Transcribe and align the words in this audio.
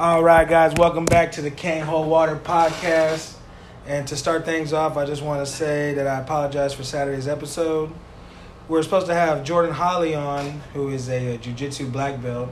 All 0.00 0.22
right, 0.22 0.48
guys, 0.48 0.72
welcome 0.78 1.04
back 1.04 1.32
to 1.32 1.42
the 1.42 1.50
Can't 1.50 1.86
Hold 1.86 2.08
Water 2.08 2.34
podcast. 2.34 3.34
And 3.86 4.08
to 4.08 4.16
start 4.16 4.46
things 4.46 4.72
off, 4.72 4.96
I 4.96 5.04
just 5.04 5.22
want 5.22 5.46
to 5.46 5.52
say 5.52 5.92
that 5.92 6.06
I 6.06 6.20
apologize 6.20 6.72
for 6.72 6.82
Saturday's 6.82 7.28
episode. 7.28 7.92
We 8.66 8.78
are 8.78 8.82
supposed 8.82 9.08
to 9.08 9.14
have 9.14 9.44
Jordan 9.44 9.74
Holly 9.74 10.14
on, 10.14 10.62
who 10.72 10.88
is 10.88 11.10
a, 11.10 11.34
a 11.34 11.36
jiu-jitsu 11.36 11.90
black 11.90 12.22
belt, 12.22 12.48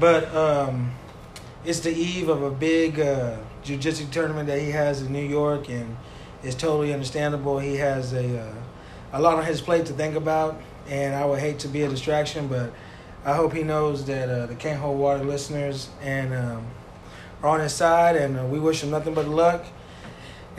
but 0.00 0.34
um, 0.34 0.90
it's 1.64 1.78
the 1.78 1.92
eve 1.92 2.28
of 2.28 2.42
a 2.42 2.50
big 2.50 2.98
uh, 2.98 3.36
jiu-jitsu 3.62 4.06
tournament 4.10 4.48
that 4.48 4.58
he 4.60 4.72
has 4.72 5.00
in 5.00 5.12
New 5.12 5.24
York, 5.24 5.68
and 5.68 5.96
it's 6.42 6.56
totally 6.56 6.92
understandable. 6.92 7.60
He 7.60 7.76
has 7.76 8.12
a 8.12 8.48
uh, 8.48 8.54
a 9.12 9.20
lot 9.20 9.38
on 9.38 9.44
his 9.44 9.60
plate 9.60 9.86
to 9.86 9.92
think 9.92 10.16
about, 10.16 10.60
and 10.88 11.14
I 11.14 11.24
would 11.24 11.38
hate 11.38 11.60
to 11.60 11.68
be 11.68 11.82
a 11.82 11.88
distraction, 11.88 12.48
but 12.48 12.72
I 13.26 13.32
hope 13.32 13.54
he 13.54 13.62
knows 13.62 14.04
that 14.04 14.28
uh, 14.28 14.44
the 14.46 14.54
Can't 14.54 14.78
Hold 14.78 14.98
Water 14.98 15.24
listeners 15.24 15.88
and 16.02 16.34
um, 16.34 16.66
are 17.42 17.48
on 17.48 17.60
his 17.60 17.72
side, 17.72 18.16
and 18.16 18.38
uh, 18.38 18.44
we 18.44 18.60
wish 18.60 18.82
him 18.82 18.90
nothing 18.90 19.14
but 19.14 19.26
luck. 19.26 19.64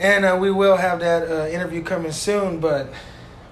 And 0.00 0.24
uh, 0.24 0.36
we 0.40 0.50
will 0.50 0.76
have 0.76 0.98
that 0.98 1.30
uh, 1.30 1.46
interview 1.46 1.84
coming 1.84 2.10
soon, 2.10 2.58
but 2.58 2.92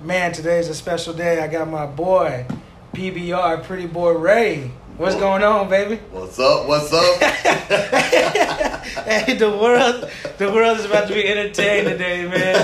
man, 0.00 0.32
today's 0.32 0.68
a 0.68 0.74
special 0.74 1.14
day. 1.14 1.40
I 1.40 1.46
got 1.46 1.68
my 1.68 1.86
boy, 1.86 2.44
PBR, 2.92 3.62
Pretty 3.62 3.86
Boy 3.86 4.14
Ray. 4.14 4.72
What's 4.96 5.14
going 5.14 5.44
on, 5.44 5.68
baby? 5.68 6.00
What's 6.10 6.40
up? 6.40 6.66
What's 6.66 6.92
up? 6.92 7.20
hey, 9.06 9.36
the 9.36 9.50
world, 9.50 10.10
the 10.38 10.52
world 10.52 10.78
is 10.78 10.86
about 10.86 11.06
to 11.06 11.14
be 11.14 11.24
entertained 11.26 11.86
today, 11.86 12.26
man. 12.26 12.56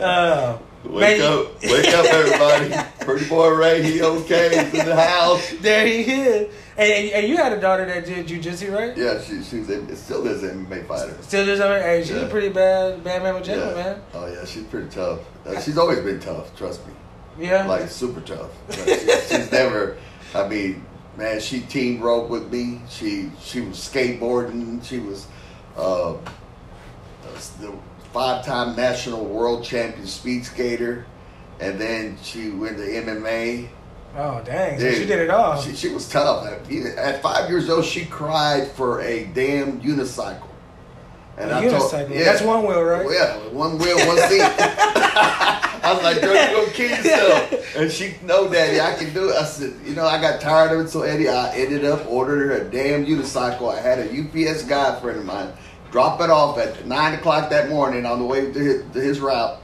Uh, 0.00 0.58
wake 0.84 1.20
up, 1.20 1.62
wake 1.62 1.88
up, 1.88 2.04
everybody! 2.06 2.88
Pretty 3.04 3.28
boy 3.28 3.48
Ray, 3.50 3.82
he 3.82 4.02
okay? 4.02 4.64
He's 4.70 4.80
in 4.80 4.86
the 4.86 4.96
house. 4.96 5.52
There 5.60 5.86
he 5.86 6.02
is. 6.02 6.54
And, 6.76 7.10
and 7.10 7.28
you 7.28 7.36
had 7.36 7.52
a 7.52 7.60
daughter 7.60 7.84
that 7.86 8.04
did 8.06 8.26
jujitsu, 8.28 8.72
right? 8.72 8.96
Yeah, 8.96 9.20
she 9.20 9.42
she's 9.42 9.68
a, 9.68 9.96
still 9.96 10.26
is 10.26 10.42
an 10.44 10.66
MMA 10.66 10.86
fighter. 10.86 11.16
Still 11.22 11.44
does. 11.44 11.58
Hey, 11.58 12.02
she's 12.02 12.10
Yeah. 12.12 12.22
a 12.22 12.28
pretty 12.28 12.50
bad, 12.50 13.02
bad 13.02 13.22
man 13.22 13.34
with 13.34 13.44
gentleman, 13.44 13.76
yeah. 13.76 13.84
man. 13.84 14.02
Oh 14.14 14.26
yeah, 14.26 14.44
she's 14.44 14.64
pretty 14.64 14.88
tough. 14.88 15.20
Uh, 15.44 15.60
she's 15.60 15.76
always 15.76 16.00
been 16.00 16.20
tough. 16.20 16.56
Trust 16.56 16.86
me. 16.86 16.92
Yeah. 17.38 17.66
Like 17.66 17.88
super 17.88 18.20
tough. 18.20 18.50
She- 18.70 18.96
she's 19.28 19.50
never. 19.50 19.96
I 20.34 20.46
mean, 20.46 20.84
man, 21.16 21.40
she 21.40 21.60
team 21.62 22.00
rope 22.00 22.28
with 22.28 22.52
me. 22.52 22.82
She 22.88 23.30
she 23.40 23.60
was 23.62 23.76
skateboarding. 23.78 24.84
She 24.84 24.98
was 24.98 25.26
uh, 25.76 26.14
the 27.60 27.72
five-time 28.12 28.76
national 28.76 29.24
world 29.24 29.64
champion 29.64 30.06
speed 30.06 30.44
skater, 30.44 31.06
and 31.60 31.80
then 31.80 32.16
she 32.22 32.50
went 32.50 32.76
to 32.78 32.82
MMA. 32.82 33.68
oh 34.16 34.42
dang! 34.44 34.78
So 34.78 34.90
she 34.92 35.06
did 35.06 35.18
it 35.20 35.30
all. 35.30 35.60
She, 35.60 35.74
she 35.74 35.88
was 35.88 36.08
tough. 36.08 36.46
At, 36.46 36.70
at 36.96 37.22
five 37.22 37.48
years 37.50 37.68
old, 37.68 37.84
she 37.84 38.04
cried 38.06 38.68
for 38.72 39.00
a 39.02 39.24
damn 39.26 39.80
unicycle. 39.80 40.48
A 41.36 41.42
unicycle? 41.42 42.10
yeah. 42.10 42.24
That's 42.24 42.42
one 42.42 42.66
wheel, 42.66 42.82
right? 42.82 43.06
Yeah, 43.10 43.36
one 43.48 43.78
wheel, 43.78 43.96
one 44.06 44.18
seat. 44.28 44.42
I 45.80 45.92
was 45.94 46.02
like, 46.02 46.20
girl, 46.20 46.34
you 46.34 46.56
gonna 46.56 46.72
kill 46.72 46.90
yourself. 46.90 47.76
And 47.76 47.90
she, 47.90 48.14
no, 48.24 48.50
daddy, 48.50 48.80
I 48.80 48.94
can 48.94 49.14
do 49.14 49.30
it. 49.30 49.36
I 49.36 49.44
said, 49.44 49.74
you 49.84 49.94
know, 49.94 50.04
I 50.04 50.20
got 50.20 50.40
tired 50.40 50.72
of 50.72 50.84
it, 50.84 50.88
so 50.90 51.02
Eddie, 51.02 51.28
I 51.28 51.54
ended 51.54 51.84
up 51.84 52.04
ordering 52.10 52.48
her 52.48 52.66
a 52.66 52.70
damn 52.70 53.06
unicycle. 53.06 53.72
I 53.72 53.80
had 53.80 54.00
a 54.00 54.04
UPS 54.50 54.64
guy 54.64 55.00
friend 55.00 55.20
of 55.20 55.24
mine 55.24 55.52
drop 55.90 56.20
it 56.20 56.30
off 56.30 56.58
at 56.58 56.86
nine 56.86 57.14
o'clock 57.14 57.50
that 57.50 57.68
morning 57.68 58.06
on 58.06 58.18
the 58.18 58.24
way 58.24 58.52
to 58.52 58.58
his, 58.58 58.82
to 58.92 59.00
his 59.00 59.20
route. 59.20 59.58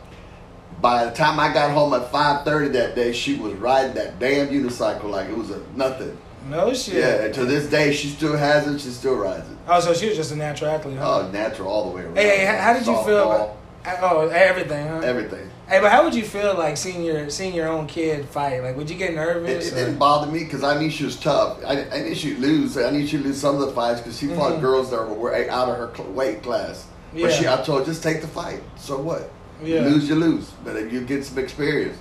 By 0.80 1.04
the 1.04 1.12
time 1.12 1.40
I 1.40 1.52
got 1.52 1.70
home 1.70 1.94
at 1.94 2.10
five 2.10 2.44
thirty 2.44 2.68
that 2.70 2.94
day, 2.94 3.12
she 3.12 3.36
was 3.36 3.54
riding 3.54 3.94
that 3.94 4.18
damn 4.18 4.48
unicycle 4.48 5.04
like 5.04 5.28
it 5.28 5.36
was 5.36 5.50
a 5.50 5.62
nothing. 5.76 6.16
no 6.48 6.74
shit. 6.74 6.96
Yeah, 6.96 7.24
and 7.24 7.34
to 7.34 7.44
this 7.44 7.68
day, 7.70 7.94
she 7.94 8.08
still 8.08 8.36
has 8.36 8.66
it. 8.66 8.80
She 8.80 8.90
still 8.90 9.14
rides 9.14 9.48
it. 9.48 9.56
Oh, 9.66 9.80
so 9.80 9.94
she 9.94 10.08
was 10.08 10.16
just 10.16 10.32
a 10.32 10.36
natural 10.36 10.70
athlete, 10.70 10.98
huh? 10.98 11.20
Oh, 11.20 11.30
natural 11.30 11.68
all 11.68 11.88
the 11.88 11.96
way 11.96 12.02
around. 12.02 12.16
hey, 12.16 12.44
how, 12.44 12.74
did 12.74 12.86
you 12.86 13.02
feel? 13.04 13.32
About, 13.32 13.56
oh, 14.02 14.28
everything, 14.28 14.88
huh? 14.88 14.98
everything? 15.00 15.48
Hey, 15.68 15.80
but 15.80 15.90
how 15.90 16.04
would 16.04 16.14
you 16.14 16.24
feel 16.24 16.54
like 16.58 16.76
seeing 16.76 17.02
your 17.02 17.30
seeing 17.30 17.54
your 17.54 17.68
own 17.68 17.86
kid 17.86 18.26
fight? 18.28 18.60
Like, 18.62 18.76
would 18.76 18.90
you 18.90 18.96
get 18.96 19.14
nervous? 19.14 19.68
it 19.68 19.72
or- 19.72 19.76
didn't 19.76 19.98
bother 19.98 20.30
me 20.30 20.40
because 20.44 20.62
I 20.62 20.78
knew 20.78 20.90
she 20.90 21.04
was 21.04 21.16
tough. 21.16 21.58
I, 21.66 21.84
I 21.90 22.02
knew 22.02 22.14
she'd 22.14 22.38
lose. 22.38 22.76
I 22.76 22.90
knew 22.90 23.06
she'd 23.06 23.22
lose 23.22 23.40
some 23.40 23.54
of 23.54 23.60
the 23.62 23.72
fights 23.72 24.00
because 24.00 24.18
she 24.18 24.26
fought 24.28 24.52
Mhm. 24.54 24.60
girls 24.60 24.90
that 24.90 25.02
were 25.08 25.34
out 25.50 25.68
of 25.70 25.76
her 25.96 26.02
weight 26.10 26.42
class. 26.42 26.86
Yeah. 27.14 27.26
But 27.28 27.32
she, 27.34 27.48
I 27.48 27.56
told 27.62 27.80
her, 27.80 27.84
just 27.86 28.02
take 28.02 28.20
the 28.20 28.26
fight. 28.28 28.60
So 28.76 28.98
what? 29.00 29.30
Yeah. 29.62 29.76
You 29.84 29.88
lose, 29.90 30.08
you 30.08 30.16
lose. 30.16 30.50
But 30.64 30.76
if 30.76 30.92
you 30.92 31.00
get 31.00 31.24
some 31.24 31.38
experience. 31.38 31.96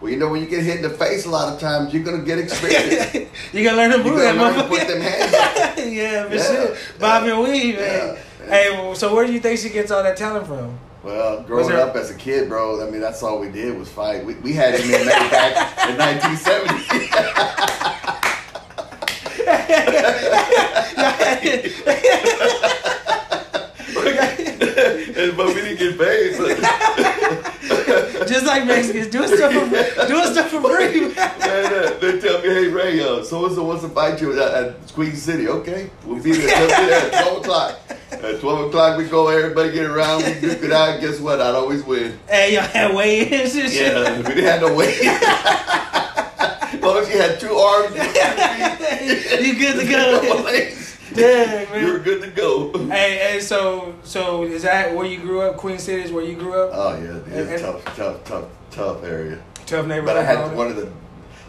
Well, 0.00 0.10
you 0.10 0.16
know, 0.16 0.28
when 0.28 0.40
you 0.40 0.48
get 0.48 0.64
hit 0.64 0.76
in 0.76 0.82
the 0.82 0.90
face 0.90 1.26
a 1.26 1.30
lot 1.30 1.52
of 1.52 1.60
times, 1.60 1.92
you're 1.94 2.02
going 2.02 2.18
to 2.18 2.26
get 2.26 2.38
experience. 2.38 3.14
you 3.52 3.62
gotta 3.62 3.76
learn 3.76 3.90
to 3.92 3.98
move 3.98 4.18
that 4.18 4.34
motherfucker. 4.34 4.68
put 4.68 4.88
them 4.88 5.00
hands 5.10 5.34
up. 5.34 5.76
yeah, 5.76 6.28
for 6.28 6.34
Yeah. 6.34 6.42
sure. 6.66 6.76
Bob 6.98 7.24
and 7.24 7.38
weave, 7.40 7.76
man. 7.76 8.16
Yeah. 8.16 8.50
Hey, 8.50 8.94
so 8.94 9.14
where 9.14 9.26
do 9.26 9.32
you 9.32 9.38
think 9.38 9.60
she 9.60 9.68
gets 9.68 9.90
all 9.92 10.02
that 10.02 10.16
talent 10.16 10.46
from? 10.48 10.76
Well, 11.02 11.42
growing 11.42 11.68
there- 11.68 11.80
up 11.80 11.96
as 11.96 12.10
a 12.10 12.14
kid, 12.14 12.48
bro, 12.48 12.86
I 12.86 12.90
mean, 12.90 13.00
that's 13.00 13.22
all 13.22 13.40
we 13.40 13.50
did 13.50 13.76
was 13.76 13.88
fight. 13.88 14.24
We, 14.24 14.34
we 14.34 14.52
had 14.52 14.74
MMA 14.74 15.30
back 15.30 15.88
in 15.88 15.96
1970. 15.98 16.82
but 25.30 25.46
we 25.48 25.54
didn't 25.54 25.78
get 25.78 25.98
paid. 25.98 26.34
So. 26.34 26.48
Just 28.26 28.46
like 28.46 28.66
Mexicans, 28.66 29.08
doing 29.08 29.28
stuff 29.28 29.52
for 29.52 30.06
doing 30.06 30.26
stuff 30.32 30.50
for 30.50 30.60
free. 30.62 31.14
Man, 31.14 32.00
they 32.00 32.20
tell 32.20 32.40
me, 32.40 32.48
hey, 32.48 32.68
Ray, 32.68 33.00
uh, 33.00 33.22
so 33.22 33.44
and 33.46 33.54
so 33.54 33.64
wants 33.64 33.82
to 33.82 33.88
fight 33.88 34.20
you 34.20 34.32
at, 34.32 34.54
at 34.54 34.92
Queen 34.92 35.14
City. 35.14 35.48
Okay, 35.48 35.90
we'll 36.04 36.22
be 36.22 36.32
there, 36.32 36.58
we'll 36.58 36.80
be 36.80 36.86
there 36.86 37.14
at 37.14 37.22
12 37.24 37.38
o'clock. 37.42 37.80
At 38.10 38.40
12 38.40 38.68
o'clock, 38.68 38.98
we 38.98 39.04
go, 39.04 39.28
everybody 39.28 39.72
get 39.72 39.86
around, 39.86 40.24
we 40.24 40.34
duke 40.40 40.62
it 40.62 40.72
out. 40.72 41.00
Guess 41.00 41.20
what? 41.20 41.40
I'd 41.40 41.54
always 41.54 41.82
win. 41.84 42.18
hey, 42.28 42.54
y'all 42.54 42.62
had 42.62 42.94
weigh-ins 42.94 43.54
and 43.54 43.70
shit. 43.70 43.92
Yeah, 43.92 44.16
we 44.18 44.22
didn't 44.34 44.44
have 44.44 44.60
no 44.60 44.74
weight. 44.74 44.98
as 45.02 46.80
long 46.80 46.98
as 46.98 47.08
you 47.08 47.18
had 47.20 47.40
two 47.40 47.54
arms 47.54 47.94
you 49.40 49.54
good 49.58 49.80
to 49.80 49.86
go. 49.86 50.78
Dang, 51.14 51.80
you 51.86 51.92
were 51.92 51.98
good 51.98 52.22
to 52.22 52.28
go. 52.30 52.72
Hey, 52.88 53.16
hey, 53.18 53.40
so 53.40 53.94
so 54.02 54.44
is 54.44 54.62
that 54.62 54.94
where 54.94 55.06
you 55.06 55.18
grew 55.20 55.42
up? 55.42 55.56
Queen 55.56 55.78
City 55.78 56.02
is 56.02 56.12
where 56.12 56.24
you 56.24 56.36
grew 56.36 56.54
up? 56.54 56.70
Oh 56.72 56.94
yeah, 57.02 57.10
And- 57.10 57.32
it's 57.50 57.62
and- 57.62 57.82
tough, 57.82 57.96
tough, 57.96 58.24
tough, 58.24 58.44
tough 58.70 59.04
area. 59.04 59.42
Tough 59.66 59.86
neighborhood. 59.86 60.06
But 60.06 60.16
I 60.18 60.22
had 60.24 60.56
one 60.56 60.68
of 60.68 60.76
the, 60.76 60.90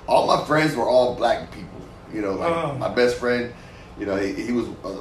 all 0.08 0.28
my 0.28 0.44
friends 0.46 0.76
were 0.76 0.88
all 0.88 1.16
black 1.16 1.52
people. 1.52 1.70
You 2.14 2.22
know, 2.22 2.34
like 2.34 2.52
Oh. 2.52 2.74
my 2.78 2.90
best 2.90 3.18
friend, 3.18 3.52
you 4.00 4.06
know, 4.06 4.16
he, 4.16 4.34
he 4.34 4.52
was, 4.52 4.68
uh, 4.86 4.98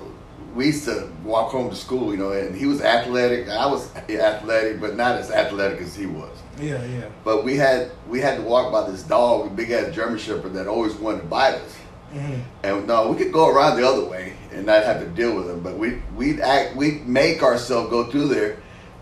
we 0.54 0.66
used 0.66 0.84
to 0.86 1.10
walk 1.24 1.50
home 1.50 1.68
to 1.70 1.76
school, 1.76 2.10
you 2.10 2.16
know, 2.18 2.32
and 2.32 2.54
he 2.56 2.66
was 2.66 2.80
athletic. 2.82 3.48
I 3.48 3.66
was 3.66 3.94
athletic, 4.08 4.80
but 4.80 4.96
not 4.96 5.16
as 5.16 5.30
athletic 5.30 5.80
as 5.80 5.94
he 5.94 6.06
was. 6.06 6.30
Yeah, 6.60 6.82
yeah. 6.86 7.04
But 7.24 7.44
we 7.44 7.56
had, 7.56 7.90
we 8.08 8.20
had 8.20 8.36
to 8.36 8.42
walk 8.42 8.72
by 8.72 8.90
this 8.90 9.02
dog, 9.02 9.46
a 9.46 9.50
big 9.50 9.70
ass 9.70 9.94
German 9.94 10.18
Shepherd 10.18 10.54
that 10.54 10.66
always 10.66 10.94
wanted 10.94 11.20
to 11.20 11.26
bite 11.26 11.54
us. 11.54 11.76
Hmm 12.12 12.40
And 12.62 12.86
no, 12.86 13.08
we 13.10 13.16
could 13.16 13.32
go 13.32 13.48
around 13.48 13.76
the 13.80 13.86
other 13.88 14.04
way 14.04 14.34
and 14.52 14.66
not 14.66 14.84
have 14.84 15.00
to 15.00 15.06
deal 15.08 15.34
with 15.34 15.48
him. 15.48 15.60
But 15.60 15.78
we 15.78 16.00
we'd 16.14 16.40
act 16.40 16.76
we'd 16.76 17.06
make 17.08 17.42
ourselves 17.42 17.90
go 17.90 18.04
through 18.10 18.28
there, 18.28 18.56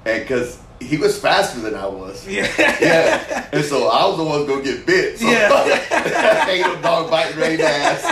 and 0.04 0.22
because 0.22 0.58
he 0.80 0.96
was 0.96 1.18
faster 1.18 1.60
than 1.60 1.74
I 1.74 1.86
was. 1.86 2.26
Yeah. 2.28 2.48
Yeah. 2.80 3.48
And 3.52 3.64
so 3.64 3.88
I 3.88 4.06
was 4.06 4.16
the 4.16 4.24
one 4.24 4.46
gonna 4.46 4.62
get 4.62 4.86
bit. 4.86 5.18
So 5.18 5.26
Yeah. 5.28 6.46
ain't 6.48 6.66
no 6.66 6.80
dog 6.80 7.10
biting 7.10 7.38
Ray's 7.38 7.60
ass. 7.60 8.02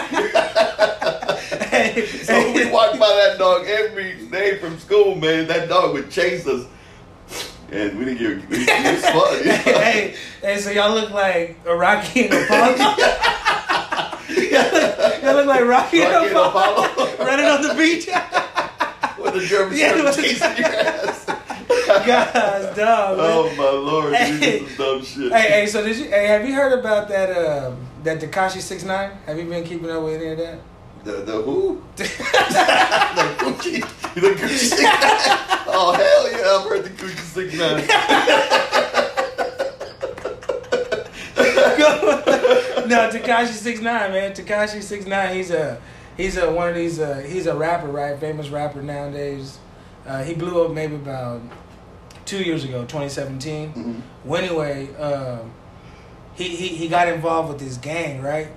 hey, 1.71 2.07
So 2.07 2.53
we 2.53 2.71
walked 2.71 2.99
by 2.99 3.09
that 3.09 3.37
dog 3.39 3.67
every 3.67 4.17
day 4.27 4.59
from 4.59 4.79
school, 4.79 5.15
man. 5.15 5.47
That 5.49 5.69
dog 5.69 5.95
would 5.95 6.11
chase 6.11 6.47
us. 6.47 6.67
And 7.71 7.99
we 7.99 8.05
didn't 8.07 8.19
get 8.19 8.31
it, 8.51 8.95
was 8.95 9.05
fun. 9.11 9.39
you 9.41 9.45
know? 9.45 9.81
hey, 9.81 10.15
hey, 10.41 10.59
so 10.59 10.71
y'all 10.71 10.95
look 10.95 11.11
like 11.11 11.59
a 11.67 11.75
Rocky 11.75 12.25
and 12.27 12.35
Apollo. 12.35 12.95
look, 14.53 15.22
y'all 15.22 15.34
look 15.34 15.47
like 15.47 15.65
Rocky, 15.65 16.00
Rocky 16.00 16.31
Apollo, 16.31 16.84
Apollo. 16.93 17.16
running 17.19 17.47
on 17.47 17.62
the 17.62 17.75
beach. 17.75 18.06
With 19.23 19.35
the 19.35 19.40
German 19.46 19.76
Yeah, 19.76 20.11
chasing 20.12 20.56
your 20.56 20.67
ass. 20.67 21.26
Dog. 22.76 23.17
man. 23.19 23.26
Oh 23.26 23.55
my 23.56 23.70
lord, 23.70 24.14
Hey. 24.14 24.38
this 24.61 24.70
is 24.70 24.76
dumb 24.79 25.02
shit. 25.05 25.32
Hey, 25.32 25.49
hey, 25.50 25.67
so 25.67 25.82
did 25.85 25.96
you? 25.96 26.05
Hey, 26.05 26.26
have 26.29 26.46
you 26.46 26.55
heard 26.55 26.79
about 26.79 27.08
that? 27.08 27.31
Um, 27.37 27.76
that 28.05 28.20
Tekashi 28.20 28.61
Six 28.61 28.85
Nine? 28.85 29.11
Have 29.26 29.38
you 29.38 29.44
been 29.46 29.64
keeping 29.64 29.90
up 29.90 30.02
with 30.05 30.14
any 30.20 30.29
of 30.32 30.38
that? 30.38 30.58
The 31.05 31.12
the 31.23 31.43
who? 31.43 31.82
the 31.96 32.05
Gucci. 32.05 33.81
The 34.14 34.20
Gucci 34.20 34.49
six 34.58 34.82
nine. 34.82 34.93
Oh 35.70 35.93
hell 35.93 36.31
yeah! 36.31 36.58
I've 36.58 36.69
heard 36.69 36.84
the 36.84 36.91
Gucci 36.91 37.19
six 37.19 37.55
nine. 37.55 37.84
No, 42.88 43.11
Tekashi 43.11 43.52
Six 43.52 43.81
Nine, 43.81 44.12
man. 44.12 44.32
Tekashi 44.32 44.82
Six 44.82 45.06
Nine. 45.06 45.35
He's 45.37 45.50
a 45.50 45.81
he's 46.17 46.37
a 46.37 46.50
one 46.50 46.69
of 46.70 46.75
these. 46.75 46.99
Uh, 46.99 47.19
he's 47.26 47.46
a 47.46 47.55
rapper, 47.55 47.88
right? 47.88 48.19
Famous 48.19 48.49
rapper 48.49 48.82
nowadays. 48.82 49.58
Uh, 50.06 50.23
he 50.25 50.35
blew 50.35 50.64
up 50.64 50.73
maybe 50.73 50.94
about 50.94 51.43
two 52.25 52.43
years 52.43 52.64
ago, 52.64 52.82
2017. 52.82 53.73
Mhm. 53.73 54.00
Well, 54.25 54.43
anyway, 54.43 54.94
um, 54.96 55.50
he, 56.35 56.44
he 56.49 56.69
he 56.69 56.88
got 56.88 57.08
involved 57.08 57.49
with 57.50 57.58
this 57.58 57.76
gang, 57.76 58.23
right? 58.23 58.49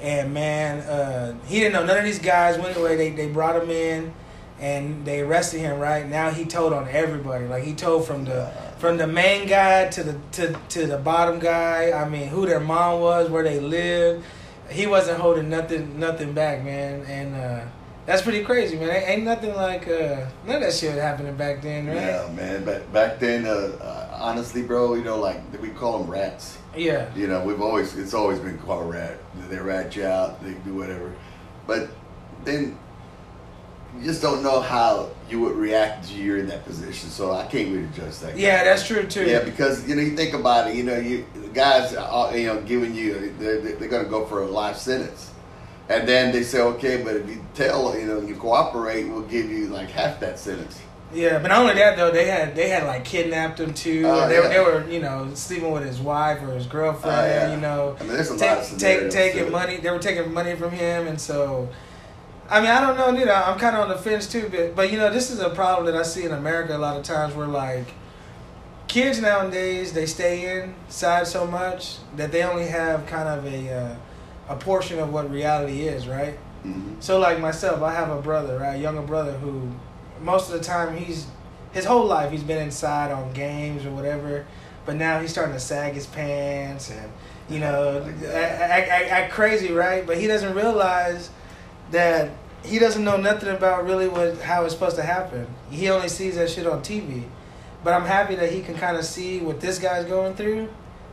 And 0.00 0.34
man, 0.34 0.80
uh, 0.80 1.34
he 1.46 1.60
didn't 1.60 1.72
know 1.74 1.84
none 1.86 1.98
of 1.98 2.04
these 2.04 2.18
guys. 2.18 2.58
Well, 2.58 2.66
anyway, 2.68 2.96
they 2.96 3.10
they 3.10 3.28
brought 3.28 3.60
him 3.62 3.70
in, 3.70 4.12
and 4.60 5.04
they 5.04 5.20
arrested 5.20 5.60
him. 5.60 5.78
Right 5.78 6.08
now, 6.08 6.30
he 6.30 6.44
told 6.44 6.72
on 6.72 6.88
everybody. 6.88 7.46
Like 7.46 7.62
he 7.64 7.74
told 7.74 8.06
from 8.06 8.24
the 8.24 8.50
from 8.78 8.96
the 8.96 9.06
main 9.06 9.48
guy 9.48 9.88
to 9.88 10.02
the 10.02 10.18
to 10.32 10.58
to 10.70 10.86
the 10.86 10.98
bottom 10.98 11.38
guy. 11.38 11.92
I 11.92 12.08
mean, 12.08 12.28
who 12.28 12.46
their 12.46 12.60
mom 12.60 13.00
was, 13.00 13.30
where 13.30 13.42
they 13.42 13.60
lived. 13.60 14.24
He 14.70 14.86
wasn't 14.86 15.20
holding 15.20 15.48
nothing 15.48 15.98
nothing 15.98 16.32
back, 16.32 16.64
man, 16.64 17.04
and. 17.06 17.36
uh 17.36 17.64
that's 18.06 18.22
pretty 18.22 18.44
crazy, 18.44 18.78
man. 18.78 18.90
Ain't 18.90 19.24
nothing 19.24 19.52
like 19.54 19.88
uh, 19.88 20.26
none 20.46 20.56
of 20.56 20.62
that 20.62 20.72
shit 20.72 20.94
happening 20.94 21.34
back 21.34 21.60
then, 21.60 21.88
right? 21.88 21.96
Yeah, 21.96 22.30
man. 22.36 22.64
Back 22.64 22.92
back 22.92 23.18
then, 23.18 23.44
uh, 23.46 23.76
uh, 23.80 24.18
honestly, 24.20 24.62
bro, 24.62 24.94
you 24.94 25.02
know, 25.02 25.18
like 25.18 25.40
we 25.60 25.70
call 25.70 25.98
them 25.98 26.08
rats. 26.08 26.56
Yeah. 26.76 27.12
You 27.16 27.26
know, 27.26 27.44
we've 27.44 27.60
always 27.60 27.96
it's 27.96 28.14
always 28.14 28.38
been 28.38 28.58
called 28.58 28.88
rat. 28.88 29.18
They 29.48 29.58
rat 29.58 29.96
you 29.96 30.04
out. 30.04 30.42
They 30.42 30.54
do 30.54 30.74
whatever, 30.74 31.12
but 31.66 31.88
then 32.44 32.78
just 34.02 34.22
don't 34.22 34.42
know 34.42 34.60
how 34.60 35.10
you 35.28 35.40
would 35.40 35.56
react 35.56 36.04
if 36.04 36.16
you're 36.16 36.38
in 36.38 36.46
that 36.48 36.64
position. 36.64 37.10
So 37.10 37.32
I 37.32 37.46
can't 37.46 37.72
really 37.72 37.88
judge 37.94 38.18
that. 38.18 38.36
Yeah, 38.36 38.64
that's 38.64 38.86
true 38.86 39.06
too. 39.06 39.24
Yeah, 39.24 39.42
because 39.42 39.88
you 39.88 39.96
know 39.96 40.02
you 40.02 40.16
think 40.16 40.34
about 40.34 40.70
it. 40.70 40.76
You 40.76 40.84
know, 40.84 40.98
you 40.98 41.26
the 41.34 41.48
guys, 41.48 41.94
are, 41.94 42.36
you 42.36 42.46
know, 42.46 42.60
giving 42.62 42.94
you 42.94 43.34
they're, 43.38 43.60
they're 43.60 43.88
going 43.88 44.04
to 44.04 44.10
go 44.10 44.26
for 44.26 44.42
a 44.42 44.46
life 44.46 44.76
sentence. 44.76 45.32
And 45.88 46.08
then 46.08 46.32
they 46.32 46.42
say, 46.42 46.60
okay, 46.60 47.02
but 47.02 47.14
if 47.14 47.28
you 47.28 47.44
tell, 47.54 47.96
you 47.96 48.06
know, 48.06 48.20
you 48.20 48.34
cooperate, 48.34 49.04
we'll 49.04 49.22
give 49.22 49.48
you 49.48 49.68
like 49.68 49.88
half 49.88 50.18
that 50.18 50.38
sentence. 50.38 50.80
Yeah, 51.14 51.38
but 51.38 51.48
not 51.48 51.60
only 51.60 51.74
that 51.74 51.96
though, 51.96 52.10
they 52.10 52.26
had 52.26 52.56
they 52.56 52.68
had 52.68 52.82
like 52.82 53.04
kidnapped 53.04 53.60
him 53.60 53.72
too. 53.72 54.02
Oh, 54.04 54.28
they, 54.28 54.34
yeah. 54.34 54.48
they 54.48 54.58
were 54.58 54.88
you 54.90 55.00
know 55.00 55.30
sleeping 55.34 55.70
with 55.70 55.84
his 55.84 56.00
wife 56.00 56.42
or 56.42 56.52
his 56.54 56.66
girlfriend. 56.66 57.16
Oh, 57.16 57.24
yeah. 57.24 57.54
You 57.54 57.60
know, 57.60 57.96
I 58.00 58.02
mean, 58.02 58.38
take, 58.38 58.78
take 58.78 59.10
taking 59.10 59.46
it. 59.46 59.52
money. 59.52 59.76
They 59.76 59.90
were 59.90 60.00
taking 60.00 60.32
money 60.32 60.56
from 60.56 60.72
him, 60.72 61.06
and 61.06 61.20
so. 61.20 61.68
I 62.48 62.60
mean, 62.60 62.70
I 62.70 62.80
don't 62.80 62.96
know, 62.96 63.24
know, 63.24 63.34
I'm 63.34 63.58
kind 63.58 63.74
of 63.74 63.82
on 63.82 63.88
the 63.88 63.96
fence 63.96 64.26
too, 64.30 64.48
but 64.50 64.76
but 64.76 64.92
you 64.92 64.98
know, 64.98 65.10
this 65.12 65.30
is 65.30 65.40
a 65.40 65.50
problem 65.50 65.86
that 65.86 65.98
I 65.98 66.02
see 66.04 66.24
in 66.24 66.32
America 66.32 66.76
a 66.76 66.78
lot 66.78 66.96
of 66.96 67.02
times 67.02 67.34
where 67.34 67.46
like 67.46 67.86
kids 68.88 69.20
nowadays 69.20 69.92
they 69.92 70.06
stay 70.06 70.62
inside 70.62 71.26
so 71.26 71.46
much 71.46 71.96
that 72.16 72.30
they 72.32 72.42
only 72.44 72.66
have 72.66 73.06
kind 73.06 73.28
of 73.28 73.44
a 73.46 73.72
uh, 73.72 73.96
a 74.48 74.56
portion 74.56 74.98
of 75.00 75.12
what 75.12 75.30
reality 75.30 75.82
is, 75.82 76.06
right? 76.06 76.38
Mhm. 76.64 76.96
So 77.00 77.18
like 77.18 77.40
myself, 77.40 77.82
I 77.82 77.92
have 77.92 78.10
a 78.10 78.20
brother, 78.22 78.58
right, 78.58 78.80
younger 78.80 79.02
brother 79.02 79.32
who 79.32 79.68
most 80.20 80.50
of 80.52 80.58
the 80.58 80.64
time 80.64 80.96
he's 80.96 81.26
his 81.72 81.84
whole 81.84 82.06
life 82.06 82.30
he's 82.30 82.42
been 82.44 82.62
inside 82.62 83.10
on 83.10 83.32
games 83.32 83.84
or 83.84 83.90
whatever, 83.90 84.46
but 84.86 84.94
now 84.96 85.20
he's 85.20 85.30
starting 85.30 85.52
to 85.54 85.60
sag 85.60 85.94
his 85.94 86.06
pants 86.06 86.90
and 86.90 87.10
you 87.50 87.58
know 87.58 88.02
act, 88.32 88.88
act, 88.88 89.10
act 89.10 89.32
crazy, 89.32 89.72
right? 89.72 90.06
But 90.06 90.18
he 90.18 90.28
doesn't 90.28 90.54
realize 90.54 91.30
that 91.90 92.30
he 92.64 92.78
doesn't 92.78 93.04
know 93.04 93.16
nothing 93.16 93.48
about 93.48 93.84
really 93.84 94.08
what 94.08 94.40
how 94.40 94.64
it's 94.64 94.74
supposed 94.74 94.96
to 94.96 95.02
happen. 95.02 95.46
He 95.70 95.88
only 95.88 96.08
sees 96.08 96.36
that 96.36 96.50
shit 96.50 96.66
on 96.66 96.80
TV. 96.82 97.24
But 97.84 97.92
I'm 97.94 98.04
happy 98.06 98.34
that 98.36 98.50
he 98.52 98.62
can 98.62 98.74
kind 98.76 98.96
of 98.96 99.04
see 99.04 99.40
what 99.40 99.60
this 99.60 99.78
guy's 99.78 100.04
going 100.06 100.34
through 100.34 100.68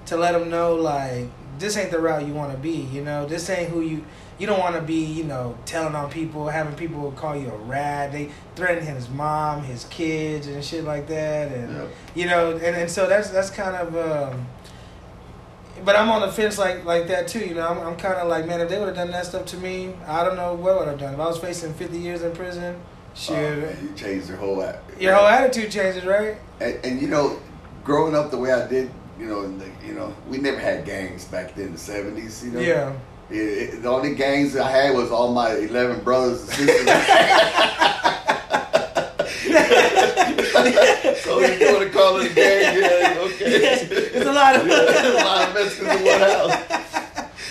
to 0.07 0.17
let 0.17 0.33
him 0.33 0.49
know 0.49 0.73
like 0.75 1.27
this 1.59 1.77
ain't 1.77 1.91
the 1.91 1.99
route 1.99 2.25
you 2.25 2.33
want 2.33 2.51
to 2.51 2.57
be. 2.57 2.87
You 2.91 3.03
know, 3.03 3.25
this 3.27 3.49
ain't 3.49 3.69
who 3.69 3.81
you. 3.81 4.03
You 4.39 4.47
don't 4.47 4.59
want 4.59 4.75
to 4.75 4.81
be, 4.81 5.05
you 5.05 5.23
know, 5.23 5.55
telling 5.65 5.93
on 5.93 6.09
people, 6.09 6.49
having 6.49 6.73
people 6.75 7.11
call 7.11 7.35
you 7.37 7.51
a 7.51 7.57
rat. 7.57 8.11
They 8.11 8.31
threaten 8.55 8.83
his 8.83 9.07
mom, 9.07 9.61
his 9.63 9.83
kids, 9.85 10.47
and 10.47 10.65
shit 10.65 10.83
like 10.83 11.07
that. 11.07 11.51
And 11.51 11.77
Yep. 11.77 11.89
you 12.15 12.25
know, 12.25 12.51
and, 12.53 12.75
and 12.75 12.89
so 12.89 13.07
that's 13.07 13.29
that's 13.29 13.51
kind 13.51 13.75
of. 13.75 13.95
Um, 13.95 14.47
but 15.85 15.95
I'm 15.95 16.09
on 16.09 16.21
the 16.21 16.31
fence 16.31 16.57
like 16.57 16.85
like 16.85 17.07
that 17.07 17.27
too. 17.27 17.39
You 17.39 17.55
know, 17.55 17.67
I'm, 17.67 17.79
I'm 17.79 17.95
kind 17.95 18.15
of 18.15 18.27
like, 18.27 18.45
man, 18.45 18.61
if 18.61 18.69
they 18.69 18.77
would 18.79 18.87
have 18.87 18.95
done 18.95 19.11
that 19.11 19.25
stuff 19.25 19.45
to 19.47 19.57
me, 19.57 19.93
I 20.07 20.23
don't 20.23 20.35
know 20.35 20.53
what 20.53 20.73
I 20.73 20.77
would 20.79 20.87
have 20.87 20.99
done. 20.99 21.13
If 21.13 21.19
I 21.19 21.25
was 21.27 21.37
facing 21.37 21.73
50 21.73 21.97
years 21.97 22.21
in 22.23 22.31
prison, 22.33 22.75
oh, 22.79 22.87
shit, 23.13 23.35
Oh, 23.37 23.55
man, 23.61 23.77
you 23.89 23.95
changed 23.95 24.27
your 24.29 24.37
whole 24.37 24.63
act. 24.63 24.99
your 25.01 25.13
whole 25.15 25.27
attitude 25.27 25.71
changes, 25.71 26.05
right? 26.05 26.37
And, 26.59 26.75
and 26.85 27.01
you 27.01 27.07
know, 27.07 27.39
growing 27.83 28.15
up 28.15 28.31
the 28.31 28.37
way 28.37 28.51
I 28.53 28.67
did, 28.67 28.89
you 29.19 29.25
know, 29.27 29.43
in 29.43 29.57
the, 29.59 29.65
you 29.85 29.93
know, 29.93 30.13
we 30.27 30.37
never 30.37 30.59
had 30.59 30.85
gangs 30.85 31.25
back 31.25 31.55
then 31.55 31.67
in 31.67 31.71
the 31.73 31.77
seventies. 31.79 32.43
You 32.43 32.51
know, 32.51 32.59
Yeah. 32.59 32.93
It, 33.29 33.35
it, 33.35 33.81
the 33.81 33.89
only 33.89 34.15
gangs 34.15 34.55
I 34.57 34.69
had 34.69 34.93
was 34.95 35.09
all 35.11 35.33
my 35.33 35.51
eleven 35.55 36.03
brothers 36.03 36.41
and 36.41 36.49
sisters. 36.49 36.87
so 40.71 41.39
if 41.41 41.59
you 41.59 41.67
want 41.73 41.83
to 41.83 41.89
call 41.97 42.17
it 42.17 42.31
a 42.31 42.33
gang, 42.33 42.79
yeah, 42.79 43.17
okay. 43.19 43.87
It's 44.15 44.25
a 44.25 44.31
lot 44.31 44.55
of. 44.55 44.67
Yeah, 44.67 45.23
a 45.23 45.25
lot 45.25 45.47
of 45.49 45.53
Mexicans 45.53 45.99
in 45.99 46.05
one 46.05 46.19
house. 46.19 46.79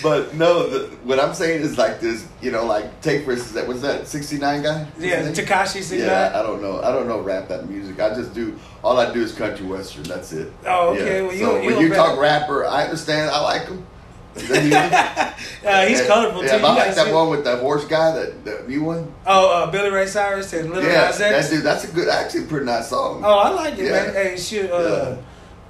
But 0.03 0.35
no, 0.35 0.67
the, 0.69 0.97
what 1.05 1.21
I'm 1.21 1.33
saying 1.33 1.61
is 1.63 1.79
like 1.79 2.01
this, 2.01 2.27
you 2.41 2.51
know, 2.51 2.65
like 2.67 3.01
take 3.03 3.25
for 3.25 3.33
instance, 3.33 3.53
that 3.53 3.69
was 3.69 3.83
that 3.83 4.09
69 4.09 4.63
guy. 4.63 4.87
Yeah, 4.99 5.31
Tekashi 5.31 5.81
Six 5.83 5.93
Yeah, 5.93 6.07
Nine. 6.07 6.33
I 6.33 6.43
don't 6.43 6.61
know. 6.61 6.81
I 6.83 6.91
don't 6.91 7.07
know 7.07 7.21
rap 7.21 7.47
that 7.49 7.69
music. 7.69 8.01
I 8.01 8.13
just 8.15 8.35
do 8.35 8.59
all 8.83 8.99
I 8.99 9.13
do 9.13 9.23
is 9.23 9.33
country 9.33 9.65
western. 9.65 10.03
That's 10.05 10.33
it. 10.33 10.53
Oh, 10.67 10.89
okay. 10.95 11.19
Yeah. 11.19 11.23
Well, 11.23 11.33
you- 11.33 11.39
so 11.45 11.61
you 11.61 11.67
when 11.67 11.81
you 11.81 11.89
bad- 11.91 11.97
talk 11.97 12.19
rapper, 12.19 12.67
I 12.67 12.83
understand. 12.85 13.31
I 13.31 13.41
like 13.43 13.69
him. 13.69 13.87
That 14.35 15.35
he's 15.89 16.01
Yeah, 16.01 16.07
colorful 16.07 16.45
yeah, 16.45 16.59
too. 16.59 16.65
I 16.65 16.75
like 16.75 16.95
that 16.95 17.07
see- 17.07 17.13
one 17.13 17.31
with 17.31 17.45
that 17.45 17.61
horse 17.61 17.85
guy, 17.85 18.13
that 18.13 18.45
the 18.45 18.65
new 18.67 18.83
one. 18.85 19.13
Oh, 19.27 19.53
uh, 19.65 19.71
Billy 19.71 19.91
Ray 19.91 20.07
Cyrus 20.07 20.53
and 20.53 20.71
Little 20.71 20.91
yeah, 20.91 21.07
Nas 21.09 21.19
that 21.19 21.35
X. 21.35 21.51
dude. 21.51 21.63
That's 21.65 21.85
a 21.85 21.89
good, 21.89 22.09
actually, 22.09 22.45
pretty 22.47 22.67
nice 22.67 22.89
song. 22.89 23.23
Oh, 23.25 23.39
I 23.39 23.51
like 23.51 23.79
it, 23.79 23.87
Yeah. 23.87 23.91
man. 23.93 24.15
Hey, 24.15 24.37
shoot. 24.37 24.71
Uh, 24.71 24.79
Yeah. 24.79 25.17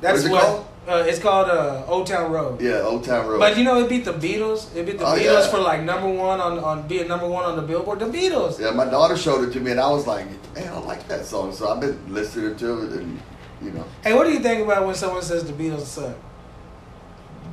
That's 0.00 0.12
What 0.12 0.14
is 0.18 0.24
it 0.26 0.30
what. 0.32 0.42
called? 0.42 0.66
Uh, 0.88 1.04
it's 1.06 1.18
called 1.20 1.48
uh, 1.48 1.84
Old 1.86 2.08
Town 2.08 2.32
Road. 2.32 2.60
Yeah, 2.60 2.80
Old 2.80 3.04
Town 3.04 3.24
Road. 3.28 3.38
But 3.38 3.56
you 3.56 3.62
know, 3.62 3.78
it 3.78 3.88
beat 3.88 4.04
the 4.04 4.12
Beatles. 4.14 4.74
It 4.74 4.84
beat 4.84 4.98
the 4.98 5.04
Oh, 5.06 5.14
Beatles 5.14 5.44
yeah. 5.44 5.48
for 5.48 5.58
like 5.58 5.82
number 5.82 6.08
one 6.08 6.40
on 6.40 6.58
on 6.58 6.88
being 6.88 7.06
number 7.06 7.28
one 7.28 7.44
on 7.44 7.54
the 7.54 7.62
Billboard. 7.62 8.00
The 8.00 8.06
Beatles. 8.06 8.58
yeah, 8.58 8.72
my 8.72 8.86
daughter 8.86 9.16
showed 9.16 9.48
it 9.48 9.52
to 9.52 9.60
me, 9.60 9.70
and 9.70 9.78
I 9.80 9.88
was 9.88 10.08
like, 10.08 10.26
man, 10.56 10.72
I 10.72 10.78
like 10.80 11.06
that 11.06 11.24
song. 11.24 11.52
So 11.52 11.70
I've 11.72 11.78
been 11.80 11.96
listening 12.12 12.56
to 12.56 12.82
it, 12.82 12.90
and 12.98 13.20
you 13.62 13.70
know, 13.70 13.84
Hey, 14.02 14.12
what 14.12 14.24
do 14.26 14.32
you 14.32 14.40
think 14.40 14.64
about 14.64 14.84
when 14.84 14.96
someone 14.96 15.22
says 15.22 15.44
the 15.44 15.52
Beatles 15.52 15.82
suck? 15.86 16.16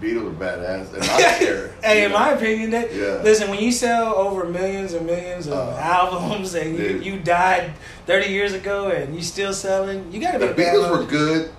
Beatles 0.02 0.28
are 0.28 0.36
badass, 0.36 0.94
and 0.94 1.04
I 1.04 1.38
care. 1.40 1.72
hey, 1.84 2.06
in 2.06 2.12
know. 2.12 2.18
my 2.20 2.32
opinion, 2.32 2.72
that 2.72 2.94
Yeah. 2.94 3.22
listen, 3.24 3.50
when 3.50 3.60
you 3.60 3.72
sell 3.72 4.16
over 4.16 4.46
millions 4.46 4.94
and 4.94 5.06
millions 5.06 5.48
of 5.48 5.54
Uh, 5.54 5.78
albums 5.78 6.54
and 6.56 6.78
you, 6.78 6.88
dude. 6.90 7.04
you 7.06 7.20
died 7.20 7.72
thirty 8.06 8.30
years 8.32 8.54
ago 8.54 8.88
and 8.90 9.16
you 9.16 9.22
still 9.22 9.54
selling, 9.54 10.10
you 10.12 10.22
gotta 10.22 10.40
be 10.40 10.48
The 10.48 10.54
bad 10.54 10.76
Beatles 10.76 10.90
were 10.92 11.04
good, 11.06 11.52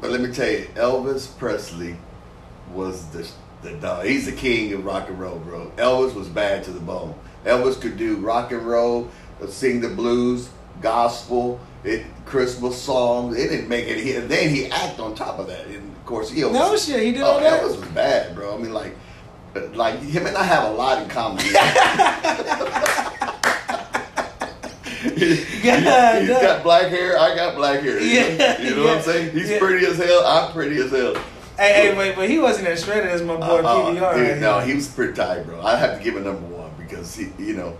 but 0.00 0.10
let 0.10 0.20
me 0.20 0.32
tell 0.32 0.48
you, 0.50 0.66
Elvis 0.74 1.36
Presley 1.38 1.96
was 2.72 3.04
the 3.06 3.26
the 3.62 3.72
dog. 3.72 4.06
He's 4.06 4.24
the 4.24 4.32
king 4.32 4.72
of 4.72 4.86
rock 4.86 5.08
and 5.10 5.20
roll, 5.20 5.36
bro. 5.38 5.70
Elvis 5.76 6.14
was 6.14 6.28
bad 6.28 6.64
to 6.64 6.70
the 6.70 6.80
bone. 6.80 7.14
Elvis 7.44 7.78
could 7.78 7.98
do 7.98 8.16
rock 8.16 8.52
and 8.52 8.62
roll, 8.66 9.08
sing 9.48 9.82
the 9.82 9.88
blues, 9.88 10.48
gospel, 10.80 11.60
it 11.84 12.04
Christmas 12.26 12.80
songs. 12.80 13.36
It 13.36 13.48
didn't 13.48 13.68
make 13.68 13.86
it. 13.86 14.16
And 14.16 14.28
then 14.30 14.50
he 14.54 14.66
act 14.66 14.98
on 15.00 15.14
top 15.14 15.38
of 15.38 15.46
that. 15.48 15.66
And 15.66 15.90
of 15.96 16.06
course, 16.06 16.30
he 16.30 16.40
No 16.42 16.76
shit, 16.76 17.02
he 17.02 17.12
did 17.12 17.22
oh, 17.22 17.26
all 17.26 17.40
that. 17.40 17.62
Elvis 17.62 17.80
was 17.80 17.88
bad, 17.90 18.34
bro. 18.34 18.54
I 18.54 18.58
mean, 18.58 18.72
like, 18.72 18.94
like 19.74 20.00
him 20.00 20.26
and 20.26 20.36
I 20.36 20.44
have 20.44 20.64
a 20.70 20.72
lot 20.72 21.02
in 21.02 21.08
common. 21.08 21.42
He- 25.00 25.44
no. 25.64 26.38
got 26.40 26.62
black 26.62 26.88
hair. 26.88 27.18
I 27.18 27.34
got 27.34 27.56
black 27.56 27.80
hair. 27.80 28.00
You 28.00 28.20
know, 28.20 28.28
Yeah, 28.36 28.60
you 28.60 28.76
know 28.76 28.84
what 28.84 28.96
I'm 28.98 29.02
saying? 29.02 29.32
He's 29.32 29.50
yeah. 29.50 29.58
pretty 29.58 29.86
as 29.86 29.96
hell. 29.96 30.22
I'm 30.26 30.52
pretty 30.52 30.76
as 30.78 30.90
hell. 30.90 31.14
Hey, 31.56 31.72
hey, 31.88 31.96
wait, 31.96 32.16
but 32.16 32.28
he 32.28 32.38
wasn't 32.38 32.68
as 32.68 32.84
shredded 32.84 33.10
as 33.10 33.22
my 33.22 33.36
boy 33.36 33.42
Uh, 33.42 33.62
uh, 33.62 33.90
PBR. 33.90 34.14
dude, 34.14 34.28
right 34.28 34.38
no, 34.38 34.58
here. 34.58 34.68
he 34.68 34.74
was 34.74 34.88
pretty 34.88 35.12
tight, 35.14 35.44
bro. 35.44 35.60
I 35.62 35.76
have 35.76 35.98
to 35.98 36.04
give 36.04 36.16
him 36.16 36.24
number 36.24 36.46
one 36.46 36.70
because 36.78 37.14
he, 37.14 37.30
you 37.38 37.54
know, 37.54 37.76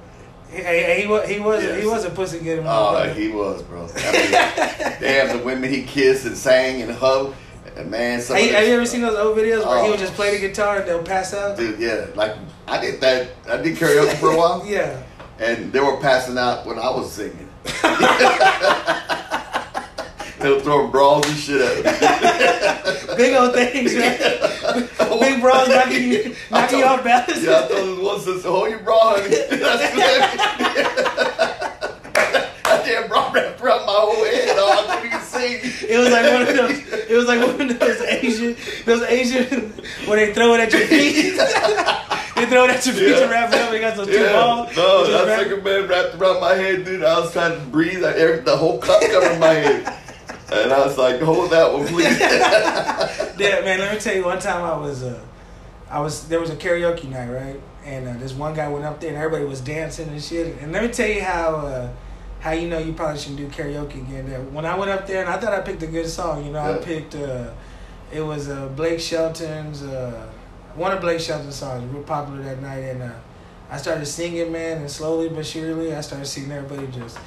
Hey, 0.51 0.83
hey, 0.83 1.01
he 1.03 1.07
was 1.07 1.29
he 1.29 1.39
was 1.41 1.63
Yes. 1.63 1.81
he 1.83 1.89
was 1.89 2.05
a 2.05 2.11
pussy 2.11 2.41
getter. 2.41 2.63
my 2.63 2.69
oh, 2.77 2.91
brother. 2.93 3.15
he 3.15 3.29
was, 3.29 3.63
bro. 3.63 3.89
I 3.97 4.13
mean, 4.13 4.31
damn, 5.01 5.39
the 5.39 5.45
women 5.45 5.71
he 5.73 5.83
kissed 5.85 6.27
and 6.27 6.37
sang 6.37 6.83
and 6.83 6.91
hugged, 6.91 7.35
and 7.77 7.91
man, 7.91 8.21
some 8.21 8.37
Hey, 8.37 8.49
of 8.51 8.55
have 8.57 8.67
you 8.69 8.75
ever 8.75 8.87
seen 8.87 9.01
those 9.03 9.17
old 9.17 9.37
videos 9.39 9.65
where 9.67 9.81
he 9.83 9.87
Oh. 9.87 9.91
would 9.91 10.01
just 10.01 10.15
play 10.15 10.33
the 10.37 10.41
guitar 10.47 10.79
and 10.79 10.89
they'll 10.89 11.03
pass 11.03 11.33
out? 11.35 11.57
Dude, 11.57 11.79
yeah, 11.79 12.07
like 12.15 12.35
I 12.67 12.81
did 12.81 13.01
that. 13.01 13.29
I 13.49 13.59
did 13.59 13.77
karaoke 13.77 14.17
for 14.17 14.33
a 14.33 14.37
while, 14.37 14.65
Yeah. 14.67 15.01
and 15.39 15.73
they 15.73 15.81
were 15.81 15.97
passing 15.99 16.37
out 16.37 16.67
when 16.67 16.79
I 16.79 16.91
was 16.91 17.13
singing. 17.13 17.49
they 20.41 20.51
were 20.51 20.61
throwing 20.61 20.91
brawls 20.91 21.27
and 21.29 21.39
shit 21.39 21.61
at 21.61 21.77
me. 23.11 23.13
Big 23.17 23.35
old 23.37 23.53
things, 23.55 23.95
right? 23.97 24.19
Big 25.21 25.41
bras 25.41 25.69
knocking 25.69 26.11
you, 26.13 26.35
knocking 26.51 26.79
you 26.79 26.85
off 26.85 27.05
balance. 27.05 27.43
Yeah, 27.43 27.65
I 27.65 27.69
told 27.69 27.89
him 27.99 28.05
once, 28.05 28.27
I 28.27 28.37
said, 28.39 28.51
hold 28.51 28.71
your 28.71 28.79
bra, 28.81 28.99
honey. 29.17 29.37
I 32.65 32.83
damn 32.85 33.09
bra 33.09 33.31
wrapped 33.33 33.61
around 33.61 33.85
my 33.87 33.93
whole 33.93 34.25
head. 34.25 34.57
Oh, 34.57 34.87
I 34.89 34.97
couldn't 34.97 35.13
even 35.13 35.27
see. 35.27 35.87
It 35.87 35.99
was 35.99 36.11
like 36.11 36.33
one 36.33 36.43
of 36.43 36.49
those. 36.57 36.79
It 37.11 37.17
was 37.17 37.27
like 37.27 37.41
one 37.59 37.71
of 37.71 37.79
those 37.79 38.01
Asian, 38.03 38.57
those 38.87 39.03
Asian 39.03 39.73
when 40.07 40.19
they 40.19 40.33
throw 40.33 40.55
it 40.55 40.61
at 40.61 40.73
your 40.73 40.87
feet. 40.87 41.37
they 42.37 42.47
throw 42.47 42.65
it 42.65 42.71
at 42.71 42.87
your 42.87 42.95
feet 42.95 43.09
Yeah. 43.09 43.21
to 43.21 43.27
wrap 43.29 43.53
it 43.53 43.61
up. 43.61 43.71
They 43.71 43.81
got 43.81 43.97
those 43.97 44.07
two 44.07 44.13
Yeah, 44.15 44.33
balls. 44.33 44.77
no, 44.77 45.07
that 45.27 45.39
second 45.41 45.65
man 45.65 45.89
wrapped 45.89 46.15
around 46.15 46.41
my 46.41 46.55
head, 46.55 46.85
dude. 46.85 47.03
I 47.03 47.19
was 47.21 47.33
trying 47.33 47.59
to 47.59 47.67
breathe. 47.67 48.05
I, 48.05 48.13
the 48.37 48.57
whole 48.57 48.79
cup 48.79 49.01
covered 49.03 49.39
my 49.41 49.55
head. 49.55 49.97
And 50.53 50.73
I 50.73 50.85
was 50.85 50.99
like, 50.99 51.21
hold 51.21 51.51
that 51.51 51.73
one, 51.73 51.87
please. 51.87 52.19
Yeah, 53.41 53.63
man. 53.63 53.79
Let 53.79 53.95
me 53.95 54.01
tell 54.01 54.15
you. 54.15 54.25
One 54.25 54.39
time 54.39 54.63
I 54.63 54.77
was, 54.77 55.03
uh, 55.03 55.19
I 55.89 56.01
was 56.01 56.29
there 56.29 56.41
was 56.41 56.51
a 56.51 56.57
karaoke 56.57 57.09
night, 57.09 57.31
right? 57.31 57.61
And 57.85 58.07
uh, 58.07 58.15
this 58.19 58.35
one 58.35 58.55
guy 58.55 58.69
went 58.69 58.85
up 58.85 59.01
there 59.01 59.09
and 59.09 59.17
everybody 59.17 59.45
was 59.45 59.63
dancing 59.63 60.09
and 60.11 60.23
shit. 60.23 60.61
And 60.61 60.73
let 60.73 60.83
me 60.83 60.91
tell 60.91 61.09
you 61.09 61.23
how 61.23 61.57
uh, 61.57 61.89
how 62.41 62.51
you 62.51 62.69
know 62.69 62.79
you 62.79 62.93
probably 62.93 63.19
shouldn't 63.19 63.39
do 63.39 63.49
karaoke 63.49 64.07
again. 64.07 64.29
That 64.29 64.53
when 64.53 64.67
I 64.67 64.77
went 64.77 64.91
up 64.91 65.07
there 65.07 65.23
and 65.23 65.31
I 65.31 65.39
thought 65.39 65.55
I 65.55 65.61
picked 65.61 65.83
a 65.83 65.87
good 65.87 66.07
song. 66.07 66.45
You 66.45 66.53
know, 66.53 66.61
I 66.61 66.77
picked. 66.79 67.15
Uh, 67.15 67.51
it 68.13 68.21
was 68.21 68.49
uh, 68.49 68.69
Blake 68.69 69.01
Shelton's. 69.01 69.83
Uh, 69.83 70.31
one 70.75 70.93
of 70.93 71.01
Blake 71.01 71.21
Shelton's 71.21 71.57
songs, 71.57 71.91
real 71.93 72.03
popular 72.03 72.43
that 72.43 72.61
night, 72.61 72.79
and 72.79 73.03
uh, 73.03 73.13
I 73.71 73.77
started 73.77 74.07
singing, 74.07 74.53
man, 74.53 74.79
and 74.79 74.91
slowly 74.91 75.29
but 75.29 75.47
surely, 75.47 75.95
I 75.95 76.01
started 76.01 76.27
seeing 76.27 76.51
everybody 76.51 76.87
just 76.89 77.19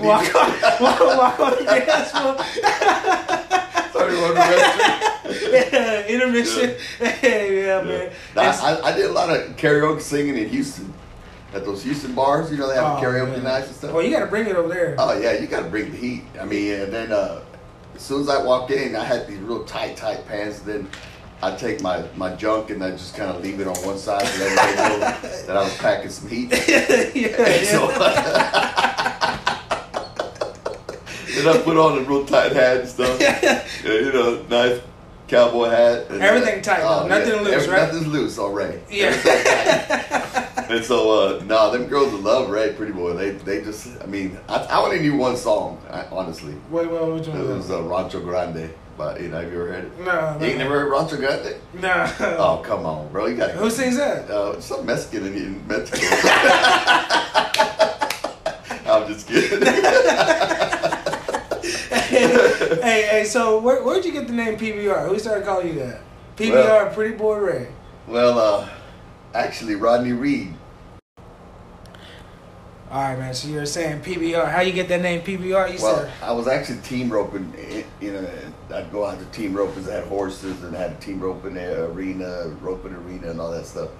walk, 0.00 0.34
on, 0.34 0.50
walk, 0.80 1.00
walk 1.00 1.40
on 1.40 1.50
the 1.58 1.64
dance 1.64 2.10
floor. 2.10 2.36
The 3.98 4.04
restroom. 4.04 5.52
yeah, 5.52 6.06
intermission. 6.14 6.76
Yeah, 7.00 7.82
man. 7.84 8.12
Now, 8.36 8.50
I, 8.50 8.80
I 8.84 8.92
did 8.96 9.06
a 9.06 9.12
lot 9.12 9.28
of 9.28 9.56
karaoke 9.56 10.00
singing 10.00 10.36
in 10.38 10.48
Houston. 10.48 10.92
At 11.52 11.64
those 11.64 11.82
Houston 11.82 12.14
bars, 12.14 12.50
you 12.50 12.58
know, 12.58 12.68
they 12.68 12.74
have 12.76 12.98
Oh, 12.98 13.02
karaoke 13.02 13.32
man. 13.32 13.44
nights 13.44 13.66
and 13.68 13.76
stuff. 13.76 13.92
Well, 13.92 14.02
you 14.04 14.10
got 14.10 14.20
to 14.20 14.26
bring 14.26 14.46
it 14.46 14.54
over 14.56 14.68
there. 14.68 14.94
Oh 14.98 15.18
yeah, 15.18 15.32
you 15.32 15.46
got 15.46 15.62
to 15.64 15.68
bring 15.68 15.90
the 15.90 15.96
heat. 15.96 16.22
I 16.40 16.44
mean, 16.44 16.72
and 16.74 16.92
then 16.92 17.10
uh, 17.12 17.40
as 17.94 18.02
soon 18.02 18.20
as 18.20 18.28
I 18.28 18.42
walked 18.42 18.70
in, 18.70 18.94
I 18.94 19.02
had 19.04 19.26
these 19.26 19.38
real 19.40 19.64
tight, 19.64 19.96
tight 19.96 20.26
pants. 20.28 20.60
Then 20.60 20.88
I 21.40 21.54
take 21.56 21.80
my, 21.82 22.04
my 22.16 22.34
junk 22.34 22.70
and 22.70 22.82
I 22.82 22.90
just 22.90 23.14
kind 23.14 23.30
of 23.30 23.42
leave 23.42 23.60
it 23.60 23.68
on 23.68 23.76
one 23.86 23.96
side 23.98 24.26
to 24.26 24.38
let 24.38 24.58
everybody 24.58 24.76
know 24.76 24.98
that 25.46 25.56
I 25.56 25.62
was 25.62 25.76
packing 25.78 26.10
some 26.10 26.28
heat. 26.28 26.50
yeah, 26.68 27.10
yeah. 27.14 27.62
So, 27.68 27.88
and 31.38 31.48
I 31.58 31.62
put 31.62 31.76
on 31.76 31.98
a 31.98 32.00
real 32.02 32.24
tight 32.26 32.52
hat 32.52 32.78
and 32.78 32.88
stuff. 32.88 33.20
Yeah, 33.20 33.64
you 33.84 34.12
know, 34.12 34.42
nice 34.50 34.80
cowboy 35.28 35.68
hat. 35.68 36.10
And, 36.10 36.20
uh, 36.20 36.24
Everything 36.26 36.60
tight, 36.60 36.80
though. 36.80 37.06
Nothing 37.06 37.42
loose, 37.44 37.68
right? 37.68 37.82
Nothing's 37.82 38.06
loose 38.08 38.38
on 38.38 38.52
Ray. 38.52 38.82
Yeah. 38.90 39.12
And 40.68 40.84
so, 40.84 41.38
uh, 41.38 41.44
nah, 41.44 41.70
them 41.70 41.86
girls 41.86 42.10
that 42.10 42.20
love 42.22 42.50
Ray, 42.50 42.74
pretty 42.74 42.92
boy, 42.92 43.14
they 43.14 43.30
they 43.30 43.62
just, 43.62 43.88
I 44.02 44.06
mean, 44.06 44.38
I, 44.48 44.56
I 44.56 44.80
only 44.80 44.98
knew 44.98 45.16
one 45.16 45.36
song, 45.36 45.80
I, 45.88 46.04
honestly. 46.06 46.54
Wait, 46.68 46.90
wait, 46.90 47.12
which 47.14 47.28
It 47.28 47.34
was 47.34 47.70
uh, 47.70 47.82
Rancho 47.84 48.20
Grande. 48.20 48.70
But 48.98 49.20
you 49.22 49.28
know, 49.28 49.40
have 49.40 49.52
you 49.52 49.60
ever 49.62 49.72
heard 49.72 49.84
it? 49.84 50.00
No, 50.00 50.36
You 50.40 50.46
ain't 50.46 50.58
never 50.58 50.80
heard 50.80 50.90
Rancho 50.90 51.16
Grande? 51.18 51.54
no. 51.80 52.12
Oh, 52.38 52.60
come 52.66 52.84
on, 52.84 53.08
bro. 53.12 53.26
You 53.26 53.36
got 53.36 53.52
Who 53.52 53.70
sings 53.70 53.96
that? 53.96 54.28
Uh, 54.28 54.60
some 54.60 54.84
Mexican 54.84 55.24
in, 55.28 55.34
in 55.36 55.66
Mexico. 55.68 56.04
I'm 58.90 59.06
just 59.06 59.28
kidding. 59.28 59.60
hey, 62.02 63.02
hey, 63.10 63.24
so 63.24 63.60
where, 63.60 63.82
where'd 63.84 64.04
you 64.04 64.12
get 64.12 64.26
the 64.26 64.32
name 64.32 64.56
PBR? 64.58 65.08
Who 65.08 65.18
started 65.18 65.44
calling 65.44 65.68
you 65.68 65.74
that? 65.80 66.00
PBR, 66.36 66.52
Well- 66.52 66.90
Pretty 66.94 67.14
Boy 67.16 67.36
Ray. 67.36 67.68
well, 68.06 68.38
uh, 68.38 68.68
actually, 69.34 69.74
Rodney 69.76 70.12
Reed. 70.12 70.54
All 72.90 73.02
right, 73.02 73.18
man. 73.18 73.34
So 73.34 73.48
you 73.48 73.56
were 73.56 73.66
saying 73.66 74.00
PBR. 74.00 74.50
How 74.50 74.62
you 74.62 74.72
get 74.72 74.88
that 74.88 75.02
name 75.02 75.20
PBR? 75.20 75.74
You 75.76 75.82
Well, 75.82 75.96
said. 75.98 76.10
I 76.22 76.32
was 76.32 76.48
actually 76.48 76.78
team 76.80 77.10
roping. 77.10 77.52
You 78.00 78.12
know, 78.12 78.28
I'd 78.74 78.90
go 78.90 79.04
out 79.04 79.18
to 79.18 79.24
team 79.26 79.52
ropers. 79.54 79.88
I 79.88 79.94
had 79.96 80.04
horses 80.04 80.62
and 80.62 80.74
had 80.74 80.92
a 80.92 80.94
team 80.94 81.20
roping 81.20 81.58
arena, 81.58 82.48
roping 82.62 82.94
arena, 82.94 83.30
and 83.30 83.40
all 83.40 83.50
that 83.50 83.66
stuff. 83.66 83.90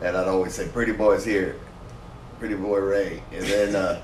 And 0.00 0.16
I'd 0.16 0.26
always 0.28 0.54
say, 0.54 0.68
"Pretty 0.68 0.92
boy's 0.92 1.22
here, 1.24 1.56
Pretty 2.38 2.54
boy 2.54 2.78
Ray." 2.78 3.22
And 3.30 3.44
then 3.44 3.76
uh, 3.76 4.00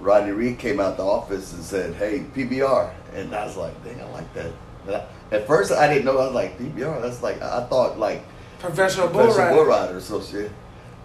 Rodney 0.00 0.30
Reed 0.30 0.60
came 0.60 0.78
out 0.78 0.96
the 0.96 1.04
office 1.04 1.52
and 1.52 1.64
said, 1.64 1.94
"Hey, 1.96 2.20
PBR," 2.36 2.92
and 3.14 3.34
I 3.34 3.44
was 3.46 3.56
like, 3.56 3.82
"Dang, 3.84 4.00
I 4.00 4.04
like 4.10 4.32
that." 4.34 4.52
I, 4.88 5.02
at 5.34 5.48
first, 5.48 5.72
I 5.72 5.88
didn't 5.92 6.04
know. 6.04 6.18
I 6.18 6.26
was 6.26 6.34
like, 6.34 6.56
"PBR." 6.60 7.02
That's 7.02 7.20
like 7.20 7.42
I 7.42 7.64
thought 7.64 7.98
like 7.98 8.22
Professional 8.60 9.08
bull 9.08 9.22
Professional 9.26 9.46
rider. 9.46 9.56
bull 9.56 9.64
rider 9.66 9.96
or 9.96 10.00
some 10.00 10.24
shit. 10.24 10.52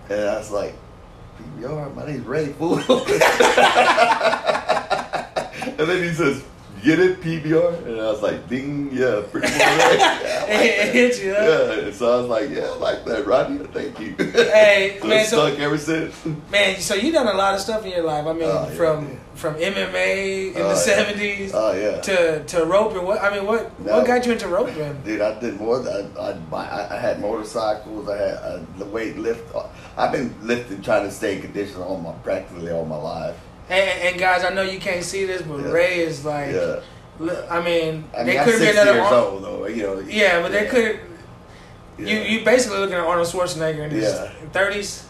And 0.10 0.20
I 0.30 0.38
was 0.38 0.51
like, 0.51 0.75
PBR, 1.38 1.95
my 1.95 2.05
name's 2.05 2.25
Ray 2.25 2.47
Fool. 2.53 2.77
and 2.79 2.88
then 5.89 6.03
he 6.03 6.13
says, 6.13 6.43
Get 6.83 7.00
it, 7.00 7.21
PBR? 7.21 7.85
And 7.85 8.01
I 8.01 8.09
was 8.09 8.21
like, 8.23 8.50
Ding, 8.50 8.89
yeah, 8.91 9.21
pretty 9.29 9.47
Ray. 9.47 9.57
Yeah, 9.59 10.47
like 10.50 10.61
It 10.61 10.93
hit 10.93 11.23
you, 11.23 11.35
huh? 11.35 11.43
Yeah, 11.43 11.85
and 11.85 11.93
so 11.95 12.11
I 12.11 12.21
was 12.21 12.27
like, 12.27 12.50
Yeah, 12.50 12.63
I 12.63 12.75
like 12.77 13.05
that, 13.05 13.27
Rodney. 13.27 13.59
Thank 13.67 14.00
you. 14.00 14.15
Hey, 14.17 14.97
so 15.01 15.07
man, 15.07 15.25
so- 15.27 15.47
stuck 15.47 15.59
ever 15.59 15.77
since. 15.77 16.25
Man, 16.51 16.79
so 16.79 16.95
you 16.95 17.11
done 17.11 17.27
a 17.27 17.33
lot 17.33 17.53
of 17.53 17.61
stuff 17.61 17.85
in 17.85 17.91
your 17.91 18.03
life. 18.03 18.25
I 18.25 18.33
mean, 18.33 18.43
Oh, 18.45 18.67
yeah, 18.67 18.75
from 18.75 19.07
yeah. 19.09 19.15
from 19.35 19.55
MMA 19.55 20.55
in 20.55 20.57
Oh, 20.57 20.63
the 20.63 20.69
yeah. 20.69 20.75
seventies 20.75 21.51
Oh, 21.53 21.71
yeah. 21.73 22.01
to 22.01 22.43
to 22.45 22.65
roping. 22.65 23.03
What 23.05 23.21
I 23.21 23.29
mean, 23.35 23.45
what 23.45 23.79
No. 23.79 23.97
what 23.97 24.07
got 24.07 24.25
you 24.25 24.31
into 24.31 24.47
roping? 24.47 25.01
Dude, 25.03 25.21
I 25.21 25.39
did 25.39 25.59
more. 25.59 25.79
Than, 25.79 26.11
I, 26.17 26.31
I, 26.51 26.65
I, 26.65 26.95
I 26.95 27.00
had 27.00 27.21
motorcycles. 27.21 28.09
I 28.09 28.17
had 28.17 28.33
uh, 28.38 28.59
the 28.79 28.85
weight 28.85 29.17
lift. 29.19 29.53
I've 29.97 30.11
been 30.11 30.33
lifting, 30.41 30.81
trying 30.81 31.03
to 31.03 31.11
stay 31.11 31.35
in 31.35 31.41
condition 31.43 31.79
all 31.81 32.00
my 32.00 32.11
practically 32.23 32.71
all 32.71 32.85
my 32.85 32.97
life. 32.97 33.38
And, 33.72 34.01
and 34.10 34.20
guys, 34.20 34.44
I 34.44 34.50
know 34.54 34.63
you 34.63 34.80
can't 34.80 35.04
see 35.04 35.25
this, 35.25 35.42
but 35.42 35.60
Yeah. 35.62 35.72
Ray 35.72 36.00
is 36.00 36.25
like. 36.25 36.51
Yeah. 36.54 36.82
I 37.50 37.62
mean, 37.62 38.04
I 38.18 38.24
they 38.24 38.32
mean, 38.32 38.40
I'm 38.40 38.46
could 38.46 38.54
have 38.54 38.62
been 38.62 38.70
another. 38.78 38.94
years 39.00 39.12
old 39.12 39.44
though. 39.44 39.68
You 39.68 39.84
know. 39.84 40.00
Yeah, 40.01 40.42
but 40.42 40.51
they 40.51 40.66
could. 40.66 41.00
You 41.98 42.18
you 42.18 42.44
basically 42.46 42.80
looking 42.80 42.96
at 42.96 43.01
Arnold 43.06 43.28
Schwarzenegger 43.28 43.84
in 43.86 43.92
his 43.92 44.13
thirties. 44.51 45.06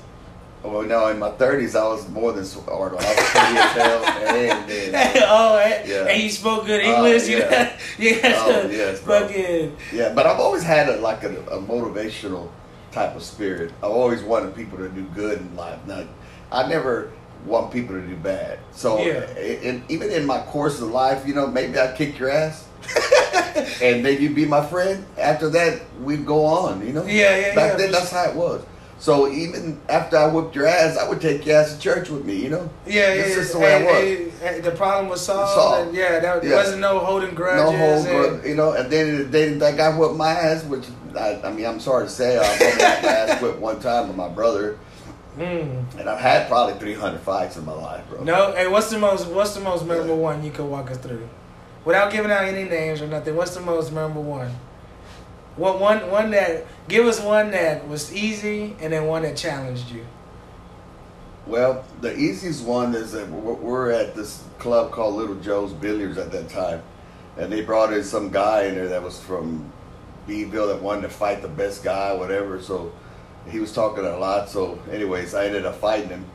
Oh, 0.63 0.69
well, 0.69 0.83
no, 0.83 1.07
in 1.07 1.17
my 1.17 1.31
thirties, 1.31 1.75
I 1.75 1.83
was 1.85 2.07
more 2.09 2.33
than 2.33 2.45
Arnold. 2.67 3.01
I 3.01 3.15
was 3.15 3.29
pretty 3.29 3.57
as 3.57 3.71
hell, 3.71 4.03
and 4.37 4.69
then, 4.69 5.23
oh, 5.25 5.57
and, 5.57 5.89
Yeah. 5.89 6.05
and 6.05 6.21
he 6.21 6.29
spoke 6.29 6.67
good 6.67 6.81
Oh, 6.85 6.95
English. 7.05 7.27
you 7.29 7.37
yeah. 7.39 7.49
know, 7.49 7.71
you 7.97 8.21
got 8.21 8.47
Oh, 8.47 8.69
yes, 8.69 8.99
fucking. 8.99 9.75
yeah. 9.91 10.13
But 10.13 10.27
I've 10.27 10.39
always 10.39 10.61
had 10.61 10.87
a, 10.89 10.97
like 10.97 11.23
a, 11.23 11.31
a 11.47 11.59
motivational 11.59 12.49
type 12.91 13.15
of 13.15 13.23
spirit. 13.23 13.71
I've 13.81 13.89
always 13.89 14.21
wanted 14.21 14.53
people 14.55 14.77
to 14.77 14.89
do 14.89 15.01
good 15.15 15.39
in 15.39 15.55
life. 15.55 15.79
Now, 15.87 16.05
I 16.51 16.67
never 16.67 17.11
want 17.45 17.71
people 17.71 17.95
to 17.95 18.01
do 18.05 18.15
bad. 18.15 18.59
So, 18.71 18.99
Yeah. 19.03 19.21
and 19.69 19.83
even 19.89 20.09
in 20.11 20.25
my 20.25 20.39
course 20.41 20.81
of 20.81 20.89
life, 20.89 21.25
you 21.27 21.33
know, 21.33 21.47
maybe 21.47 21.79
I 21.79 21.93
kick 21.95 22.19
your 22.19 22.29
ass. 22.29 22.67
and 23.81 24.05
then 24.05 24.21
you'd 24.21 24.35
be 24.35 24.45
my 24.45 24.65
friend. 24.65 25.05
After 25.17 25.49
that, 25.49 25.81
we'd 26.01 26.25
go 26.25 26.45
on. 26.45 26.85
You 26.85 26.93
know. 26.93 27.05
Yeah, 27.05 27.37
yeah, 27.37 27.55
Back 27.55 27.71
yeah, 27.71 27.77
then, 27.77 27.91
that's 27.91 28.11
how 28.11 28.23
it 28.29 28.35
was. 28.35 28.63
So 28.99 29.27
even 29.31 29.79
after 29.89 30.15
I 30.17 30.27
whooped 30.27 30.55
your 30.55 30.67
ass, 30.67 30.95
I 30.97 31.07
would 31.09 31.21
take 31.21 31.45
your 31.45 31.57
ass 31.57 31.73
to 31.73 31.79
church 31.79 32.09
with 32.09 32.23
me. 32.25 32.35
You 32.35 32.49
know. 32.49 32.69
Yeah, 32.85 33.13
yeah. 33.13 33.15
That's 33.17 33.29
yeah. 33.29 33.35
just 33.35 33.53
the 33.53 33.59
way 33.59 33.75
I 33.75 33.83
was. 33.83 33.95
and- 34.03 34.31
and 34.41 34.63
the 34.63 34.71
problem 34.71 35.07
was 35.09 35.21
solved. 35.21 35.51
Solved. 35.53 35.87
and 35.89 35.95
yeah, 35.97 36.19
that, 36.19 36.41
there 36.41 36.51
Yeah. 36.51 36.55
wasn't 36.57 36.81
no 36.81 36.97
holding 36.99 37.35
grudges. 37.35 37.63
No 37.71 37.77
whole, 37.77 38.03
and- 38.25 38.41
gr- 38.41 38.47
you 38.47 38.55
know, 38.55 38.71
and 38.73 38.91
then 38.91 39.17
the 39.17 39.23
day 39.25 39.53
that 39.53 39.77
guy 39.77 39.95
whipped 39.95 40.15
my 40.15 40.31
ass, 40.31 40.63
which 40.63 40.85
I, 41.15 41.39
I 41.43 41.51
mean, 41.51 41.65
I'm 41.67 41.79
sorry 41.79 42.05
to 42.05 42.09
say, 42.11 42.37
only 42.37 42.81
had 42.81 43.03
my 43.03 43.09
ass 43.09 43.41
whipped 43.41 43.59
one 43.59 43.79
time 43.79 44.07
with 44.07 44.17
my 44.17 44.29
brother, 44.29 44.77
Mm. 45.37 45.97
and 45.97 46.09
I've 46.09 46.19
had 46.19 46.49
probably 46.49 46.77
300 46.77 47.21
fights 47.21 47.55
in 47.55 47.65
my 47.65 47.71
life, 47.71 48.03
bro. 48.09 48.23
No, 48.23 48.51
hey, 48.51 48.67
what's 48.67 48.89
the 48.89 48.99
most 48.99 49.27
what's 49.27 49.53
the 49.53 49.61
most 49.61 49.85
memorable 49.85 50.17
one 50.17 50.43
you 50.43 50.51
could 50.51 50.65
walk 50.65 50.91
us 50.91 50.97
through, 50.97 51.29
without 51.85 52.11
giving 52.11 52.31
out 52.31 52.43
any 52.43 52.69
names 52.69 53.01
or 53.01 53.07
nothing? 53.07 53.35
What's 53.35 53.55
the 53.55 53.61
most 53.61 53.93
memorable 53.93 54.23
one? 54.23 54.51
What 55.55 55.79
one 55.79 56.09
one 56.11 56.31
that 56.31 56.65
give 56.89 57.05
us 57.05 57.21
one 57.21 57.51
that 57.51 57.87
was 57.87 58.13
easy 58.13 58.75
and 58.81 58.91
then 58.91 59.05
one 59.05 59.21
that 59.23 59.37
challenged 59.37 59.91
you. 59.91 60.05
Well, 61.47 61.83
the 62.01 62.17
easiest 62.17 62.63
one 62.65 62.93
is 62.93 63.13
that 63.13 63.29
we're 63.29 63.53
we're 63.53 63.91
at 63.91 64.15
this 64.15 64.43
club 64.59 64.91
called 64.91 65.15
Little 65.15 65.35
Joe's 65.35 65.73
Billiards 65.73 66.17
at 66.17 66.31
that 66.31 66.49
time, 66.49 66.81
and 67.37 67.51
they 67.51 67.61
brought 67.61 67.93
in 67.93 68.03
some 68.03 68.31
guy 68.31 68.63
in 68.63 68.75
there 68.75 68.89
that 68.89 69.01
was 69.01 69.19
from 69.19 69.71
Beeville 70.27 70.67
that 70.67 70.81
wanted 70.81 71.03
to 71.03 71.09
fight 71.09 71.41
the 71.41 71.47
best 71.47 71.83
guy, 71.83 72.13
whatever. 72.13 72.61
So 72.61 72.91
he 73.49 73.59
was 73.59 73.73
talking 73.73 74.05
a 74.05 74.17
lot. 74.17 74.49
So, 74.49 74.79
anyways, 74.91 75.33
I 75.33 75.45
ended 75.45 75.65
up 75.65 75.75
fighting 75.75 76.09
him, 76.09 76.25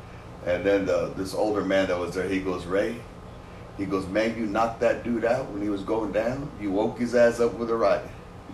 and 0.44 0.64
then 0.64 0.86
the, 0.86 1.12
this 1.16 1.34
older 1.34 1.64
man 1.64 1.88
that 1.88 1.98
was 1.98 2.14
there, 2.14 2.28
he 2.28 2.40
goes, 2.40 2.66
Ray, 2.66 2.96
he 3.76 3.84
goes, 3.84 4.06
man, 4.06 4.36
you 4.36 4.46
knocked 4.46 4.80
that 4.80 5.04
dude 5.04 5.24
out 5.24 5.50
when 5.50 5.62
he 5.62 5.68
was 5.68 5.82
going 5.82 6.12
down. 6.12 6.50
You 6.60 6.70
woke 6.70 6.98
his 6.98 7.14
ass 7.14 7.40
up 7.40 7.54
with 7.54 7.70
a 7.70 7.76
right, 7.76 8.02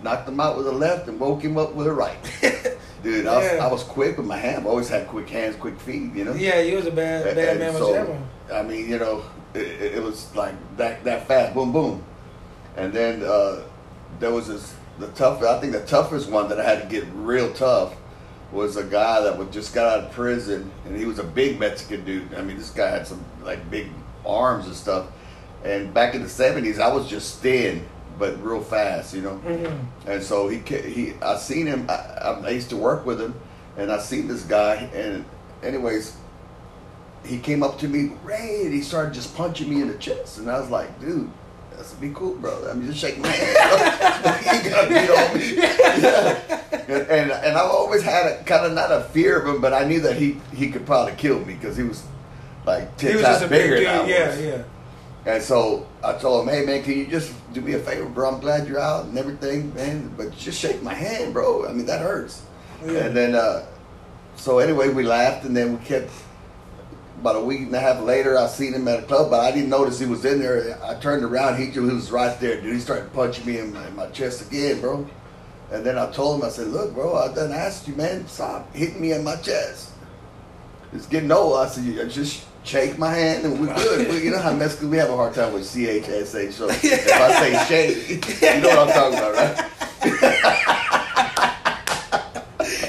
knocked 0.03 0.27
him 0.27 0.39
out 0.39 0.57
with 0.57 0.67
a 0.67 0.71
left, 0.71 1.07
and 1.07 1.19
woke 1.19 1.41
him 1.41 1.57
up 1.57 1.73
with 1.73 1.87
a 1.87 1.93
right. 1.93 2.17
Dude, 3.03 3.27
I 3.27 3.35
was, 3.35 3.59
I 3.59 3.67
was 3.67 3.83
quick 3.83 4.15
with 4.15 4.25
my 4.25 4.37
hand. 4.37 4.65
I 4.65 4.69
always 4.69 4.87
had 4.87 5.09
quick 5.09 5.29
hands, 5.29 5.57
quick 5.57 5.77
feet. 5.77 6.13
You 6.13 6.23
know. 6.23 6.33
Yeah, 6.33 6.61
you 6.61 6.77
was 6.77 6.85
a 6.85 6.91
bad 6.91 7.35
bad 7.35 7.37
and 7.37 7.59
man 7.59 7.73
with 7.73 7.83
so, 7.83 7.93
Gemma. 7.93 8.27
I 8.53 8.63
mean, 8.63 8.89
you 8.89 8.97
know, 8.97 9.25
it, 9.53 9.59
it 9.59 9.95
it 9.95 10.01
was 10.01 10.33
like 10.37 10.55
that 10.77 11.03
that 11.03 11.27
fast, 11.27 11.53
boom, 11.53 11.73
boom, 11.73 12.01
and 12.77 12.93
then 12.93 13.21
uh, 13.21 13.63
there 14.19 14.31
was 14.31 14.47
this 14.47 14.73
the 14.99 15.07
tough. 15.09 15.43
I 15.43 15.59
think 15.59 15.73
the 15.73 15.85
toughest 15.85 16.29
one 16.29 16.47
that 16.47 16.61
I 16.61 16.63
had 16.63 16.81
to 16.81 16.87
get 16.87 17.05
real 17.13 17.51
tough 17.51 17.93
was 18.53 18.77
a 18.77 18.83
guy 18.83 19.21
that 19.21 19.37
was 19.37 19.49
just 19.49 19.73
got 19.73 19.87
out 19.97 20.05
of 20.05 20.11
prison, 20.11 20.71
and 20.85 20.95
he 20.95 21.05
was 21.05 21.19
a 21.19 21.23
big 21.23 21.59
Mexican 21.59 22.05
dude. 22.05 22.33
I 22.35 22.41
mean, 22.41 22.57
this 22.57 22.69
guy 22.69 22.89
had 22.89 23.07
some 23.07 23.23
like 23.41 23.69
big 23.69 23.87
arms 24.25 24.65
and 24.67 24.75
stuff. 24.75 25.07
And 25.65 25.93
back 25.93 26.13
in 26.13 26.21
the 26.23 26.29
seventies, 26.29 26.79
I 26.79 26.93
was 26.93 27.09
just 27.09 27.39
thin 27.39 27.85
but 28.19 28.41
real 28.43 28.61
fast, 28.61 29.13
you 29.15 29.21
know. 29.23 29.41
Mm-hmm. 29.45 30.09
And 30.09 30.21
so 30.23 30.47
he 30.47 30.59
he 30.59 31.13
I 31.21 31.37
seen 31.37 31.65
him. 31.65 31.87
I, 31.89 31.93
I- 31.93 32.41
I 32.45 32.49
used 32.49 32.69
to 32.69 32.77
work 32.77 33.05
with 33.05 33.19
him, 33.19 33.33
and 33.77 33.91
I 33.91 33.97
seen 33.99 34.27
this 34.27 34.43
guy. 34.43 34.75
And 34.93 35.25
anyways, 35.63 36.15
he 37.25 37.39
came 37.39 37.63
up 37.63 37.79
to 37.79 37.87
me, 37.87 38.11
Ray, 38.23 38.61
and 38.65 38.73
he 38.73 38.81
started 38.81 39.13
just 39.13 39.35
punching 39.35 39.69
me 39.69 39.81
in 39.81 39.87
the 39.87 39.97
chest. 39.97 40.37
And 40.37 40.49
I 40.49 40.59
was 40.59 40.69
like, 40.69 40.99
dude, 40.99 41.29
that's 41.75 41.93
be 41.93 42.11
cool, 42.13 42.35
bro. 42.35 42.69
I 42.69 42.73
mean, 42.73 42.87
just 42.87 42.99
shake 42.99 43.17
my 43.19 43.27
hand. 43.27 44.45
you 44.45 44.51
ain't 44.51 44.69
gotta 44.69 44.87
beat 44.87 45.09
on 45.09 45.37
me. 45.37 45.61
Yeah. 45.61 46.59
And, 46.83 47.31
and 47.31 47.57
I've 47.57 47.71
always 47.71 48.01
had 48.03 48.25
a 48.25 48.43
kind 48.43 48.65
of 48.65 48.73
not 48.73 48.91
a 48.91 49.05
fear 49.05 49.39
of 49.39 49.47
him, 49.47 49.61
but 49.61 49.73
I 49.73 49.85
knew 49.85 50.01
that 50.01 50.17
he 50.17 50.37
he 50.53 50.69
could 50.69 50.85
probably 50.85 51.13
kill 51.13 51.39
me 51.39 51.53
because 51.53 51.77
he 51.77 51.83
was 51.83 52.03
like 52.65 52.99
He 52.99 53.07
ten 53.07 53.15
was 53.15 53.23
times 53.23 53.35
just 53.39 53.45
a 53.45 53.47
big 53.47 53.61
bigger 53.63 53.75
dude. 53.77 53.87
than 53.87 53.95
I 54.01 54.07
Yeah, 54.07 54.27
was. 54.27 54.41
yeah. 54.41 54.63
And 55.25 55.41
so 55.41 55.87
I 56.03 56.13
told 56.13 56.45
him, 56.47 56.53
hey 56.53 56.65
man, 56.65 56.83
can 56.83 56.97
you 56.97 57.07
just 57.07 57.31
do 57.53 57.61
me 57.61 57.73
a 57.73 57.79
favor, 57.79 58.05
bro? 58.09 58.29
I'm 58.33 58.41
glad 58.41 58.67
you're 58.67 58.79
out 58.81 59.05
and 59.05 59.17
everything, 59.17 59.73
man. 59.73 60.13
But 60.17 60.35
just 60.37 60.59
shake 60.59 60.83
my 60.83 60.93
hand, 60.93 61.33
bro. 61.33 61.65
I 61.67 61.71
mean, 61.71 61.85
that 61.85 62.01
hurts. 62.01 62.43
Yeah. 62.85 63.05
And 63.05 63.15
then, 63.15 63.33
uh, 63.35 63.65
so 64.35 64.59
anyway, 64.59 64.89
we 64.89 65.03
laughed 65.03 65.45
and 65.45 65.55
then 65.55 65.77
we 65.79 65.85
kept. 65.85 66.11
About 67.23 67.37
a 67.37 67.39
week 67.39 67.59
and 67.61 67.73
a 67.73 67.79
half 67.79 68.01
later, 68.01 68.37
I 68.37 68.47
seen 68.47 68.73
him 68.73 68.85
at 68.89 68.99
a 68.99 69.03
club, 69.03 69.29
but 69.31 69.39
I 69.39 69.49
didn't 69.53 69.69
notice 69.69 69.97
he 69.97 70.05
was 70.05 70.25
in 70.25 70.39
there. 70.39 70.77
I 70.83 70.95
turned 70.95 71.23
around, 71.23 71.57
he, 71.57 71.67
he 71.67 71.79
was 71.79 72.11
right 72.11 72.37
there, 72.41 72.59
dude. 72.59 72.73
He 72.73 72.81
started 72.81 73.13
punching 73.13 73.45
me 73.45 73.59
in 73.59 73.71
my, 73.73 73.87
in 73.87 73.95
my 73.95 74.07
chest 74.07 74.41
again, 74.45 74.81
bro. 74.81 75.07
And 75.71 75.85
then 75.85 75.97
I 75.97 76.11
told 76.11 76.41
him, 76.41 76.45
I 76.45 76.49
said, 76.49 76.67
look, 76.67 76.93
bro, 76.93 77.15
I 77.15 77.33
done 77.33 77.53
asked 77.53 77.87
you, 77.87 77.95
man, 77.95 78.27
stop 78.27 78.75
hitting 78.75 78.99
me 78.99 79.13
in 79.13 79.23
my 79.23 79.37
chest. 79.37 79.91
It's 80.91 81.05
getting 81.07 81.31
old. 81.31 81.55
I 81.59 81.67
said, 81.69 81.85
"You 81.85 82.03
just 82.09 82.43
shake 82.65 82.97
my 82.97 83.13
hand 83.13 83.45
and 83.45 83.57
we're 83.57 83.73
good. 83.73 84.09
We- 84.09 84.25
you 84.25 84.31
know 84.31 84.39
how 84.39 84.51
Mexican, 84.51 84.89
we 84.89 84.97
have 84.97 85.09
a 85.09 85.15
hard 85.15 85.33
time 85.33 85.53
with 85.53 85.63
CHSA. 85.63 86.51
So 86.51 86.67
if 86.69 87.09
I 87.09 87.31
say 87.39 87.53
shake, 87.69 88.41
you 88.41 88.61
know 88.61 88.67
what 88.67 88.89
I'm 88.89 88.93
talking 88.93 89.17
about, 89.17 89.33
right? 89.33 89.69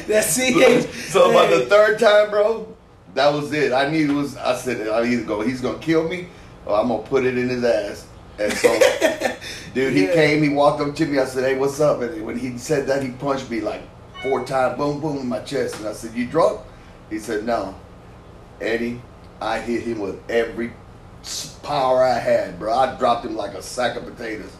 That's 0.09 0.35
CH. 0.37 0.91
So 1.14 1.33
by 1.33 1.47
the 1.47 1.67
third 1.67 2.00
time, 2.00 2.31
bro, 2.31 2.74
that 3.14 3.33
was 3.33 3.52
it. 3.52 3.73
I 3.73 3.88
knew 3.88 4.11
it 4.11 4.14
was. 4.14 4.37
I 4.37 4.56
said 4.56 4.87
I 4.88 5.04
either 5.06 5.25
go, 5.25 5.40
he's 5.40 5.61
gonna 5.61 5.78
kill 5.78 6.09
me, 6.09 6.28
or 6.66 6.76
I'm 6.78 6.88
gonna 6.88 7.02
put 7.02 7.25
it 7.25 7.37
in 7.38 7.49
his 7.49 7.64
ass. 7.64 8.06
And 8.38 8.52
so, 8.52 8.68
dude, 9.75 9.92
he 9.94 10.06
Yeah. 10.06 10.14
came, 10.14 10.42
he 10.42 10.49
walked 10.49 10.80
up 10.80 10.94
to 10.97 11.06
me. 11.06 11.18
I 11.18 11.25
said, 11.25 11.44
"Hey, 11.44 11.56
what's 11.59 11.80
up?" 11.80 12.00
And 12.02 12.25
when 12.26 12.38
he 12.38 12.59
said 12.59 12.87
that, 12.88 13.02
he 13.02 13.11
punched 13.11 13.49
me 13.50 13.61
like 13.61 13.83
four 14.23 14.44
times, 14.44 14.76
boom, 14.76 15.00
boom, 15.00 15.18
in 15.18 15.28
my 15.28 15.40
chest. 15.40 15.76
And 15.78 15.87
I 15.88 15.92
said, 15.92 16.12
"You 16.14 16.26
drunk?" 16.26 16.61
He 17.11 17.18
said, 17.18 17.44
"No." 17.44 17.75
Eddie, 18.61 19.00
I 19.40 19.59
hit 19.61 19.83
him 19.83 19.99
with 20.00 20.18
every 20.30 20.73
s- 21.23 21.56
power 21.62 22.02
I 22.02 22.18
had, 22.18 22.59
bro. 22.59 22.73
I 22.73 22.97
dropped 22.99 23.25
him 23.25 23.37
like 23.37 23.54
a 23.54 23.62
sack 23.62 23.97
of 23.97 24.04
potatoes. 24.04 24.50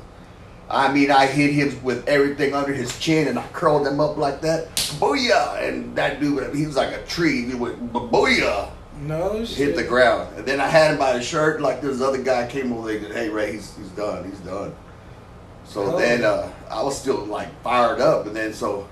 I 0.71 0.93
mean, 0.93 1.11
I 1.11 1.27
hit 1.27 1.53
him 1.53 1.83
with 1.85 2.09
everything 2.09 2.55
under 2.55 2.73
his 2.73 2.99
chin, 2.99 3.29
and 3.29 3.39
I 3.39 3.47
curled 3.49 3.87
him 3.87 4.01
up 4.01 4.17
like 4.17 4.41
that. 4.41 4.75
Booyah! 4.99 5.63
And 5.69 5.95
that 5.97 6.21
dude, 6.21 6.55
he 6.55 6.67
was 6.67 6.77
like 6.77 6.95
a 6.95 7.03
tree. 7.05 7.45
He 7.45 7.55
went 7.55 7.93
booyah, 7.93 8.71
No 9.03 9.45
shit. 9.45 9.57
hit 9.59 9.77
the 9.77 9.85
ground. 9.85 10.35
And 10.37 10.47
then 10.47 10.61
I 10.61 10.67
had 10.69 10.93
him 10.93 10.99
by 10.99 11.13
the 11.13 11.23
shirt, 11.23 11.61
like 11.61 11.81
this 11.83 12.01
other 12.01 12.23
guy 12.23 12.47
came 12.47 12.73
over 12.73 12.89
there 12.89 12.97
and 12.97 13.07
said, 13.09 13.17
hey, 13.17 13.29
Ray, 13.29 13.53
he's, 13.53 13.77
he's 13.77 13.89
done. 13.91 14.25
He's 14.25 14.41
done. 14.41 14.75
So 15.67 15.95
Oh. 15.95 15.99
then 15.99 16.25
uh, 16.25 16.51
I 16.71 16.83
was 16.83 16.99
still 16.99 17.25
like 17.27 17.49
fired 17.63 18.01
up. 18.01 18.27
And 18.27 18.35
then 18.35 18.53
so 18.55 18.89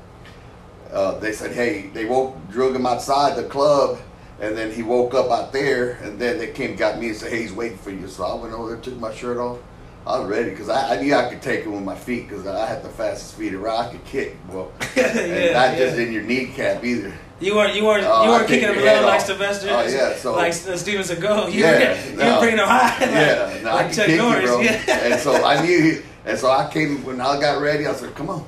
uh, 0.93 1.19
they 1.21 1.33
said, 1.33 1.53
hey, 1.53 1.89
they 1.95 2.05
woke, 2.05 2.37
drug 2.51 2.77
him 2.77 2.85
outside 2.87 3.37
the 3.37 3.45
club. 3.45 3.99
And 4.41 4.57
then 4.57 4.71
he 4.73 4.83
woke 4.83 5.15
up 5.15 5.31
out 5.31 5.53
there. 5.55 5.93
And 6.03 6.19
then 6.19 6.37
they 6.39 6.49
came 6.49 6.77
got 6.77 6.99
me 6.99 7.09
and 7.09 7.17
said, 7.17 7.31
hey, 7.33 7.43
he's 7.43 7.53
waiting 7.53 7.79
for 7.79 7.91
you. 7.91 8.09
So 8.09 8.25
I 8.25 8.35
went 8.35 8.53
over 8.53 8.69
there, 8.73 8.81
took 8.81 8.99
my 8.99 9.15
shirt 9.15 9.39
off. 9.39 9.59
I 10.07 10.19
was 10.19 10.29
ready 10.29 10.51
because 10.51 10.69
I, 10.69 10.97
I 10.97 11.01
knew 11.03 11.15
I 11.15 11.29
could 11.31 11.41
take 11.43 11.61
it 11.61 11.69
with 11.69 11.83
my 11.83 11.95
feet 11.95 12.29
because 12.29 12.47
I 12.47 12.67
had 12.67 12.83
the 12.83 12.89
fastest 12.89 13.35
feet 13.37 13.55
around. 13.55 13.87
I 13.87 13.91
could 13.93 14.05
kick, 14.05 14.37
well, 14.49 14.73
and 14.97 15.17
Yeah, 15.17 15.53
not 15.53 15.77
just 15.77 15.97
in 15.97 16.13
your 16.13 16.23
kneecap 16.23 16.83
either. 16.85 17.13
You 17.41 17.55
weren't 17.57 17.75
you 17.75 17.85
weren't 17.85 18.05
Oh, 18.07 18.25
you 18.25 18.31
weren't 18.31 18.47
kicking 18.49 18.69
him 18.69 18.85
low 18.85 19.07
like. 19.07 19.21
Sylvester, 19.21 19.69
Oh, 19.71 19.87
yeah, 19.87 20.15
so- 20.17 20.35
like 20.35 20.49
S- 20.51 20.67
uh, 20.67 20.77
Steven 20.77 21.03
Seagal. 21.03 21.53
You 21.53 21.61
Yeah, 21.61 21.79
were, 21.79 22.11
you 22.25 22.33
were 22.35 22.39
bringing 22.41 22.59
him 22.59 22.67
high, 22.69 22.99
like, 23.01 23.11
yeah, 23.11 23.61
no, 23.63 23.75
like 23.75 23.93
Chuck 23.93 24.09
you, 24.09 24.17
Norris. 24.19 24.51
bro. 24.51 24.61
Yeah. 24.61 25.05
And 25.13 25.21
so 25.21 25.45
I 25.45 25.65
knew, 25.65 25.83
he, 25.83 25.99
and 26.25 26.39
so 26.39 26.51
I 26.51 26.69
came 26.73 27.05
when 27.05 27.21
I 27.21 27.41
got 27.41 27.61
ready. 27.61 27.87
I 27.87 27.93
said, 27.95 28.15
"Come 28.15 28.31
on," 28.31 28.45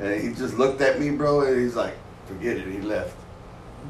and 0.00 0.20
he 0.20 0.32
just 0.34 0.54
looked 0.58 0.80
at 0.80 0.98
me, 1.00 1.10
bro, 1.10 1.42
and 1.42 1.60
he's 1.60 1.76
like, 1.76 1.94
"Forget 2.26 2.56
it." 2.58 2.66
He 2.66 2.78
left. 2.80 3.14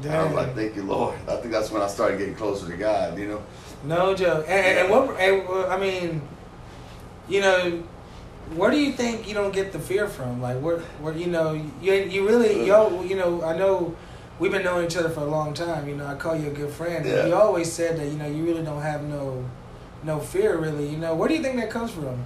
And 0.03 0.11
I 0.13 0.23
was 0.23 0.33
like, 0.33 0.55
"Thank 0.55 0.75
you, 0.75 0.83
Lord." 0.83 1.15
I 1.27 1.35
think 1.37 1.51
that's 1.51 1.71
when 1.71 1.81
I 1.81 1.87
started 1.87 2.17
getting 2.19 2.35
closer 2.35 2.67
to 2.69 2.77
God. 2.77 3.17
You 3.17 3.27
know. 3.27 3.43
No 3.83 4.13
joke. 4.15 4.45
And, 4.47 4.65
and, 4.65 4.79
and 4.79 4.89
what? 4.91 5.19
And, 5.19 5.71
I 5.71 5.77
mean, 5.77 6.21
you 7.29 7.41
know, 7.41 7.83
where 8.55 8.71
do 8.71 8.77
you 8.77 8.91
think 8.91 9.27
you 9.27 9.33
don't 9.33 9.53
get 9.53 9.71
the 9.71 9.79
fear 9.79 10.07
from? 10.07 10.41
Like, 10.41 10.59
where, 10.59 10.79
where 11.01 11.15
you 11.15 11.27
know, 11.27 11.53
you 11.81 11.93
you 11.93 12.27
really, 12.27 12.65
yo, 12.67 13.01
you 13.03 13.15
know, 13.15 13.43
I 13.43 13.57
know 13.57 13.95
we've 14.39 14.51
been 14.51 14.63
knowing 14.63 14.85
each 14.85 14.97
other 14.97 15.09
for 15.09 15.21
a 15.21 15.25
long 15.25 15.53
time. 15.53 15.87
You 15.87 15.95
know, 15.95 16.05
I 16.05 16.15
call 16.15 16.35
you 16.35 16.47
a 16.47 16.53
good 16.53 16.71
friend. 16.71 17.05
Yeah. 17.05 17.27
You 17.27 17.35
always 17.35 17.71
said 17.71 17.97
that 17.99 18.07
you 18.07 18.17
know 18.17 18.27
you 18.27 18.43
really 18.43 18.63
don't 18.63 18.81
have 18.81 19.03
no, 19.03 19.43
no 20.03 20.19
fear 20.19 20.57
really. 20.57 20.87
You 20.89 20.97
know, 20.97 21.15
where 21.15 21.29
do 21.29 21.35
you 21.35 21.41
think 21.41 21.57
that 21.57 21.69
comes 21.69 21.91
from? 21.91 22.25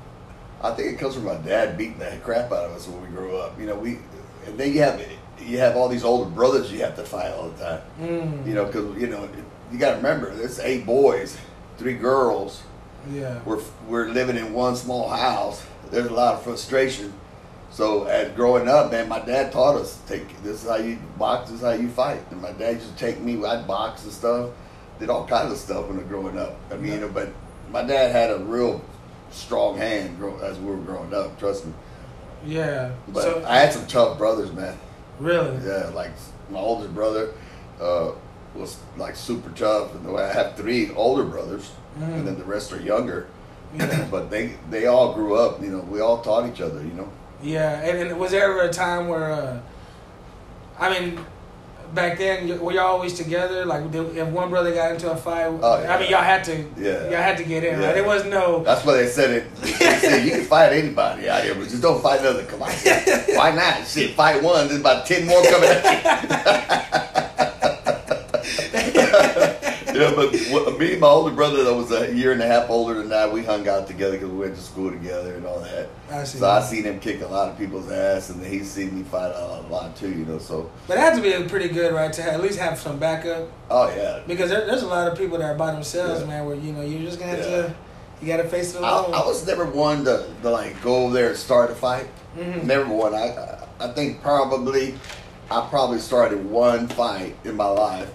I 0.61 0.71
think 0.71 0.93
it 0.93 0.99
comes 0.99 1.13
from 1.13 1.25
my 1.25 1.35
dad 1.35 1.77
beating 1.77 1.99
the 1.99 2.17
crap 2.23 2.51
out 2.51 2.65
of 2.65 2.71
us 2.71 2.87
when 2.87 3.01
we 3.01 3.09
grew 3.09 3.37
up. 3.37 3.59
You 3.59 3.67
know, 3.67 3.75
we, 3.75 3.99
and 4.47 4.57
then 4.57 4.73
you 4.73 4.79
have 4.81 5.01
you 5.39 5.59
have 5.59 5.75
all 5.75 5.87
these 5.87 6.03
older 6.03 6.29
brothers 6.29 6.71
you 6.71 6.79
have 6.79 6.95
to 6.95 7.03
fight 7.03 7.31
all 7.31 7.49
the 7.49 7.63
time. 7.63 7.81
Mm, 8.01 8.47
You 8.47 8.55
know, 8.55 8.65
because 8.65 8.99
you 8.99 9.07
know 9.07 9.29
you 9.71 9.77
got 9.77 9.91
to 9.91 9.97
remember 9.97 10.33
there's 10.33 10.59
eight 10.59 10.85
boys, 10.85 11.37
three 11.77 11.93
girls. 11.93 12.63
Yeah. 13.11 13.41
we're 13.45 13.61
we're 13.87 14.09
living 14.09 14.37
in 14.37 14.53
one 14.53 14.75
small 14.75 15.09
house. 15.09 15.65
There's 15.91 16.07
a 16.07 16.13
lot 16.13 16.35
of 16.35 16.43
frustration. 16.43 17.13
So 17.69 18.05
as 18.05 18.31
growing 18.31 18.67
up, 18.67 18.91
man, 18.91 19.07
my 19.07 19.19
dad 19.19 19.51
taught 19.51 19.75
us 19.75 19.99
take 20.07 20.41
this 20.43 20.63
is 20.63 20.69
how 20.69 20.77
you 20.77 20.97
box, 21.17 21.49
this 21.49 21.59
is 21.59 21.65
how 21.65 21.73
you 21.73 21.89
fight. 21.89 22.21
And 22.31 22.41
my 22.41 22.51
dad 22.51 22.75
used 22.75 22.89
to 22.89 22.97
take 22.97 23.19
me, 23.19 23.43
I'd 23.43 23.67
box 23.67 24.03
and 24.03 24.11
stuff, 24.11 24.51
did 24.99 25.09
all 25.09 25.27
kinds 25.27 25.51
of 25.51 25.57
stuff 25.57 25.87
when 25.87 25.97
I 25.97 25.99
was 25.99 26.07
growing 26.07 26.37
up. 26.37 26.57
I 26.71 26.75
mean, 26.75 26.93
you 26.93 26.99
know, 27.01 27.09
but 27.09 27.29
my 27.71 27.83
dad 27.83 28.11
had 28.11 28.31
a 28.31 28.39
real 28.39 28.83
strong 29.31 29.77
hand 29.77 30.17
grow, 30.17 30.37
as 30.39 30.57
we 30.57 30.67
were 30.67 30.77
growing 30.77 31.13
up. 31.13 31.37
Trust 31.39 31.65
me. 31.65 31.73
Yeah. 32.45 32.91
But 33.09 33.23
so 33.23 33.45
I 33.45 33.57
had 33.59 33.73
some 33.73 33.85
tough 33.87 34.17
brothers, 34.17 34.51
man. 34.53 34.77
really. 35.19 35.57
Yeah, 35.65 35.89
like 35.93 36.11
my 36.49 36.59
oldest 36.59 36.93
brother 36.93 37.33
uh, 37.81 38.11
was 38.57 38.77
like 38.97 39.15
super 39.15 39.49
tough, 39.51 39.93
and 39.95 40.05
the 40.05 40.11
way 40.11 40.23
I 40.23 40.33
have 40.33 40.55
three 40.55 40.91
older 40.93 41.23
brothers, 41.23 41.71
Mm. 41.99 42.13
and 42.13 42.27
then 42.27 42.37
the 42.37 42.43
rest 42.43 42.71
are 42.73 42.79
younger. 42.81 43.25
Yeah. 43.75 44.05
but 44.11 44.29
they 44.29 44.53
they 44.69 44.85
all 44.87 45.13
grew 45.13 45.35
up. 45.35 45.61
You 45.61 45.69
know, 45.69 45.79
we 45.79 45.99
all 45.99 46.21
taught 46.21 46.47
each 46.47 46.61
other. 46.61 46.79
You 46.83 46.93
know. 46.93 47.09
Yeah, 47.41 47.81
and, 47.81 47.97
and 48.09 48.19
was 48.19 48.31
there 48.31 48.43
ever 48.49 48.61
a 48.61 48.73
time 48.73 49.07
where, 49.07 49.31
uh, 49.31 49.59
I 50.79 50.89
mean, 50.99 51.19
back 51.93 52.17
then, 52.17 52.59
were 52.59 52.71
y'all 52.71 52.87
always 52.87 53.13
together? 53.13 53.63
Like, 53.65 53.83
if 53.93 54.27
one 54.29 54.49
brother 54.49 54.73
got 54.73 54.91
into 54.91 55.11
a 55.11 55.15
fight, 55.15 55.45
Oh, 55.45 55.81
yeah. 55.81 55.95
I 55.95 55.99
mean, 55.99 56.09
y'all 56.09 56.23
had 56.23 56.43
to, 56.45 56.55
Yeah. 56.77 57.03
y'all 57.09 57.21
had 57.21 57.37
to 57.37 57.43
get 57.43 57.63
in, 57.63 57.79
Yeah. 57.79 57.85
right? 57.87 57.93
There 57.95 58.03
was 58.03 58.25
no, 58.25 58.63
That's 58.63 58.83
why 58.83 58.93
they 58.93 59.07
said 59.07 59.29
it. 59.31 59.55
They 59.61 59.69
said 59.99 60.25
you 60.25 60.31
can 60.31 60.45
fight 60.45 60.73
anybody 60.73 61.29
out 61.29 61.43
here, 61.43 61.53
but 61.55 61.65
just 61.69 61.81
don't 61.81 62.01
fight 62.01 62.19
another. 62.21 62.43
Come 62.45 62.63
on, 62.63 62.69
why 63.35 63.51
not? 63.51 63.85
Shit, 63.87 64.15
fight 64.15 64.41
one. 64.41 64.67
There's 64.67 64.79
about 64.79 65.05
ten 65.05 65.25
more 65.27 65.41
coming 65.43 65.69
at 65.69 65.83
you. 66.23 67.33
yeah, 69.99 70.13
but 70.15 70.35
what, 70.49 70.79
me 70.79 70.91
and 70.93 71.01
my 71.01 71.07
older 71.07 71.33
brother 71.35 71.63
that 71.63 71.73
was 71.73 71.91
a 71.91 72.13
year 72.13 72.31
and 72.31 72.41
a 72.41 72.47
half 72.47 72.69
older 72.69 72.95
than 73.01 73.11
I, 73.11 73.27
we 73.27 73.43
hung 73.43 73.67
out 73.67 73.87
together 73.87 74.13
because 74.13 74.29
we 74.29 74.37
went 74.37 74.55
to 74.55 74.61
school 74.61 74.91
together 74.91 75.35
and 75.35 75.45
all 75.45 75.59
that. 75.59 75.89
I 76.11 76.23
see. 76.23 76.37
So 76.39 76.49
I 76.49 76.61
seen 76.61 76.83
him 76.83 76.99
kick 76.99 77.21
a 77.21 77.27
lot 77.27 77.49
of 77.49 77.57
people's 77.57 77.89
ass, 77.91 78.29
and 78.29 78.41
then 78.41 78.51
he's 78.51 78.69
seen 78.71 78.95
me 78.97 79.03
fight 79.03 79.31
a 79.35 79.61
lot 79.69 79.95
too. 79.95 80.09
You 80.09 80.25
know, 80.25 80.37
so 80.39 80.69
but 80.87 80.97
it 80.97 80.99
had 81.01 81.15
to 81.15 81.21
be 81.21 81.47
pretty 81.49 81.69
good, 81.69 81.93
right? 81.93 82.11
To 82.13 82.21
have, 82.21 82.33
at 82.35 82.41
least 82.41 82.59
have 82.59 82.77
some 82.79 82.97
backup, 82.99 83.49
oh 83.69 83.89
yeah. 83.95 84.21
because 84.27 84.49
there, 84.49 84.65
there's 84.65 84.83
a 84.83 84.87
lot 84.87 85.11
of 85.11 85.17
people 85.17 85.37
that 85.39 85.45
are 85.45 85.55
by 85.55 85.71
themselves, 85.71 86.21
Yeah. 86.21 86.27
man. 86.27 86.45
Where 86.45 86.55
you 86.55 86.73
know 86.73 86.81
you're 86.81 87.01
just 87.01 87.19
gonna 87.19 87.31
have 87.35 87.39
Yeah. 87.39 87.45
to, 87.63 87.75
you 88.21 88.27
got 88.27 88.37
to 88.37 88.47
face 88.49 88.73
it 88.75 88.81
I, 88.81 88.89
alone. 88.89 89.13
I 89.13 89.25
was 89.25 89.45
never 89.45 89.65
one 89.65 90.03
to, 90.05 90.27
to 90.41 90.49
like 90.49 90.81
go 90.81 90.95
over 91.05 91.13
there 91.13 91.29
and 91.29 91.37
start 91.37 91.69
a 91.71 91.75
fight. 91.75 92.07
Mhm. 92.37 92.63
Never 92.63 92.85
one. 92.93 93.13
I 93.13 93.27
I- 93.35 93.63
I 93.79 93.89
think 93.93 94.23
probably 94.23 94.95
I 95.51 95.67
probably 95.69 95.99
started 95.99 96.43
one 96.49 96.87
fight 96.87 97.35
in 97.43 97.55
my 97.55 97.67
life 97.67 98.09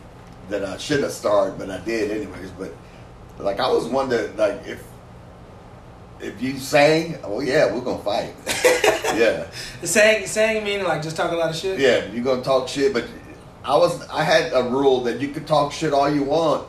that 0.53 0.65
I 0.65 0.77
shouldn't 0.77 1.05
have 1.05 1.12
started, 1.12 1.59
but 1.59 1.71
I 1.71 1.79
did 1.79 2.11
anyways. 2.11 2.51
But 2.53 2.73
like 3.38 3.59
I 3.61 3.69
was 3.71 3.87
one 3.87 4.09
that 4.11 4.37
like 4.37 4.67
if 4.67 4.83
if 6.21 6.41
you 6.41 6.59
sang, 6.59 7.19
oh 7.25 7.41
yeah, 7.41 7.73
we're 7.73 7.81
gonna 7.81 8.03
fight. 8.03 8.35
yeah, 9.17 9.47
saying, 9.83 10.27
saying 10.27 10.65
meaning 10.65 10.85
like 10.87 11.03
just 11.03 11.17
talk 11.17 11.33
a 11.33 11.37
lot 11.37 11.51
of 11.51 11.57
shit. 11.57 11.81
yeah, 11.81 12.05
you're 12.07 12.25
gonna 12.25 12.43
talk 12.43 12.69
shit. 12.69 12.93
But 12.93 13.05
I 13.65 13.77
was 13.77 14.07
I 14.09 14.23
had 14.23 14.53
a 14.53 14.62
rule 14.62 15.01
that 15.05 15.21
you 15.21 15.29
could 15.29 15.47
talk 15.47 15.73
shit 15.73 15.93
all 15.93 16.09
you 16.09 16.23
want 16.23 16.69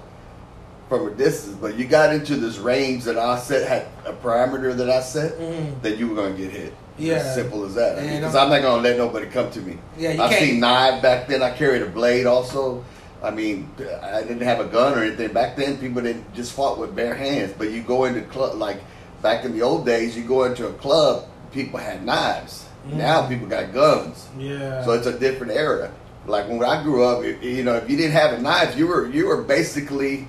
from 0.90 1.08
a 1.08 1.12
distance, 1.12 1.56
but 1.58 1.76
you 1.78 1.86
got 1.86 2.14
into 2.14 2.36
this 2.36 2.58
range 2.58 3.04
that 3.04 3.18
I 3.18 3.38
set 3.40 3.68
had 3.68 3.88
a 4.06 4.14
parameter 4.14 4.76
that 4.76 4.90
I 4.90 5.02
set 5.02 5.38
Mhm. 5.40 5.82
that 5.82 5.98
you 5.98 6.08
were 6.08 6.16
gonna 6.16 6.36
get 6.36 6.52
hit. 6.52 6.74
Yeah. 6.98 7.16
As 7.16 7.34
simple 7.34 7.66
as 7.66 7.74
that. 7.74 7.96
Because 8.00 8.36
I'm- 8.36 8.46
I'm 8.46 8.50
not 8.52 8.62
gonna 8.62 8.82
let 8.84 8.98
nobody 8.98 9.26
come 9.26 9.50
to 9.52 9.60
me. 9.62 9.80
Yeah, 9.98 10.12
you 10.12 10.22
I've 10.22 10.30
can't- 10.30 10.44
seen 10.44 10.60
knives 10.60 11.02
back 11.02 11.28
then. 11.28 11.42
I 11.42 11.50
carried 11.50 11.82
a 11.82 11.88
blade 11.88 12.28
also. 12.28 12.84
I 13.24 13.32
mean, 13.32 13.70
I 14.02 14.22
didn't 14.22 14.42
have 14.42 14.60
a 14.60 14.66
gun 14.66 14.98
or 14.98 15.04
anything 15.04 15.32
back 15.34 15.56
then. 15.56 15.78
People 15.78 16.02
didn't 16.02 16.34
just 16.34 16.52
fought 16.52 16.78
with 16.78 16.94
bare 16.96 17.16
hands. 17.16 17.54
But 17.58 17.72
you 17.72 17.82
go 17.82 18.04
into 18.06 18.22
club 18.24 18.56
like 18.58 18.82
back 19.22 19.46
in 19.46 19.54
the 19.54 19.62
old 19.62 19.86
days. 19.86 20.18
You 20.18 20.24
go 20.26 20.44
into 20.44 20.68
a 20.68 20.74
club, 20.74 21.26
people 21.54 21.80
had 21.80 22.06
knives. 22.06 22.68
Mm. 22.88 22.96
Now 22.96 23.28
people 23.28 23.48
got 23.48 23.74
guns. 23.74 24.28
Yeah. 24.38 24.84
So 24.84 24.92
it's 24.92 25.08
a 25.08 25.18
different 25.18 25.54
era. 25.54 25.90
Like 26.28 26.50
when 26.50 26.64
I 26.64 26.84
grew 26.84 27.04
up, 27.06 27.24
you- 27.24 27.38
you 27.42 27.64
know, 27.64 27.76
if 27.76 27.90
you 27.90 27.96
didn't 27.96 28.12
have 28.14 28.34
a 28.34 28.42
knife, 28.42 28.78
you 28.78 28.88
were 28.88 29.08
you 29.10 29.28
were 29.28 29.42
basically 29.42 30.28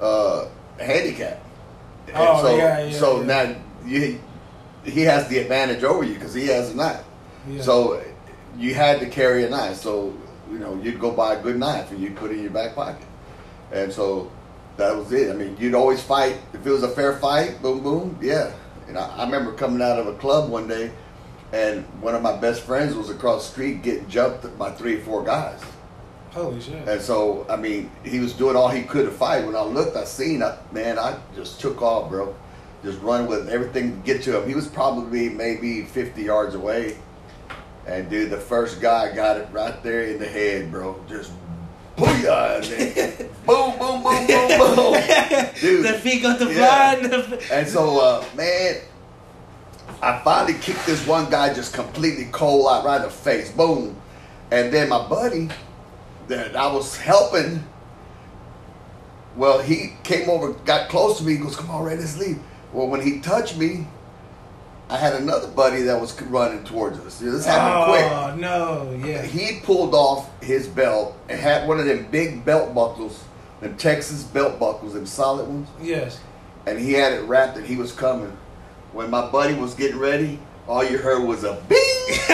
uh, 0.00 0.46
handicapped. 0.78 1.42
And 2.08 2.16
Oh, 2.16 2.42
so, 2.42 2.56
yeah, 2.56 2.78
yeah, 2.86 2.92
So 2.98 3.20
yeah. 3.20 3.26
now 3.26 3.56
you, 3.84 4.20
he 4.84 5.00
has 5.02 5.26
the 5.28 5.38
advantage 5.38 5.82
over 5.82 6.04
you 6.04 6.14
because 6.14 6.34
he 6.34 6.46
has 6.46 6.70
a 6.70 6.76
knife. 6.76 7.02
Yeah. 7.48 7.62
So 7.62 8.00
you 8.56 8.74
had 8.74 9.00
to 9.00 9.06
carry 9.06 9.44
a 9.44 9.50
knife. 9.50 9.76
So 9.76 10.14
you 10.50 10.58
know 10.58 10.80
you'd 10.82 11.00
go 11.00 11.10
buy 11.10 11.34
a 11.34 11.42
good 11.42 11.58
knife 11.58 11.90
and 11.90 12.00
you'd 12.00 12.16
put 12.16 12.30
it 12.30 12.36
in 12.36 12.42
your 12.42 12.52
back 12.52 12.74
pocket. 12.74 13.06
And 13.72 13.92
so 13.92 14.30
that 14.76 14.96
was 14.96 15.12
it. 15.12 15.30
I 15.30 15.34
mean, 15.34 15.56
you'd 15.58 15.74
always 15.74 16.02
fight 16.02 16.38
if 16.52 16.66
it 16.66 16.70
was 16.70 16.82
a 16.82 16.88
fair 16.88 17.16
fight. 17.18 17.60
Boom, 17.62 17.82
boom, 17.82 18.18
yeah. 18.20 18.52
And 18.88 18.96
I, 18.96 19.06
I 19.16 19.24
remember 19.24 19.52
coming 19.52 19.82
out 19.82 19.98
of 19.98 20.06
a 20.06 20.14
club 20.14 20.50
one 20.50 20.68
day, 20.68 20.92
and 21.52 21.84
one 22.00 22.14
of 22.14 22.22
my 22.22 22.36
best 22.36 22.62
friends 22.62 22.94
was 22.94 23.10
across 23.10 23.46
the 23.46 23.52
street 23.52 23.82
getting 23.82 24.08
jumped 24.08 24.56
by 24.58 24.70
three 24.70 24.96
or 24.96 25.00
four 25.00 25.24
guys. 25.24 25.60
Holy 26.30 26.60
shit. 26.60 26.86
And 26.86 27.00
so, 27.00 27.46
I 27.48 27.56
mean, 27.56 27.90
he 28.04 28.20
was 28.20 28.34
doing 28.34 28.56
all 28.56 28.68
he 28.68 28.82
could 28.82 29.06
to 29.06 29.10
fight. 29.10 29.46
When 29.46 29.56
I 29.56 29.62
looked, 29.62 29.96
I 29.96 30.04
seen, 30.04 30.42
I, 30.42 30.58
man, 30.70 30.98
I 30.98 31.18
just 31.34 31.60
took 31.60 31.80
off, 31.80 32.10
bro. 32.10 32.34
Just 32.84 33.00
run 33.00 33.26
with 33.26 33.48
everything 33.48 33.92
to 33.92 34.06
get 34.06 34.22
to 34.24 34.38
him. 34.38 34.48
He 34.48 34.54
was 34.54 34.68
probably 34.68 35.30
maybe 35.30 35.82
50 35.86 36.22
yards 36.22 36.54
away. 36.54 36.98
And 37.86 38.10
dude, 38.10 38.30
the 38.30 38.36
first 38.38 38.80
guy 38.80 39.14
got 39.14 39.36
it 39.36 39.48
right 39.52 39.80
there 39.82 40.02
in 40.04 40.18
the 40.18 40.26
head, 40.26 40.70
bro. 40.72 40.98
Just 41.08 41.30
booyah! 41.96 42.60
Boom, 43.46 43.78
boom, 43.78 44.02
boom, 44.02 44.26
boom, 44.26 44.58
boom. 44.58 44.94
Dude. 45.60 45.84
the 45.86 45.98
feet 46.02 46.22
got 46.22 46.38
to 46.40 46.52
Yeah. 46.52 46.96
fly. 46.96 47.00
and 47.00 47.40
And 47.52 47.68
so, 47.68 48.00
uh, 48.00 48.24
man, 48.34 48.76
I 50.02 50.18
finally 50.24 50.54
kicked 50.60 50.84
this 50.84 51.06
one 51.06 51.30
guy 51.30 51.54
just 51.54 51.72
completely 51.72 52.24
cold 52.32 52.66
out 52.68 52.84
right 52.84 52.96
in 52.96 53.02
the 53.02 53.10
face. 53.10 53.52
Boom. 53.52 53.96
And 54.50 54.72
then 54.72 54.88
my 54.88 55.06
buddy 55.08 55.48
that 56.26 56.56
I 56.56 56.72
was 56.72 56.96
helping, 56.96 57.62
well, 59.36 59.60
he 59.60 59.92
came 60.02 60.28
over, 60.28 60.52
got 60.64 60.88
close 60.88 61.18
to 61.18 61.24
me. 61.24 61.32
He 61.36 61.38
goes, 61.38 61.54
Come 61.56 61.70
on, 61.70 61.84
Ray, 61.84 61.96
let's 61.96 62.18
leave. 62.18 62.40
Well, 62.72 62.88
when 62.88 63.00
he 63.00 63.20
touched 63.20 63.56
me, 63.56 63.86
I 64.88 64.96
had 64.98 65.14
another 65.14 65.48
buddy 65.48 65.82
that 65.82 66.00
was 66.00 66.20
running 66.22 66.62
towards 66.62 67.00
us. 67.00 67.18
This 67.18 67.44
happened 67.44 67.74
oh, 67.74 67.86
quick 67.90 68.04
oh 68.12 68.36
no, 68.36 69.06
yeah. 69.06 69.22
he 69.22 69.58
pulled 69.60 69.94
off 69.94 70.30
his 70.42 70.68
belt 70.68 71.16
and 71.28 71.40
had 71.40 71.66
one 71.66 71.80
of 71.80 71.86
them 71.86 72.06
big 72.10 72.44
belt 72.44 72.72
buckles, 72.72 73.24
them 73.60 73.76
Texas 73.76 74.22
belt 74.22 74.60
buckles, 74.60 74.94
them 74.94 75.04
solid 75.06 75.48
ones, 75.48 75.68
Yes. 75.82 76.20
and 76.66 76.78
he 76.78 76.92
had 76.92 77.12
it 77.12 77.22
wrapped 77.22 77.56
and 77.56 77.66
he 77.66 77.74
was 77.76 77.90
coming. 77.90 78.36
When 78.92 79.10
my 79.10 79.28
buddy 79.28 79.54
was 79.54 79.74
getting 79.74 79.98
ready, 79.98 80.38
all 80.68 80.84
you 80.84 80.98
heard 80.98 81.24
was 81.26 81.42
a 81.42 81.54
bing. 81.68 81.78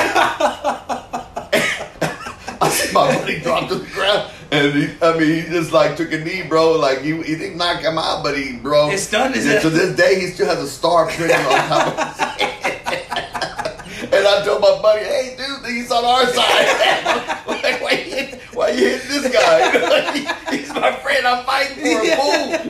I 2.61 2.69
see 2.71 2.93
my 2.93 3.15
buddy 3.17 3.41
drop 3.41 3.69
to 3.71 3.77
the 3.77 3.91
ground, 3.93 4.31
and 4.53 4.75
he, 4.75 4.95
I 5.01 5.19
mean, 5.19 5.35
he 5.35 5.49
just 5.51 5.73
like 5.73 5.97
took 5.97 6.12
a 6.12 6.19
knee, 6.19 6.43
bro. 6.43 6.73
Like 6.79 7.01
he, 7.01 7.17
he 7.23 7.37
didn't 7.37 7.57
knock 7.57 7.81
him 7.81 7.97
out, 7.99 8.23
but 8.23 8.37
he, 8.37 8.57
bro, 8.57 8.91
It 8.91 8.99
stunned 8.99 9.35
his 9.35 9.47
and. 9.47 9.62
To 9.62 9.71
this 9.71 9.97
day, 9.97 10.21
he 10.21 10.27
still 10.29 10.47
has 10.47 10.59
a 10.59 10.69
star 10.69 11.07
printed 11.07 11.37
on 11.37 11.69
top 11.69 11.87
of 11.88 12.09
his 12.09 12.19
head. 12.19 14.12
and 14.12 14.27
I 14.27 14.45
told 14.45 14.61
my 14.61 14.79
buddy, 14.83 15.05
"Hey, 15.05 15.37
dude, 15.38 15.65
he's 15.71 15.91
on 15.91 16.05
our 16.05 16.27
side. 16.27 17.47
like, 17.47 17.81
why, 17.81 17.93
you 17.93 18.15
hit, 18.15 18.41
why 18.53 18.69
you 18.71 18.88
hitting 18.88 19.09
this 19.09 19.33
guy? 19.33 20.12
He- 20.12 20.59
he's 20.59 20.75
my 20.75 20.93
friend. 20.97 21.27
I'm 21.27 21.45
fighting 21.47 21.77
for 21.77 22.05
him. 22.05 22.19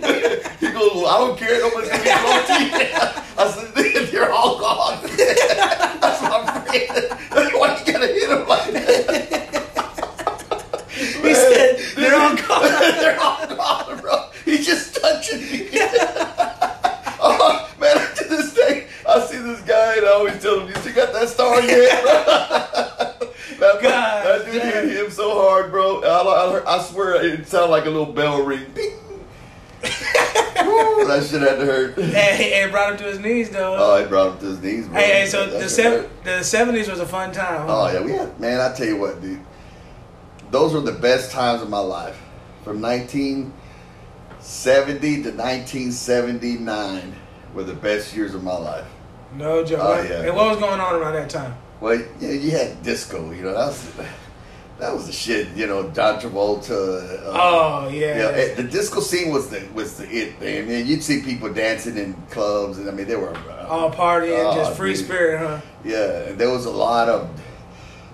Boom." 0.00 0.42
he 0.60 0.70
goes, 0.70 0.94
well, 0.94 1.06
"I 1.06 1.18
don't 1.18 1.36
care. 1.36 1.58
Nobody's 1.60 1.90
gonna 1.90 2.02
be 2.04 2.64
you." 2.64 2.78
I 3.38 3.50
said, 3.50 3.74
"Dude, 3.74 4.12
"You're 4.12 4.30
all 4.32 4.60
gone." 4.60 5.00
That's 5.02 6.22
my 6.22 6.60
friend. 6.64 7.52
why 7.58 7.82
you 7.84 7.92
gotta 7.92 8.06
hit 8.06 8.30
him 8.30 8.46
like 8.46 8.72
that? 8.72 9.42
He 11.02 11.34
said 11.34 11.78
they're 11.96 12.14
all 12.20 12.36
gone. 12.36 12.62
They're 13.00 13.20
all 13.20 13.46
gone, 13.46 14.00
bro. 14.00 14.28
He's 14.44 14.66
just 14.66 14.94
touching 15.00 15.40
me. 15.40 15.68
oh, 17.20 17.68
man, 17.80 17.96
to 18.16 18.24
this 18.24 18.54
day, 18.54 18.86
I 19.08 19.20
see 19.26 19.38
this 19.38 19.60
guy 19.62 19.96
and 19.96 20.06
I 20.06 20.10
always 20.12 20.40
tell 20.42 20.60
him, 20.60 20.68
you 20.68 20.74
still 20.74 20.92
got 21.66 23.20
that 23.60 23.78
God 23.82 24.26
that 24.26 24.42
dude 24.46 24.62
damn. 24.62 24.88
hit 24.88 25.04
him 25.04 25.10
so 25.10 25.34
hard, 25.34 25.70
bro. 25.70 26.02
I, 26.02 26.60
I, 26.64 26.78
I 26.78 26.82
swear 26.82 27.24
it 27.24 27.46
sounded 27.46 27.70
like 27.70 27.84
a 27.86 27.90
little 27.90 28.12
bell 28.12 28.42
ring. 28.42 28.66
That 29.82 31.26
shit 31.28 31.42
had 31.42 31.56
to 31.58 31.66
hurt. 31.66 31.98
Hey, 31.98 32.62
it 32.62 32.70
brought 32.70 32.92
him 32.92 32.98
to 32.98 33.04
his 33.04 33.18
knees 33.18 33.50
though. 33.50 33.74
Oh, 33.76 33.96
it 33.96 34.08
brought 34.08 34.32
him 34.34 34.38
to 34.38 34.44
his 34.46 34.62
knees, 34.62 34.86
bro. 34.86 34.98
hey, 34.98 35.20
hey, 35.22 35.26
so 35.26 35.46
That 35.50 35.60
the 35.60 35.68
sev- 35.68 36.08
the 36.24 36.42
seventies 36.42 36.88
was 36.88 37.00
a 37.00 37.06
fun 37.06 37.32
time. 37.32 37.66
Oh 37.68 37.90
yeah, 37.92 38.00
we 38.02 38.12
had 38.12 38.38
man. 38.40 38.60
I 38.60 38.72
tell 38.72 38.86
you 38.86 38.96
what, 38.96 39.20
dude. 39.20 39.40
Those 40.50 40.72
were 40.72 40.80
the 40.80 40.92
best 40.92 41.32
times 41.32 41.60
of 41.60 41.68
my 41.68 41.80
life. 41.80 42.16
From 42.64 42.80
1970 42.80 45.22
to 45.24 45.30
1979 45.30 47.14
were 47.54 47.64
the 47.64 47.74
best 47.74 48.14
years 48.14 48.34
of 48.34 48.42
my 48.44 48.56
life. 48.56 48.86
No 49.36 49.64
joke. 49.64 49.80
Oh, 49.82 50.02
yeah. 50.02 50.22
And 50.22 50.36
what 50.36 50.50
was 50.50 50.58
going 50.58 50.80
on 50.80 50.94
around 50.96 51.14
that 51.14 51.30
time? 51.30 51.54
Well, 51.80 52.00
yeah, 52.20 52.30
you 52.30 52.50
had 52.50 52.82
disco. 52.82 53.30
You 53.32 53.42
know 53.42 53.52
that 53.54 53.66
was 53.66 53.92
that 54.78 54.94
was 54.94 55.06
the 55.06 55.12
shit. 55.12 55.48
You 55.56 55.66
know, 55.66 55.88
John 55.90 56.20
Travolta. 56.20 56.70
uh, 56.70 57.30
Oh 57.32 57.88
yeah. 57.88 58.18
yeah, 58.18 58.28
it- 58.30 58.56
the 58.56 58.62
disco 58.64 59.00
scene 59.00 59.32
was 59.32 59.48
the 59.48 59.66
was 59.74 59.96
the 59.96 60.04
it 60.08 60.36
thing. 60.38 60.68
Mean, 60.68 60.86
you'd 60.86 61.02
see 61.02 61.22
people 61.22 61.52
dancing 61.52 61.96
in 61.96 62.14
clubs, 62.30 62.78
and 62.78 62.88
I 62.88 62.92
mean, 62.92 63.06
they 63.08 63.16
were 63.16 63.34
uh, 63.34 63.66
all 63.68 63.90
partying, 63.90 64.38
Oh, 64.52 64.54
just 64.54 64.76
free 64.76 64.94
dude. 64.94 65.04
spirit, 65.04 65.38
huh? 65.40 65.60
Yeah, 65.84 66.28
and 66.28 66.38
there 66.38 66.50
was 66.50 66.66
a 66.66 66.70
lot 66.70 67.08
of 67.08 67.28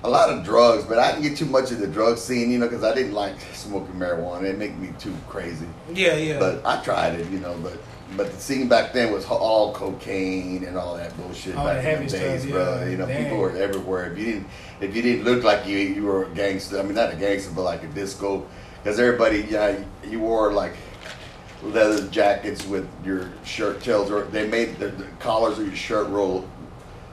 a 0.05 0.09
lot 0.09 0.31
of 0.31 0.45
drugs, 0.45 0.85
but 0.85 0.99
I 0.99 1.11
didn't 1.11 1.25
get 1.25 1.37
too 1.37 1.45
much 1.47 1.73
of 1.73 1.81
the 1.81 1.87
drug 1.89 2.17
scene, 2.19 2.51
you 2.53 2.59
know, 2.59 2.69
because 2.69 2.85
I 2.85 2.95
didn't 2.95 3.15
like 3.15 3.35
smoking 3.53 3.97
marijuana. 3.97 4.45
It 4.45 4.57
made 4.57 4.79
me 4.79 4.91
too 4.99 5.15
crazy. 5.29 5.67
Yeah, 5.93 6.15
yeah. 6.15 6.39
But 6.39 6.65
I 6.65 6.83
tried 6.85 7.19
it, 7.19 7.29
you 7.31 7.41
know. 7.41 7.55
But 7.63 7.79
but 8.17 8.33
the 8.33 8.41
scene 8.41 8.69
back 8.69 8.93
then 8.93 9.13
was 9.13 9.25
all 9.27 9.73
cocaine 9.75 10.65
and 10.65 10.77
all 10.77 10.97
that 10.97 11.17
bullshit 11.17 11.55
All 11.57 11.67
back 11.67 11.83
the 11.83 11.93
in 11.93 12.07
the 12.07 12.11
days, 12.11 12.41
stuff, 12.43 12.53
bro. 12.53 12.79
yeah. 12.81 12.89
You 12.89 12.97
know, 12.97 13.07
Dang. 13.07 13.25
people 13.25 13.39
were 13.39 13.57
everywhere. 13.57 14.11
If 14.13 14.19
you 14.19 14.25
didn't 14.25 14.47
if 14.81 14.97
you 14.97 15.03
didn't 15.03 15.25
look 15.25 15.45
like 15.45 15.67
you 15.67 15.77
you 15.79 16.05
were 16.05 16.25
a 16.25 16.29
gangster, 16.31 16.79
I 16.79 16.83
mean, 16.83 16.95
not 16.95 17.13
a 17.13 17.17
gangster, 17.17 17.53
but 17.55 17.63
like 17.63 17.83
a 17.83 17.89
disco, 17.89 18.47
because 18.83 18.99
everybody, 18.99 19.47
yeah, 19.51 19.79
you 20.09 20.21
wore 20.21 20.53
like 20.53 20.73
leather 21.63 22.07
jackets 22.09 22.65
with 22.67 22.89
your 23.05 23.29
shirt 23.45 23.83
tails, 23.83 24.11
or 24.11 24.23
they 24.25 24.47
made 24.47 24.79
the, 24.79 24.89
the 24.89 25.05
collars 25.19 25.59
of 25.59 25.67
your 25.67 25.77
shirt 25.77 26.09
roll. 26.09 26.49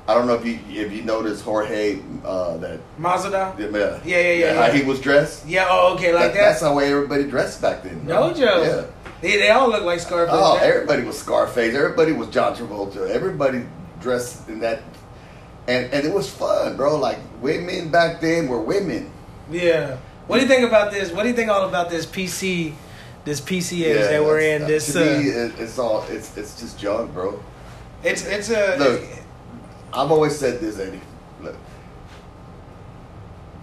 I 0.08 0.14
don't 0.14 0.28
know 0.28 0.36
if 0.36 0.46
you 0.46 0.60
if 0.70 0.92
you 0.92 1.02
noticed 1.02 1.44
Jorge 1.44 2.00
uh, 2.24 2.58
that 2.58 2.80
Mazda. 3.00 3.56
yeah, 3.58 3.66
Yeah, 3.68 4.00
yeah, 4.06 4.32
yeah, 4.34 4.54
how 4.54 4.68
yeah. 4.68 4.72
he 4.74 4.84
was 4.84 5.02
dressed. 5.02 5.48
Yeah. 5.48 5.66
Oh, 5.68 5.96
okay, 5.96 6.14
like 6.14 6.34
That- 6.34 6.40
That's 6.40 6.60
that. 6.62 6.70
the 6.70 6.76
way 6.76 6.92
everybody 6.92 7.24
dressed 7.24 7.60
back 7.62 7.82
then. 7.84 8.06
No 8.06 8.30
bro. 8.30 8.34
joke. 8.38 8.92
Yeah. 9.22 9.30
They, 9.32 9.38
they 9.38 9.50
all 9.50 9.70
look 9.70 9.84
like 9.84 10.00
Scarface. 10.00 10.34
Oh, 10.38 10.58
everybody 10.62 11.04
was 11.04 11.18
Scarface. 11.18 11.74
Everybody 11.76 12.12
was 12.12 12.30
John 12.30 12.56
Travolta. 12.56 13.10
Everybody 13.10 13.66
dressed 14.02 14.48
in 14.50 14.60
that, 14.60 14.82
and 15.68 15.92
and 15.94 16.06
it 16.06 16.14
was 16.14 16.30
fun, 16.30 16.76
bro. 16.78 16.98
Like 17.00 17.20
women 17.42 17.90
back 17.90 18.22
then 18.22 18.48
were 18.48 18.62
women. 18.62 19.12
Yeah. 19.50 19.98
What 20.28 20.38
do 20.38 20.42
you 20.44 20.48
think 20.48 20.68
about 20.68 20.92
this? 20.92 21.12
What 21.12 21.24
do 21.24 21.30
you 21.30 21.36
think 21.36 21.50
all 21.52 21.68
about 21.70 21.90
this 21.92 22.06
PC, 22.06 22.74
this 23.26 23.40
PC 23.40 23.86
age 23.86 23.98
that 24.10 24.24
we're 24.24 24.40
in? 24.40 24.62
that's- 24.64 24.88
This 24.92 24.94
to 24.94 25.00
me, 25.00 25.30
uh, 25.32 25.46
it, 25.46 25.60
it's 25.60 25.78
all 25.80 26.04
it's 26.10 26.36
it's 26.38 26.60
just 26.60 26.80
junk, 26.80 27.14
bro. 27.14 27.40
it's 28.04 28.26
it's 28.26 28.50
a 28.50 28.76
Look, 28.78 29.02
I've 29.94 30.12
always 30.12 30.36
said 30.36 30.60
this, 30.60 30.80
Eddie. 30.80 31.00
Look, 31.42 31.56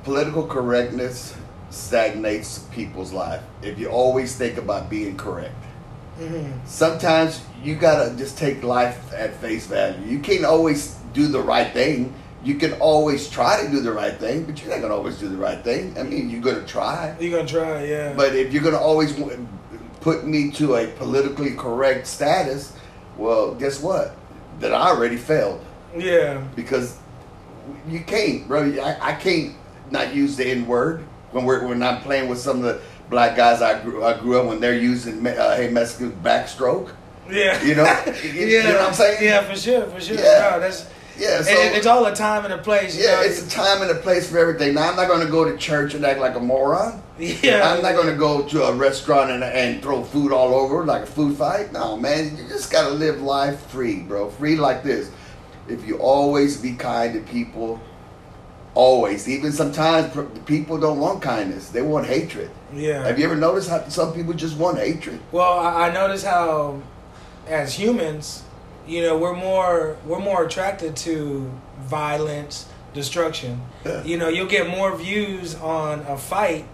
political 0.05 0.47
correctness 0.47 1.37
stagnates 1.73 2.61
people's 2.73 3.13
life. 3.13 3.43
If 3.63 3.79
you 3.79 3.89
always 3.89 4.37
think 4.37 4.59
about 4.59 4.91
being 4.91 5.17
correct. 5.17 5.55
mhm. 6.21 6.53
sometimes 6.67 7.41
you 7.65 7.75
gotta 7.75 8.15
just 8.17 8.37
take 8.39 8.63
life 8.63 9.13
at 9.15 9.35
face 9.41 9.67
value. 9.67 10.05
You 10.07 10.19
can't 10.19 10.45
always 10.45 10.95
do 11.15 11.27
the 11.27 11.41
right 11.41 11.73
thing. 11.73 12.13
You 12.45 12.57
can 12.57 12.75
always 12.75 13.29
try 13.31 13.65
to 13.65 13.71
do 13.71 13.81
the 13.81 13.93
right 13.93 14.15
thing, 14.19 14.45
but 14.45 14.61
you're 14.61 14.71
not 14.71 14.83
gonna 14.83 14.95
always 14.95 15.17
do 15.19 15.29
the 15.29 15.37
right 15.39 15.63
thing. 15.65 15.97
I 15.99 16.03
mean, 16.03 16.29
you're 16.29 16.43
gonna 16.43 16.67
try, 16.67 17.17
You're 17.19 17.37
gonna 17.39 17.49
try, 17.49 17.85
yeah. 17.85 18.13
but 18.15 18.35
if 18.35 18.53
you're 18.53 18.63
gonna 18.63 18.79
always 18.81 19.15
put 20.01 20.27
me 20.27 20.51
to 20.53 20.75
a 20.77 20.87
politically 20.89 21.53
correct 21.55 22.07
status, 22.07 22.75
well, 23.17 23.55
guess 23.55 23.81
what? 23.81 24.15
That 24.61 24.75
I 24.75 24.89
already 24.91 25.17
failed 25.17 25.65
yeah, 25.97 26.43
because 26.57 26.99
you 27.89 28.01
can't, 28.01 28.47
bro. 28.49 28.63
I, 28.83 29.11
I 29.11 29.13
can't 29.15 29.55
not 29.91 30.15
use 30.15 30.37
the 30.37 30.47
N 30.47 30.67
word 30.67 31.05
when 31.33 31.45
we're 31.45 31.67
when 31.67 31.83
I'm 31.83 32.01
playing 32.03 32.29
with 32.29 32.39
some 32.39 32.59
of 32.59 32.63
the 32.65 32.81
black 33.11 33.37
guys 33.37 33.61
I 33.61 33.83
grew 33.83 34.05
I 34.05 34.19
grew 34.19 34.39
up 34.41 34.47
when 34.47 34.61
they're 34.61 34.79
using 34.79 35.27
uh, 35.27 35.57
hey 35.57 35.69
Mexican 35.71 36.13
backstroke. 36.23 36.91
yeah. 37.31 37.63
You 37.63 37.75
know? 37.75 37.85
You- 38.23 38.47
you 38.47 38.63
know 38.63 38.73
what 38.75 38.89
I'm 38.89 38.95
saying? 38.95 39.23
Yeah, 39.23 39.43
for 39.43 39.57
sure, 39.57 39.87
for 39.91 40.01
sure. 40.01 40.17
Yeah. 40.17 40.51
No, 40.53 40.61
that's 40.61 40.89
Yeah, 41.19 41.43
so 41.43 41.51
it, 41.53 41.77
it's 41.77 41.87
all 41.87 42.05
a 42.07 42.15
time 42.15 42.45
and 42.45 42.55
a 42.55 42.59
place. 42.59 42.97
Yeah, 42.99 43.17
know? 43.17 43.23
it's 43.23 43.47
a 43.47 43.51
time 43.51 43.83
and 43.83 43.91
a 43.91 43.97
place 44.01 44.31
for 44.31 44.39
everything. 44.39 44.75
Now 44.75 44.89
I'm 44.91 44.97
not 44.97 45.09
going 45.09 45.25
to 45.25 45.31
go 45.31 45.45
to 45.45 45.57
church 45.59 45.95
and 45.95 46.05
act 46.05 46.21
like 46.21 46.35
a 46.37 46.41
moron. 46.41 47.03
yeah. 47.19 47.71
I'm 47.71 47.83
not 47.83 47.95
going 47.95 48.09
to 48.09 48.17
go 48.17 48.43
to 48.49 48.65
a 48.65 48.73
restaurant 48.75 49.31
and, 49.31 49.45
and 49.45 49.83
throw 49.83 50.03
food 50.03 50.33
all 50.33 50.55
over 50.55 50.85
like 50.85 51.03
a 51.03 51.07
food 51.07 51.37
fight. 51.37 51.73
No, 51.73 51.97
man, 51.97 52.37
you 52.37 52.49
just 52.49 52.73
got 52.73 52.89
to 52.89 52.95
live 52.95 53.21
life 53.21 53.61
free, 53.67 54.01
bro. 54.01 54.31
Free 54.31 54.57
like 54.57 54.83
this. 54.83 55.11
If 55.69 55.87
you 55.87 55.99
always 55.99 56.57
be 56.61 56.73
kind 56.75 57.13
to 57.15 57.21
people, 57.31 57.79
always. 58.75 59.29
Even 59.29 59.53
sometimes 59.53 60.17
people 60.47 60.79
don't 60.79 60.99
want 61.01 61.23
kindness; 61.23 61.71
they 61.71 61.83
want 61.83 62.07
hatred. 62.07 62.51
yeah. 62.75 63.05
Have 63.07 63.19
you 63.19 63.25
ever 63.25 63.37
noticed 63.37 63.69
how 63.69 63.89
some 63.89 64.13
people 64.15 64.33
just 64.33 64.57
want 64.57 64.79
hatred? 64.79 65.21
Well, 65.31 65.59
I, 65.59 65.89
I 65.89 65.93
notice 65.93 66.25
how, 66.25 66.81
as 67.47 67.75
humans, 67.75 68.43
you 68.87 69.03
know, 69.03 69.17
we're 69.19 69.37
more 69.37 69.97
we're 70.07 70.19
more 70.21 70.45
attracted 70.45 70.97
to 70.97 71.51
violence, 71.81 72.67
destruction. 72.95 73.61
Yeah. 73.85 74.03
You 74.05 74.17
know, 74.19 74.29
you'll 74.29 74.49
get 74.49 74.69
more 74.69 74.97
views 74.97 75.55
on 75.57 76.01
a 76.01 76.17
fight 76.17 76.67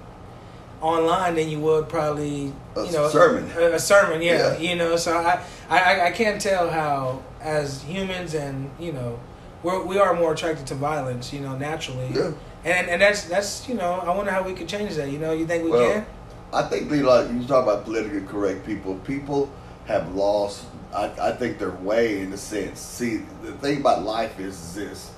online 0.80 1.34
than 1.34 1.48
you 1.48 1.58
would 1.58 1.88
probably 1.88 2.52
A 2.76 2.84
you 2.84 2.92
know 2.92 3.08
sermon. 3.08 3.50
A, 3.56 3.72
a 3.74 3.78
sermon, 3.80 4.22
yeah, 4.22 4.52
Yeah. 4.52 4.58
You 4.58 4.76
know, 4.76 4.94
so 4.96 5.16
I, 5.18 5.42
I 5.68 6.06
I 6.06 6.10
can't 6.12 6.40
tell 6.40 6.70
how 6.70 7.22
as 7.40 7.82
humans 7.82 8.34
and 8.34 8.70
you 8.78 8.92
know 8.92 9.18
we're, 9.62 9.84
we 9.84 9.98
are 9.98 10.14
more 10.14 10.32
attracted 10.32 10.66
to 10.68 10.74
violence, 10.74 11.32
you 11.32 11.40
know, 11.40 11.56
naturally. 11.56 12.10
Yeah. 12.12 12.32
And 12.64 12.88
and 12.88 13.00
that's 13.00 13.24
that's 13.24 13.68
you 13.68 13.74
know 13.74 13.92
I 13.92 14.14
wonder 14.14 14.32
how 14.32 14.42
we 14.42 14.52
could 14.52 14.68
change 14.68 14.96
that. 14.96 15.10
You 15.10 15.18
know, 15.18 15.32
you 15.32 15.46
think 15.46 15.64
we 15.64 15.70
Well, 15.70 15.92
can? 15.92 16.06
I 16.52 16.62
think 16.62 16.90
we 16.90 17.02
like 17.02 17.30
you 17.30 17.44
talk 17.46 17.62
about 17.62 17.84
politically 17.84 18.22
correct 18.22 18.66
people. 18.66 18.96
People 19.06 19.50
have 19.86 20.14
lost. 20.14 20.64
I, 20.92 21.12
I 21.20 21.32
think 21.32 21.58
their 21.58 21.70
way 21.70 22.20
in 22.20 22.32
a 22.32 22.36
sense. 22.36 22.80
See, 22.80 23.22
the 23.42 23.52
thing 23.52 23.80
about 23.80 24.02
life 24.02 24.40
is 24.40 24.74
this: 24.74 25.12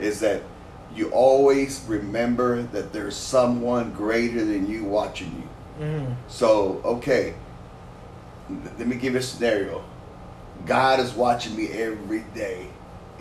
is 0.00 0.20
that 0.20 0.42
you 0.94 1.10
always 1.10 1.84
remember 1.86 2.62
that 2.62 2.92
there's 2.92 3.16
someone 3.16 3.92
greater 3.92 4.44
than 4.44 4.68
you 4.68 4.84
watching 4.84 5.44
you. 5.78 5.84
Mm. 5.84 6.16
So, 6.28 6.80
okay, 6.84 7.34
let 8.78 8.86
me 8.86 8.96
give 8.96 9.14
you 9.14 9.18
a 9.18 9.22
scenario. 9.22 9.84
God 10.66 11.00
is 11.00 11.12
watching 11.12 11.56
me 11.56 11.68
every 11.68 12.24
day. 12.34 12.68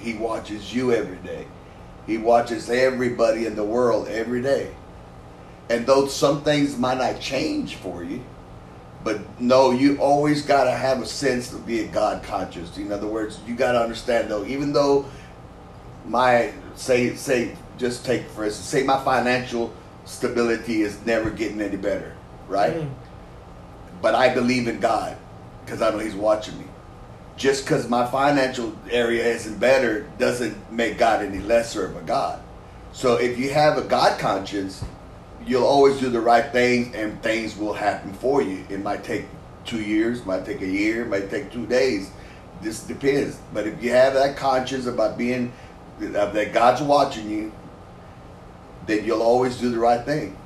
He 0.03 0.15
watches 0.15 0.73
you 0.73 0.91
every 0.91 1.17
day. 1.17 1.47
He 2.05 2.17
watches 2.17 2.69
everybody 2.69 3.45
in 3.45 3.55
the 3.55 3.63
world 3.63 4.09
every 4.09 4.41
day. 4.41 4.75
And 5.69 5.85
though 5.85 6.07
some 6.07 6.43
things 6.43 6.77
might 6.77 6.97
not 6.97 7.21
change 7.21 7.75
for 7.77 8.03
you, 8.03 8.21
but 9.03 9.21
no, 9.39 9.71
you 9.71 9.97
always 9.97 10.41
got 10.41 10.65
to 10.65 10.71
have 10.71 11.01
a 11.01 11.05
sense 11.05 11.53
of 11.53 11.65
being 11.65 11.89
God 11.91 12.21
conscious. 12.23 12.77
In 12.77 12.91
other 12.91 13.07
words, 13.07 13.39
you 13.47 13.55
got 13.55 13.71
to 13.71 13.81
understand 13.81 14.29
though, 14.29 14.45
even 14.45 14.73
though 14.73 15.05
my 16.05 16.51
say 16.75 17.15
say 17.15 17.55
just 17.77 18.05
take 18.05 18.27
for 18.29 18.43
instance, 18.43 18.67
say 18.67 18.83
my 18.83 19.01
financial 19.05 19.73
stability 20.03 20.81
is 20.81 21.05
never 21.05 21.29
getting 21.29 21.61
any 21.61 21.77
better, 21.77 22.13
right? 22.49 22.75
Mm. 22.75 22.89
But 24.01 24.15
I 24.15 24.33
believe 24.33 24.67
in 24.67 24.81
God 24.81 25.17
because 25.63 25.81
I 25.81 25.91
know 25.91 25.99
He's 25.99 26.15
watching 26.15 26.57
me. 26.59 26.65
Just 27.35 27.65
because 27.65 27.89
my 27.89 28.05
financial 28.05 28.77
area 28.89 29.25
isn't 29.25 29.59
better 29.59 30.07
doesn't 30.19 30.71
make 30.71 30.97
God 30.97 31.23
any 31.25 31.39
lesser 31.39 31.85
of 31.85 31.95
a 31.95 32.01
God. 32.01 32.41
So 32.91 33.15
if 33.15 33.39
you 33.39 33.49
have 33.49 33.77
a 33.77 33.81
God 33.81 34.19
conscience, 34.19 34.83
you'll 35.45 35.65
always 35.65 35.99
do 35.99 36.09
the 36.09 36.21
right 36.21 36.51
thing 36.51 36.93
and 36.95 37.21
things 37.23 37.57
will 37.57 37.73
happen 37.73 38.13
for 38.13 38.41
you. 38.41 38.63
It 38.69 38.81
might 38.81 39.03
take 39.03 39.25
two 39.65 39.81
years, 39.81 40.25
might 40.25 40.45
take 40.45 40.61
a 40.61 40.67
year, 40.67 41.05
might 41.05 41.29
take 41.29 41.51
two 41.51 41.65
days. 41.65 42.11
This 42.61 42.83
depends. 42.83 43.39
But 43.51 43.67
if 43.67 43.83
you 43.83 43.89
have 43.91 44.13
that 44.13 44.37
conscience 44.37 44.85
about 44.85 45.17
being 45.17 45.51
that 45.99 46.53
God's 46.53 46.81
watching 46.81 47.29
you, 47.29 47.51
then 48.85 49.05
you'll 49.05 49.23
always 49.23 49.59
do 49.59 49.69
the 49.69 49.79
right 49.79 50.03
thing. 50.05 50.37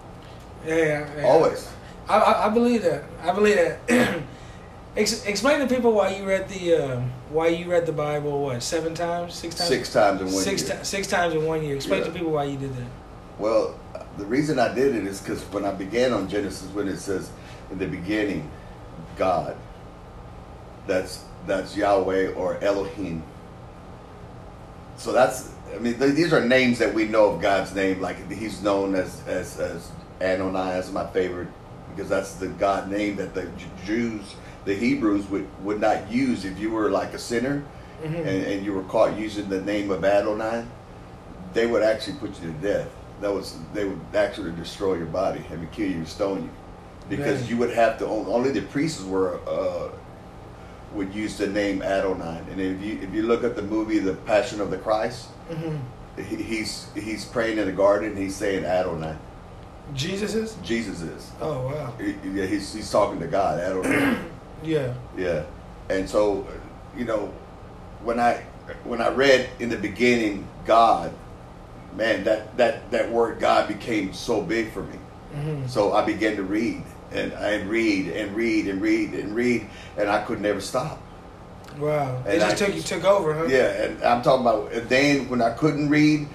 Yeah, 0.66 1.10
yeah. 1.18 1.26
Always. 1.26 1.70
I, 2.08 2.46
I 2.46 2.50
believe 2.50 2.84
that. 2.84 3.04
I 3.22 3.34
believe 3.34 3.56
that. 3.56 4.24
Ex- 4.98 5.26
explain 5.26 5.60
to 5.60 5.68
people 5.74 5.92
why 5.94 6.16
you 6.16 6.26
read 6.26 6.50
the 6.50 6.74
uh, 6.76 7.02
why 7.30 7.48
you 7.50 7.70
read 7.70 7.86
the 7.86 7.92
Bible. 7.92 8.42
What 8.42 8.64
seven 8.64 8.94
times, 8.96 9.36
six 9.36 9.56
times, 9.56 9.70
Six 9.70 9.94
times 9.94 10.22
in 10.22 10.28
one 10.32 10.44
six, 10.44 10.68
year. 10.68 10.78
ti- 10.78 10.84
six 10.84 11.08
times 11.08 11.34
in 11.36 11.46
one 11.46 11.64
year. 11.64 11.76
Explain 11.76 12.02
Yeah. 12.02 12.08
to 12.08 12.12
people 12.14 12.32
why 12.32 12.46
you 12.46 12.58
did 12.58 12.76
that. 12.76 12.88
Well, 13.38 13.76
the 14.18 14.26
reason 14.26 14.58
I 14.58 14.74
did 14.74 14.96
it 14.96 15.06
is 15.06 15.22
because 15.22 15.42
when 15.54 15.66
I 15.66 15.72
began 15.72 16.14
on 16.14 16.28
Genesis, 16.28 16.68
when 16.74 16.88
it 16.88 16.98
says 16.98 17.30
in 17.72 17.78
the 17.78 17.86
beginning, 17.86 18.50
God, 19.18 19.56
that's 20.88 21.24
that's 21.46 21.78
Yahweh 21.78 22.34
or 22.34 22.58
Elohim. 22.64 23.22
So 24.98 25.12
that's 25.12 25.52
I 25.76 25.78
mean 25.78 26.00
th- 26.00 26.16
these 26.16 26.34
are 26.34 26.44
names 26.44 26.80
that 26.80 26.92
we 26.94 27.06
know 27.06 27.34
of 27.36 27.42
God's 27.42 27.76
name. 27.76 28.02
Like 28.02 28.32
He's 28.32 28.64
known 28.64 28.96
as 28.96 29.22
as 29.28 29.60
as 29.60 29.92
Adonai. 30.22 30.72
That's 30.74 30.92
my 30.92 31.06
favorite 31.08 31.50
because 31.96 32.10
that's 32.10 32.34
the 32.36 32.48
God 32.48 32.90
name 32.90 33.16
that 33.18 33.36
the 33.36 33.44
J- 33.44 33.66
Jews, 33.86 34.22
the 34.68 34.76
Hebrews 34.76 35.26
would 35.30 35.48
would 35.64 35.80
not 35.82 36.12
use 36.12 36.46
if 36.46 36.60
you 36.60 36.70
were 36.72 36.90
like 36.92 37.14
a 37.14 37.20
sinner 37.20 37.64
Mhm. 38.04 38.20
and, 38.20 38.44
and 38.52 38.66
you 38.66 38.74
were 38.74 38.84
caught 38.84 39.18
using 39.18 39.50
the 39.50 39.62
name 39.62 39.90
of 39.90 40.06
Adonai. 40.06 40.64
They 41.54 41.66
would 41.66 41.82
actually 41.82 42.18
put 42.18 42.40
you 42.40 42.52
to 42.52 42.54
death. 42.62 42.88
That 43.22 43.34
was 43.34 43.56
they 43.74 43.86
would 43.86 44.00
actually 44.14 44.52
destroy 44.52 44.96
your 44.96 45.08
body 45.08 45.42
and 45.50 45.72
kill 45.72 45.88
you, 45.90 45.96
and 45.96 46.08
stone 46.08 46.44
you, 46.44 46.50
because 47.10 47.40
Right. 47.42 47.50
you 47.50 47.58
would 47.58 47.74
have 47.74 47.98
to. 48.00 48.06
Only 48.06 48.52
the 48.52 48.62
priests 48.62 49.02
were 49.04 49.40
uh, 49.48 49.88
would 50.94 51.12
use 51.16 51.38
the 51.38 51.48
name 51.48 51.82
Adonai. 51.82 52.40
And 52.52 52.60
if 52.62 52.82
you 52.82 53.00
if 53.02 53.14
you 53.14 53.24
look 53.24 53.44
at 53.44 53.56
the 53.56 53.64
movie 53.64 54.00
The 54.00 54.14
Passion 54.14 54.62
of 54.62 54.70
the 54.70 54.78
Christ, 54.78 55.30
hmm 55.50 55.78
he, 56.30 56.36
he's 56.52 56.88
he's 56.96 57.24
praying 57.26 57.58
in 57.58 57.66
the 57.68 57.72
garden. 57.86 58.16
He's 58.18 58.36
saying 58.36 58.66
Adonai. 58.66 59.16
Jesus 59.94 60.36
is. 60.36 60.56
Jesus 60.64 61.02
is. 61.02 61.32
Oh 61.42 61.68
wow. 61.68 61.94
He- 62.00 62.16
yeah, 62.38 62.46
he's 62.46 62.74
he's 62.74 62.92
talking 62.92 63.20
to 63.22 63.28
God. 63.28 63.60
Adonai. 63.60 64.18
Yeah. 64.64 64.94
Yeah, 65.18 65.44
and 65.90 66.10
so, 66.10 66.48
you 66.98 67.06
know, 67.06 67.34
when 68.04 68.20
I 68.20 68.44
when 68.84 69.02
I 69.02 69.10
read 69.10 69.50
in 69.60 69.70
the 69.70 69.78
beginning 69.78 70.48
God, 70.66 71.14
man, 71.96 72.24
that 72.26 72.56
that 72.58 72.90
that 72.92 73.12
word 73.12 73.40
God 73.40 73.68
became 73.68 74.14
so 74.14 74.42
big 74.42 74.72
for 74.72 74.84
me. 74.84 74.98
hmm 75.34 75.68
So 75.68 75.94
I 75.94 76.06
began 76.06 76.36
to 76.36 76.44
read 76.44 76.84
and 77.12 77.32
and 77.34 77.70
read 77.70 78.08
and 78.10 78.36
read 78.36 78.68
and 78.68 78.82
read 78.82 79.14
and 79.14 79.36
read, 79.36 79.68
and 79.98 80.10
I 80.10 80.22
could 80.24 80.42
never 80.42 80.62
stop. 80.62 81.00
Wow. 81.80 82.24
It 82.26 82.40
just 82.40 82.62
I- 82.62 82.66
took 82.66 82.76
you 82.76 82.82
took 82.82 83.04
over, 83.04 83.34
huh? 83.34 83.46
Yeah, 83.46 83.84
and 83.84 84.04
I'm 84.04 84.22
talking 84.22 84.42
about 84.46 84.72
and 84.74 84.90
then 84.90 85.30
when 85.30 85.42
I 85.42 85.52
couldn't 85.52 85.90
read, 85.90 86.28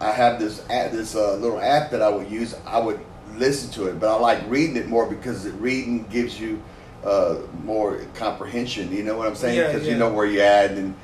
I 0.00 0.10
have 0.10 0.38
this 0.38 0.60
app, 0.70 0.92
this 0.92 1.14
uh, 1.14 1.36
little 1.36 1.60
app 1.60 1.90
that 1.90 2.02
I 2.02 2.08
would 2.08 2.30
use. 2.30 2.54
I 2.66 2.78
would 2.78 3.00
listen 3.36 3.70
to 3.72 3.88
it, 3.88 4.00
but 4.00 4.08
I 4.08 4.18
like 4.18 4.42
reading 4.48 4.76
it 4.76 4.88
more 4.88 5.06
because 5.08 5.44
it, 5.46 5.52
reading 5.54 6.06
gives 6.10 6.40
you 6.40 6.62
uh, 7.06 7.38
more 7.62 8.00
comprehension. 8.14 8.92
You 8.92 9.04
know 9.04 9.16
what 9.16 9.28
I'm 9.28 9.36
saying? 9.36 9.66
Because 9.66 9.86
yeah. 9.86 9.92
you 9.92 9.98
know 9.98 10.12
where 10.12 10.26
you're 10.26 10.44
at, 10.44 10.72
and 10.72 10.94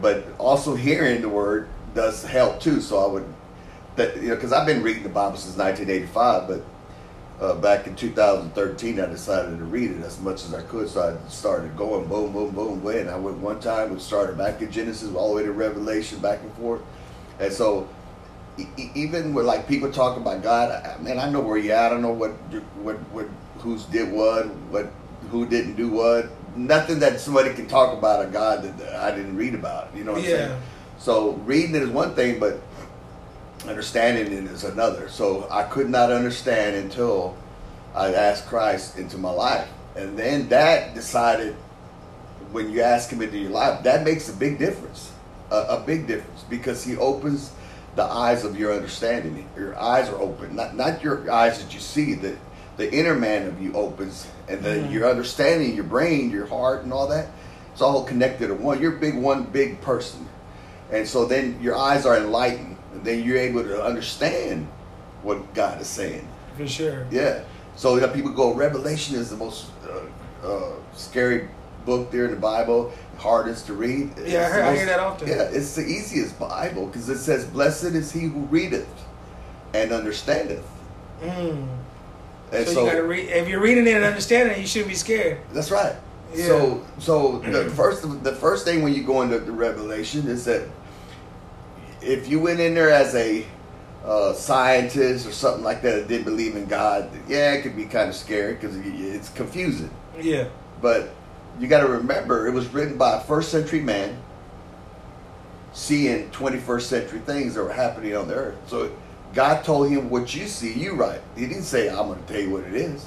but 0.00 0.24
also 0.38 0.74
hearing 0.74 1.22
the 1.22 1.28
word 1.28 1.68
does 1.94 2.24
help 2.24 2.60
too. 2.60 2.80
So 2.80 2.98
I 2.98 3.06
would 3.06 3.34
that 3.96 4.16
you 4.16 4.28
know 4.28 4.34
because 4.34 4.52
I've 4.52 4.66
been 4.66 4.82
reading 4.82 5.04
the 5.04 5.08
Bible 5.08 5.36
since 5.36 5.56
1985, 5.56 6.48
but. 6.48 6.64
Uh, 7.40 7.56
back 7.56 7.88
in 7.88 7.96
2013, 7.96 9.00
I 9.00 9.06
decided 9.06 9.58
to 9.58 9.64
read 9.64 9.90
it 9.90 10.00
as 10.04 10.20
much 10.20 10.44
as 10.44 10.54
I 10.54 10.62
could, 10.62 10.88
so 10.88 11.02
I 11.02 11.28
started 11.28 11.76
going 11.76 12.06
boom, 12.06 12.32
boom, 12.32 12.54
boom, 12.54 12.78
boom. 12.78 12.96
And 12.96 13.10
I 13.10 13.16
went 13.16 13.38
one 13.38 13.58
time 13.58 13.90
and 13.90 14.00
started 14.00 14.38
back 14.38 14.62
in 14.62 14.70
Genesis 14.70 15.12
all 15.12 15.30
the 15.30 15.36
way 15.36 15.42
to 15.42 15.50
Revelation, 15.50 16.20
back 16.20 16.40
and 16.40 16.52
forth. 16.54 16.82
And 17.40 17.52
so, 17.52 17.88
e- 18.58 18.90
even 18.94 19.34
with 19.34 19.44
like 19.44 19.66
people 19.66 19.90
talking 19.90 20.22
about 20.22 20.44
God, 20.44 20.70
I, 20.70 21.02
man, 21.02 21.18
I 21.18 21.28
know 21.30 21.40
where 21.40 21.56
you're 21.56 21.74
at. 21.74 21.86
I 21.86 21.88
don't 21.88 22.02
know 22.02 22.12
what, 22.12 22.30
what, 22.80 22.96
what, 23.10 23.26
who's 23.58 23.86
did 23.86 24.12
what, 24.12 24.46
what, 24.70 24.92
who 25.32 25.46
didn't 25.46 25.74
do 25.74 25.88
what. 25.88 26.30
Nothing 26.54 27.00
that 27.00 27.18
somebody 27.18 27.54
can 27.54 27.66
talk 27.66 27.96
about 27.96 28.24
a 28.24 28.28
God 28.28 28.62
that, 28.62 28.78
that 28.78 28.94
I 28.94 29.10
didn't 29.16 29.34
read 29.34 29.54
about. 29.54 29.88
You 29.96 30.04
know 30.04 30.12
what 30.12 30.18
I'm 30.18 30.24
saying? 30.26 30.62
So 30.98 31.32
reading 31.46 31.74
it 31.74 31.82
is 31.82 31.88
one 31.88 32.14
thing, 32.14 32.38
but 32.38 32.60
understanding 33.66 34.26
it 34.26 34.44
is 34.44 34.62
another. 34.64 35.08
So 35.08 35.48
I 35.50 35.64
could 35.64 35.88
not 35.88 36.12
understand 36.12 36.76
until 36.76 37.34
I 37.94 38.12
asked 38.12 38.46
Christ 38.46 38.98
into 38.98 39.16
my 39.16 39.30
life. 39.30 39.68
And 39.96 40.18
then 40.18 40.48
that 40.50 40.94
decided 40.94 41.54
when 42.52 42.70
you 42.70 42.82
ask 42.82 43.10
him 43.10 43.22
into 43.22 43.38
your 43.38 43.50
life, 43.50 43.82
that 43.84 44.04
makes 44.04 44.28
a 44.28 44.34
big 44.34 44.58
difference. 44.58 45.12
A, 45.50 45.76
a 45.76 45.80
big 45.80 46.06
difference 46.06 46.44
because 46.50 46.84
he 46.84 46.96
opens 46.98 47.52
the 47.96 48.04
eyes 48.04 48.44
of 48.44 48.58
your 48.58 48.74
understanding. 48.74 49.48
Your 49.56 49.78
eyes 49.78 50.08
are 50.10 50.16
open. 50.16 50.56
Not 50.56 50.76
not 50.76 51.02
your 51.02 51.30
eyes 51.30 51.62
that 51.62 51.72
you 51.72 51.80
see, 51.80 52.14
the 52.14 52.36
the 52.76 52.92
inner 52.92 53.14
man 53.14 53.46
of 53.46 53.60
you 53.60 53.72
opens 53.74 54.26
and 54.48 54.60
then 54.62 54.86
Mhm. 54.88 54.92
your 54.92 55.08
understanding, 55.10 55.74
your 55.74 55.84
brain, 55.84 56.30
your 56.30 56.46
heart 56.46 56.82
and 56.82 56.92
all 56.92 57.06
that. 57.08 57.26
It's 57.72 57.82
all 57.82 58.04
connected 58.04 58.48
to 58.48 58.54
one. 58.54 58.80
You're 58.80 58.92
big 58.92 59.16
one 59.16 59.44
big 59.44 59.80
person. 59.80 60.26
And 60.90 61.06
so 61.08 61.24
then 61.24 61.58
your 61.62 61.76
eyes 61.76 62.04
are 62.04 62.16
enlightened, 62.16 62.76
and 62.92 63.02
then 63.04 63.24
you're 63.24 63.38
able 63.38 63.62
to 63.64 63.82
understand 63.82 64.66
what 65.22 65.54
God 65.54 65.80
is 65.80 65.86
saying. 65.86 66.26
For 66.56 66.66
sure. 66.66 67.06
Yeah. 67.10 67.40
So 67.76 67.98
that 67.98 68.12
people 68.12 68.30
go, 68.32 68.52
Revelation 68.52 69.16
is 69.16 69.30
the 69.30 69.36
most 69.36 69.66
uh, 69.88 70.46
uh, 70.46 70.62
scary 70.94 71.48
book 71.86 72.10
there 72.10 72.26
in 72.26 72.30
the 72.30 72.36
Bible, 72.36 72.92
hardest 73.18 73.66
to 73.66 73.72
read. 73.72 74.10
Yeah, 74.18 74.22
I, 74.22 74.24
It's 74.24 74.32
hear, 74.32 74.62
the 74.62 74.68
I 74.68 74.76
hear 74.76 74.86
that 74.86 75.00
often. 75.00 75.28
Yeah, 75.28 75.42
it's 75.44 75.74
the 75.74 75.82
easiest 75.82 76.38
Bible 76.38 76.86
because 76.86 77.08
it 77.08 77.18
says, 77.18 77.44
"Blessed 77.46 77.94
is 77.94 78.12
he 78.12 78.20
who 78.26 78.40
readeth 78.50 78.86
and 79.72 79.92
understandeth." 79.92 80.64
Mm. 81.22 81.66
And 82.52 82.66
so, 82.66 82.74
so, 82.74 82.84
you 82.84 82.90
gotta 82.90 83.02
read. 83.02 83.28
If 83.28 83.48
you're 83.48 83.60
reading 83.60 83.86
it 83.86 83.94
and 83.94 84.04
understanding 84.04 84.56
it, 84.56 84.60
you 84.60 84.66
shouldn't 84.66 84.90
be 84.90 84.94
scared. 84.94 85.38
that's 85.52 85.70
right. 85.70 85.96
Yeah. 86.34 86.46
So, 86.46 86.86
so 86.98 87.38
the 87.40 87.68
first, 87.70 88.24
the 88.24 88.32
first 88.32 88.64
thing 88.64 88.82
when 88.82 88.94
you 88.94 89.02
go 89.02 89.22
into 89.22 89.38
the 89.38 89.52
Revelation 89.52 90.26
is 90.28 90.44
that 90.46 90.66
if 92.00 92.28
you 92.28 92.40
went 92.40 92.60
in 92.60 92.74
there 92.74 92.90
as 92.90 93.14
a 93.14 93.46
uh, 94.04 94.32
scientist 94.32 95.26
or 95.26 95.32
something 95.32 95.62
like 95.62 95.82
that 95.82 95.90
that 95.96 96.08
didn't 96.08 96.24
believe 96.24 96.56
in 96.56 96.66
God, 96.66 97.10
yeah, 97.28 97.52
it 97.52 97.62
could 97.62 97.76
be 97.76 97.84
kind 97.84 98.08
of 98.08 98.14
scary 98.14 98.54
because 98.54 98.76
it's 98.76 99.28
confusing. 99.30 99.90
Yeah. 100.20 100.48
But 100.80 101.14
you 101.60 101.68
got 101.68 101.80
to 101.80 101.88
remember, 101.88 102.46
it 102.46 102.52
was 102.52 102.66
written 102.68 102.96
by 102.96 103.18
a 103.18 103.20
first 103.20 103.50
century 103.50 103.80
man 103.80 104.16
seeing 105.72 106.28
21st 106.30 106.82
century 106.82 107.20
things 107.20 107.54
that 107.54 107.62
were 107.62 107.72
happening 107.72 108.16
on 108.16 108.28
the 108.28 108.34
earth. 108.34 108.56
So 108.66 108.90
God 109.34 109.64
told 109.64 109.88
him, 109.88 110.10
"What 110.10 110.34
you 110.34 110.46
see, 110.46 110.72
you 110.72 110.94
write." 110.94 111.20
He 111.36 111.46
didn't 111.46 111.62
say, 111.64 111.88
"I'm 111.88 112.06
going 112.08 112.22
to 112.22 112.32
tell 112.32 112.42
you 112.42 112.50
what 112.50 112.64
it 112.64 112.74
is." 112.74 113.06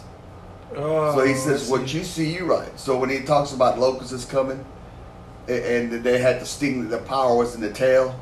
Oh, 0.75 1.15
So 1.15 1.25
he 1.25 1.33
oh, 1.33 1.37
says, 1.37 1.69
"What 1.69 1.93
you 1.93 2.03
see, 2.03 2.33
you 2.33 2.45
write." 2.45 2.79
So 2.79 2.97
when 2.97 3.09
he 3.09 3.19
talks 3.21 3.53
about 3.53 3.79
locusts 3.79 4.25
coming, 4.25 4.63
and 5.47 6.03
they 6.03 6.17
had 6.17 6.41
the 6.41 6.45
sting, 6.45 6.89
the 6.89 6.97
power 6.99 7.35
was 7.35 7.55
in 7.55 7.61
the 7.61 7.71
tail, 7.71 8.19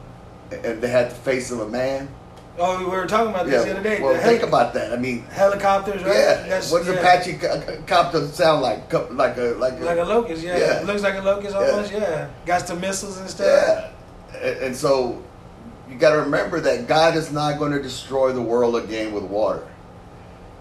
and 0.52 0.82
they 0.82 0.90
had 0.90 1.12
the 1.12 1.16
face 1.16 1.52
of 1.52 1.60
a 1.62 1.70
man. 1.70 2.10
Oh, 2.56 2.78
we 2.78 2.86
were 2.86 3.08
talking 3.08 3.30
about 3.34 3.48
this 3.48 3.64
the 3.66 3.72
other 3.72 3.82
day. 3.82 4.00
Well, 4.00 4.22
think 4.22 4.44
about 4.44 4.76
that. 4.76 4.94
I 4.94 4.98
mean, 4.98 5.24
helicopters, 5.24 6.04
right? 6.04 6.14
yeah. 6.14 6.34
That's- 6.44 6.72
what 6.72 6.86
does 6.86 6.94
yeah. 6.94 7.00
Apache 7.02 7.34
co- 7.38 7.62
co- 7.62 7.82
copter 7.88 8.28
sound 8.28 8.62
like? 8.62 8.90
Co- 8.90 9.08
Like 9.12 9.38
a 9.38 9.56
like 9.58 9.80
a, 9.80 9.84
Like 9.86 9.98
a 9.98 10.04
locust, 10.04 10.44
yeah. 10.44 10.58
Yeah. 10.60 10.82
Looks 10.86 11.02
like 11.02 11.16
a 11.16 11.22
locust 11.22 11.56
almost, 11.56 11.92
yeah. 11.92 12.30
Got 12.46 12.68
some 12.68 12.80
missiles 12.80 13.18
and 13.18 13.28
stuff. 13.28 13.48
Yeah. 13.48 14.38
And, 14.40 14.58
and 14.66 14.76
so 14.76 15.24
you 15.90 15.98
got 15.98 16.12
to 16.12 16.22
remember 16.22 16.60
that 16.62 16.88
God 16.88 17.16
is 17.16 17.32
not 17.32 17.60
going 17.60 17.72
to 17.72 17.82
destroy 17.82 18.32
the 18.32 18.42
world 18.42 18.76
again 18.76 19.14
with 19.14 19.24
water. 19.24 19.68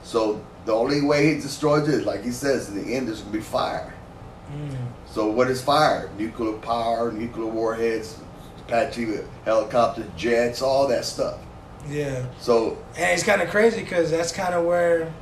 So 0.03 0.45
the 0.65 0.73
only 0.73 1.01
way 1.03 1.35
He 1.35 1.41
destroys 1.41 1.89
it, 1.89 2.05
like 2.05 2.25
He 2.25 2.31
says, 2.31 2.69
in 2.69 2.85
the 2.85 2.95
end, 2.95 3.09
there's 3.09 3.21
going 3.21 3.33
to 3.33 3.39
be 3.39 3.45
fire. 3.45 3.95
Mm. 4.53 4.77
So 5.07 5.31
what 5.31 5.49
is 5.49 5.63
fire? 5.63 6.11
Nuclear 6.19 6.55
power, 6.59 7.13
nuclear 7.13 7.47
warheads, 7.47 8.19
Apache 8.67 9.07
helicopters, 9.45 10.07
jets, 10.17 10.63
all 10.63 10.89
that 10.89 11.05
stuff. 11.05 11.39
Yeah. 11.89 12.27
So 12.39 12.79
And 12.97 13.11
it's 13.13 13.23
kind 13.23 13.43
of 13.43 13.51
crazy 13.51 13.81
because 13.81 14.11
that's 14.11 14.33
kind 14.33 14.55
of 14.55 14.65
where 14.65 15.13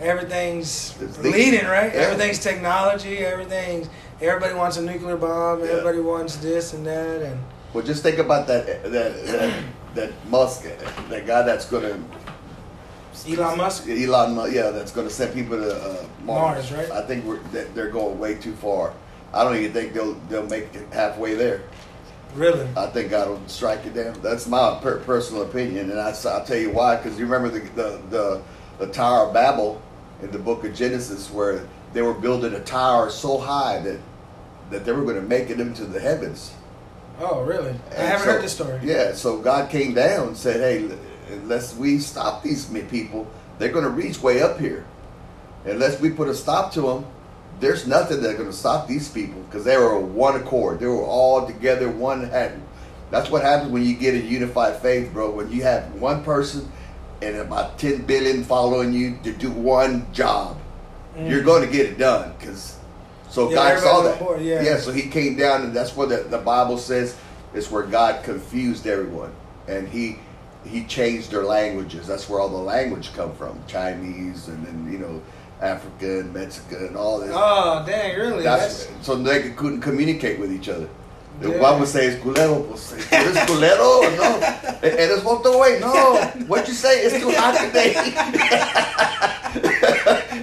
everything's 0.00 0.98
leading. 1.18 1.32
leading, 1.32 1.66
right? 1.66 1.92
Yeah. 1.92 2.00
Everything's 2.00 2.38
technology. 2.38 3.18
Everything's 3.18 3.88
everybody 4.20 4.54
wants 4.54 4.76
a 4.76 4.82
nuclear 4.82 5.16
bomb. 5.16 5.60
Yeah. 5.60 5.66
Everybody 5.66 6.00
wants 6.00 6.36
this 6.36 6.72
and 6.72 6.86
that, 6.86 7.22
and 7.22 7.38
Well, 7.72 7.84
just 7.84 8.02
think 8.02 8.18
about 8.18 8.46
that 8.46 8.82
that 8.84 9.26
that, 9.26 9.64
that 9.94 10.12
Musk, 10.28 10.64
that 11.08 11.26
guy 11.26 11.42
that's 11.42 11.66
going 11.66 11.84
to 11.84 12.18
Elon 13.26 13.58
Musk. 13.58 13.88
Elon, 13.88 14.34
Musk, 14.34 14.54
yeah, 14.54 14.70
that's 14.70 14.92
going 14.92 15.06
to 15.06 15.12
send 15.12 15.34
people 15.34 15.58
to 15.58 15.74
uh, 15.74 16.06
Mars. 16.24 16.70
Mars, 16.70 16.72
right? 16.72 16.90
I 16.90 17.06
think 17.06 17.24
we're 17.24 17.38
that 17.52 17.74
they're 17.74 17.90
going 17.90 18.18
way 18.18 18.34
too 18.34 18.54
far. 18.54 18.94
I 19.32 19.44
don't 19.44 19.56
even 19.56 19.72
think 19.72 19.92
they'll 19.92 20.14
they'll 20.28 20.46
make 20.46 20.74
it 20.74 20.86
halfway 20.92 21.34
there. 21.34 21.62
Really? 22.34 22.66
I 22.76 22.86
think 22.86 23.10
God 23.10 23.28
will 23.28 23.48
strike 23.48 23.84
it 23.86 23.94
down. 23.94 24.20
That's 24.22 24.46
my 24.46 24.78
per- 24.82 25.00
personal 25.00 25.42
opinion, 25.42 25.90
and 25.90 25.98
I, 25.98 26.10
will 26.10 26.44
tell 26.44 26.56
you 26.56 26.70
why. 26.70 26.96
Because 26.96 27.18
you 27.18 27.26
remember 27.26 27.48
the, 27.48 27.68
the 27.70 28.00
the 28.10 28.42
the 28.78 28.86
Tower 28.92 29.26
of 29.28 29.34
Babel 29.34 29.82
in 30.22 30.30
the 30.30 30.38
Book 30.38 30.64
of 30.64 30.74
Genesis, 30.74 31.30
where 31.30 31.66
they 31.92 32.02
were 32.02 32.14
building 32.14 32.54
a 32.54 32.60
tower 32.60 33.10
so 33.10 33.38
high 33.38 33.80
that 33.80 33.98
that 34.70 34.84
they 34.84 34.92
were 34.92 35.02
going 35.02 35.16
to 35.16 35.22
make 35.22 35.50
it 35.50 35.60
into 35.60 35.84
the 35.84 36.00
heavens. 36.00 36.52
Oh, 37.20 37.42
really? 37.42 37.74
I 37.96 38.00
haven't 38.00 38.26
so- 38.26 38.32
heard 38.32 38.42
this 38.42 38.52
story. 38.52 38.78
Yeah, 38.82 39.12
so 39.14 39.38
God 39.38 39.70
came 39.70 39.94
down 39.94 40.28
and 40.28 40.36
said, 40.36 40.60
"Hey, 40.60 40.88
unless 41.32 41.74
we 41.76 41.98
stop 41.98 42.42
these 42.42 42.64
people, 42.66 43.26
they're 43.58 43.72
going 43.72 43.84
to 43.84 43.90
reach 43.90 44.22
way 44.22 44.40
up 44.42 44.58
here. 44.60 44.84
Unless 45.64 46.00
we 46.00 46.10
put 46.10 46.28
a 46.28 46.34
stop 46.34 46.72
to 46.74 46.80
them, 46.82 47.06
there's 47.60 47.86
nothing 47.86 48.22
that's 48.22 48.36
going 48.36 48.48
to 48.48 48.56
stop 48.56 48.86
these 48.86 49.08
people 49.08 49.40
because 49.42 49.64
they 49.64 49.76
were 49.76 49.98
one 49.98 50.36
accord. 50.36 50.78
They 50.80 50.86
were 50.86 51.02
all 51.04 51.44
together, 51.46 51.88
one 51.90 52.28
hand. 52.30 52.62
That's 53.10 53.30
what 53.30 53.42
happens 53.42 53.72
when 53.72 53.84
you 53.84 53.94
get 53.96 54.14
a 54.14 54.18
unified 54.18 54.76
faith, 54.76 55.12
bro. 55.12 55.30
When 55.30 55.50
you 55.50 55.62
have 55.64 55.92
one 55.94 56.22
person 56.22 56.70
and 57.20 57.36
about 57.36 57.78
10 57.78 58.02
billion 58.02 58.44
following 58.44 58.92
you 58.92 59.18
to 59.24 59.32
do 59.32 59.50
one 59.50 60.06
job, 60.12 60.56
Mm. 61.18 61.28
you're 61.28 61.42
going 61.42 61.66
to 61.66 61.72
get 61.72 61.86
it 61.86 61.98
done 61.98 62.32
because 62.38 62.76
so 63.38 63.48
Yeah, 63.50 63.54
God 63.54 63.78
saw 63.80 64.02
that. 64.02 64.18
board, 64.18 64.42
yeah. 64.42 64.62
yeah, 64.62 64.78
so 64.78 64.90
he 64.92 65.02
came 65.08 65.36
down, 65.36 65.62
and 65.62 65.72
that's 65.74 65.94
what 65.94 66.08
the, 66.08 66.16
the 66.28 66.38
Bible 66.38 66.76
says. 66.78 67.16
It's 67.54 67.70
where 67.70 67.84
God 67.84 68.24
confused 68.24 68.86
everyone, 68.86 69.32
and 69.68 69.88
he 69.88 70.18
he 70.66 70.84
changed 70.84 71.30
their 71.30 71.44
languages. 71.44 72.06
That's 72.06 72.28
where 72.28 72.40
all 72.40 72.48
the 72.48 72.56
language 72.58 73.12
come 73.14 73.32
from, 73.34 73.58
Chinese, 73.68 74.48
and 74.48 74.66
then 74.66 74.92
you 74.92 74.98
know, 74.98 75.22
Africa 75.62 76.20
and 76.20 76.34
Mexico 76.34 76.86
and 76.86 76.96
all 76.96 77.20
this. 77.20 77.30
Oh, 77.32 77.84
dang! 77.86 78.18
Really? 78.18 78.42
that's, 78.42 78.86
That's, 78.86 79.06
so 79.06 79.14
they 79.14 79.42
could- 79.42 79.56
couldn't 79.56 79.80
communicate 79.80 80.38
with 80.40 80.52
each 80.52 80.68
other. 80.68 80.88
The 81.40 81.50
Yeah. 81.50 81.60
one 81.60 81.78
would 81.78 81.88
say 81.88 82.06
it's 82.08 82.20
culero, 82.22 82.66
pues, 82.68 82.92
¿eres 83.12 83.36
culero 83.46 84.02
no? 84.18 84.78
Eres 84.82 85.22
voto 85.22 85.56
way? 85.60 85.78
No. 85.80 86.16
What'd 86.48 86.66
you 86.66 86.74
say? 86.74 86.98
It's 87.04 87.16
too 87.22 87.30
hot 87.30 87.54
today. 87.56 87.94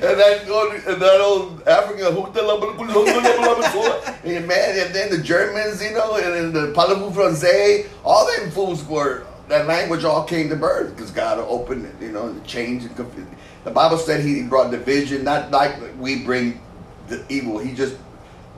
and 0.06 0.20
that 0.20 0.50
old, 0.50 0.74
and 0.74 1.02
that 1.02 1.22
old 1.22 1.68
African, 1.68 2.06
and 4.24 4.48
man, 4.48 4.80
and 4.80 4.94
then 4.96 5.10
the 5.10 5.22
Germans, 5.24 5.84
you 5.84 5.91
know, 5.91 6.15
and 6.15 6.34
then 6.34 6.54
the 6.54 6.74
Parlez-vous 6.74 7.12
français, 7.12 7.88
all 8.04 8.26
them 8.38 8.52
fools 8.52 8.84
were, 8.86 9.26
that 9.48 9.68
language 9.68 10.04
all 10.04 10.24
came 10.24 10.50
to 10.50 10.56
birth 10.56 10.96
because 10.96 11.12
God 11.12 11.38
opened 11.39 11.86
it, 11.86 11.96
you 12.02 12.12
know, 12.12 12.28
and 12.28 12.44
changed 12.46 12.86
and 12.88 12.96
confused. 12.96 13.30
The 13.63 13.72
Bible 13.72 13.98
said 13.98 14.24
he 14.24 14.44
brought 14.44 14.72
division, 14.72 15.24
not 15.24 15.52
like 15.52 15.76
we 16.00 16.24
bring 16.24 16.62
the 17.08 17.24
evil. 17.30 17.60
He 17.60 17.74
just 17.74 17.96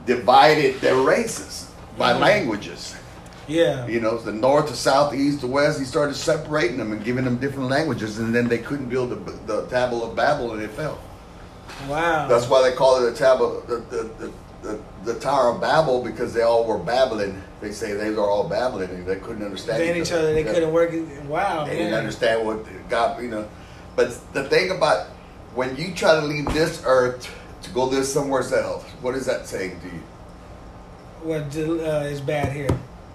divided 0.06 0.80
their 0.80 0.96
races 0.96 1.70
by 1.98 2.12
Mhm. 2.14 2.20
languages. 2.20 2.94
yeah. 3.46 3.86
You 3.86 4.00
know, 4.00 4.18
the 4.18 4.32
north 4.32 4.68
to 4.68 4.76
south, 4.76 5.12
the 5.12 5.16
east 5.18 5.40
to 5.40 5.46
west. 5.46 5.78
He 5.78 5.86
started 5.86 6.14
separating 6.16 6.76
them 6.76 6.92
and 6.92 7.02
giving 7.02 7.24
them 7.24 7.36
different 7.38 7.70
languages, 7.70 8.18
and 8.18 8.34
then 8.34 8.46
they 8.48 8.58
couldn't 8.58 8.90
build 8.90 9.08
the, 9.10 9.16
the 9.46 9.62
Table 9.68 10.04
of 10.04 10.14
Babel, 10.14 10.52
and 10.52 10.62
it 10.62 10.70
fell. 10.70 10.98
Wow. 11.86 12.28
That's 12.28 12.48
why 12.48 12.68
they 12.68 12.74
call 12.74 13.04
it 13.04 13.10
the 13.10 13.16
Table, 13.16 13.62
the, 13.66 13.76
the, 13.76 14.32
the, 14.62 14.80
the, 15.04 15.20
Tower 15.20 15.54
of 15.54 15.60
Babel, 15.60 16.02
because 16.02 16.34
they 16.34 16.42
all 16.42 16.64
were 16.64 16.78
babbling. 16.78 17.40
They 17.60 17.72
say 17.72 17.92
they 17.92 18.10
were 18.10 18.28
all 18.28 18.48
babbling, 18.48 18.90
and 18.90 19.06
they 19.06 19.16
couldn't 19.16 19.44
understand 19.44 19.80
They 19.82 20.00
each 20.00 20.12
other. 20.12 20.32
They 20.32 20.44
Yeah. 20.44 20.52
couldn't 20.52 20.72
work. 20.72 20.92
Wow. 21.28 21.64
They 21.64 21.76
didn't 21.76 21.94
understand 21.94 22.46
what 22.46 22.64
God, 22.88 23.22
you 23.22 23.28
know. 23.28 23.48
But 23.96 24.16
the 24.32 24.44
thing 24.44 24.70
about 24.70 25.06
when 25.54 25.76
you 25.76 25.94
try 25.94 26.14
to 26.20 26.26
leave 26.26 26.46
this 26.52 26.82
earth 26.84 27.34
to 27.62 27.70
go 27.70 27.84
live 27.84 28.04
somewhere 28.06 28.42
else, 28.42 28.84
what 29.00 29.14
is 29.14 29.26
that 29.26 29.46
saying 29.46 29.80
to 29.80 29.86
you? 29.86 30.02
What 31.22 31.56
uh, 31.56 32.06
is 32.06 32.20
bad 32.20 32.52
here? 32.52 32.68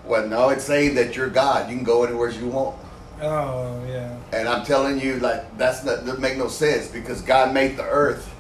Well, 0.06 0.28
no, 0.28 0.50
it's 0.50 0.66
saying 0.66 0.96
that 0.96 1.16
you're 1.16 1.30
God. 1.30 1.70
You 1.70 1.78
can 1.78 1.86
go 1.86 2.04
anywhere 2.04 2.30
you 2.30 2.48
want. 2.48 2.78
Oh, 3.22 3.82
yeah. 3.88 4.18
And 4.34 4.50
I'm 4.50 4.66
telling 4.66 5.00
you, 5.00 5.20
like 5.20 5.58
that's 5.58 5.86
not 5.86 6.06
that 6.06 6.20
make 6.20 6.38
no 6.38 6.50
sense 6.50 6.88
because 6.88 7.22
God 7.22 7.54
made 7.54 7.78
the 7.78 7.84
earth, 7.84 8.33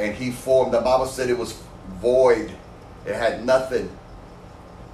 and 0.00 0.14
He 0.14 0.30
formed. 0.30 0.72
The 0.72 0.80
Bible 0.80 1.06
said 1.06 1.30
it 1.30 1.38
was 1.38 1.62
void; 2.00 2.52
it 3.06 3.14
had 3.14 3.44
nothing. 3.44 3.90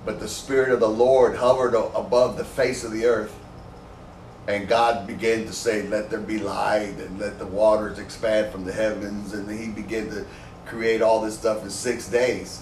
But 0.04 0.20
the 0.20 0.28
Spirit 0.28 0.70
of 0.70 0.80
the 0.80 0.88
Lord 0.88 1.36
hovered 1.36 1.74
above 1.74 2.36
the 2.36 2.44
face 2.44 2.84
of 2.84 2.92
the 2.92 3.06
earth, 3.06 3.34
and 4.46 4.68
God 4.68 5.06
began 5.06 5.46
to 5.46 5.52
say, 5.52 5.82
"Let 5.82 6.10
there 6.10 6.20
be 6.20 6.38
light, 6.38 6.94
and 6.98 7.18
let 7.18 7.38
the 7.38 7.46
waters 7.46 7.98
expand 7.98 8.52
from 8.52 8.64
the 8.64 8.72
heavens." 8.72 9.32
And 9.32 9.50
He 9.50 9.68
began 9.68 10.10
to 10.10 10.24
create 10.66 11.02
all 11.02 11.20
this 11.20 11.38
stuff 11.38 11.62
in 11.62 11.70
six 11.70 12.08
days. 12.08 12.60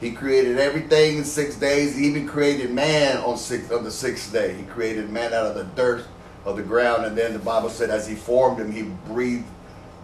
He 0.00 0.12
created 0.12 0.58
everything 0.58 1.18
in 1.18 1.24
six 1.24 1.56
days. 1.56 1.96
He 1.96 2.06
even 2.06 2.28
created 2.28 2.70
man 2.70 3.16
on 3.18 3.38
six 3.38 3.70
on 3.70 3.82
the 3.82 3.90
sixth 3.90 4.32
day. 4.32 4.52
He 4.52 4.64
created 4.64 5.10
man 5.10 5.32
out 5.32 5.46
of 5.46 5.54
the 5.54 5.64
dirt 5.64 6.04
of 6.44 6.56
the 6.56 6.62
ground, 6.62 7.06
and 7.06 7.16
then 7.16 7.32
the 7.32 7.38
Bible 7.38 7.70
said, 7.70 7.90
as 7.90 8.06
he 8.06 8.14
formed 8.14 8.60
him, 8.60 8.70
he 8.70 8.82
breathed 8.82 9.46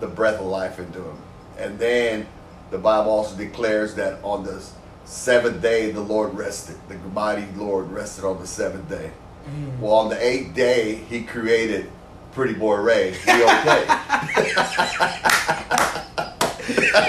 the 0.01 0.07
breath 0.09 0.41
of 0.41 0.47
life 0.47 0.79
into 0.79 0.99
him. 0.99 1.19
And 1.59 1.79
then 1.79 2.27
the 2.71 2.79
Bible 2.79 3.11
also 3.11 3.37
declares 3.37 3.95
that 3.97 4.19
on 4.23 4.45
the 4.45 4.63
seventh 5.05 5.61
day 5.63 5.91
the 5.91 6.01
Lord 6.01 6.35
rested. 6.35 6.77
The 6.89 6.97
mighty 7.13 7.47
Lord 7.57 7.91
rested 7.91 8.25
on 8.25 8.39
the 8.41 8.47
seventh 8.47 8.89
day. 8.89 9.11
Mm. 9.49 9.79
Well, 9.81 9.95
on 9.95 10.09
the 10.09 10.25
eighth 10.25 10.55
day, 10.55 10.95
he 10.95 11.23
created 11.25 11.91
Pretty 12.33 12.55
Boy 12.55 12.77
Ray. 12.77 13.11
He 13.13 13.31
okay. 13.31 13.87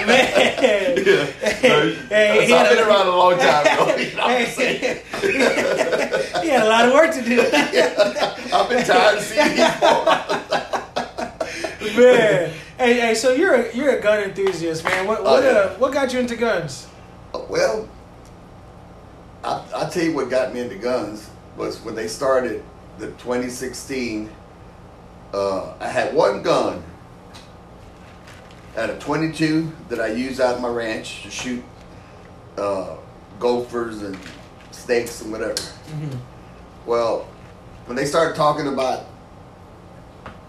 Man. 0.06 0.96
Yeah. 0.96 1.24
Hey, 1.24 1.94
hey, 2.08 2.42
he 2.42 2.48
So 2.50 2.56
I've 2.58 2.66
had 2.66 2.76
been 2.76 2.84
a- 2.84 2.88
around 2.88 3.06
a 3.06 3.16
long 3.16 3.38
time, 3.38 3.76
bro. 3.76 3.96
You 3.96 4.16
know? 4.16 4.28
Hey, 4.28 5.02
he 6.42 6.48
had 6.48 6.62
a 6.62 6.68
lot 6.68 6.86
of 6.86 6.92
work 6.92 7.12
to 7.14 7.22
do. 7.22 7.40
I've 8.52 8.68
been 8.68 8.84
tired 8.84 9.18
of 9.18 9.24
seeing 9.24 9.56
man. 11.96 12.52
Hey, 12.78 12.94
hey, 13.00 13.14
so 13.14 13.32
you're 13.32 13.54
a, 13.54 13.74
you're 13.74 13.96
a 13.98 14.00
gun 14.00 14.22
enthusiast, 14.22 14.84
man. 14.84 15.06
What 15.06 15.20
Oh, 15.20 15.24
what, 15.24 15.44
yeah. 15.44 15.50
uh, 15.50 15.74
what 15.78 15.92
got 15.92 16.12
you 16.12 16.18
into 16.20 16.36
guns? 16.36 16.88
Well, 17.48 17.88
I, 19.44 19.64
I'll 19.74 19.88
tell 19.90 20.02
you 20.04 20.12
what 20.14 20.28
got 20.30 20.52
me 20.52 20.60
into 20.60 20.76
guns 20.76 21.30
was 21.56 21.80
when 21.82 21.94
they 21.94 22.08
started 22.08 22.64
the 22.98 23.08
2016. 23.12 24.28
Uh, 25.32 25.74
I 25.78 25.88
had 25.88 26.14
one 26.14 26.42
gun. 26.42 26.82
I 28.76 28.80
had 28.82 28.90
a 28.90 28.98
22 28.98 29.70
that 29.88 30.00
I 30.00 30.08
use 30.08 30.40
out 30.40 30.56
of 30.56 30.60
my 30.60 30.68
ranch 30.68 31.22
to 31.22 31.30
shoot 31.30 31.62
uh, 32.58 32.96
gophers 33.38 34.02
and 34.02 34.18
snakes 34.72 35.20
and 35.22 35.30
whatever. 35.30 35.54
Well, 36.86 37.28
when 37.86 37.96
they 37.96 38.04
started 38.04 38.34
talking 38.34 38.66
about, 38.66 39.06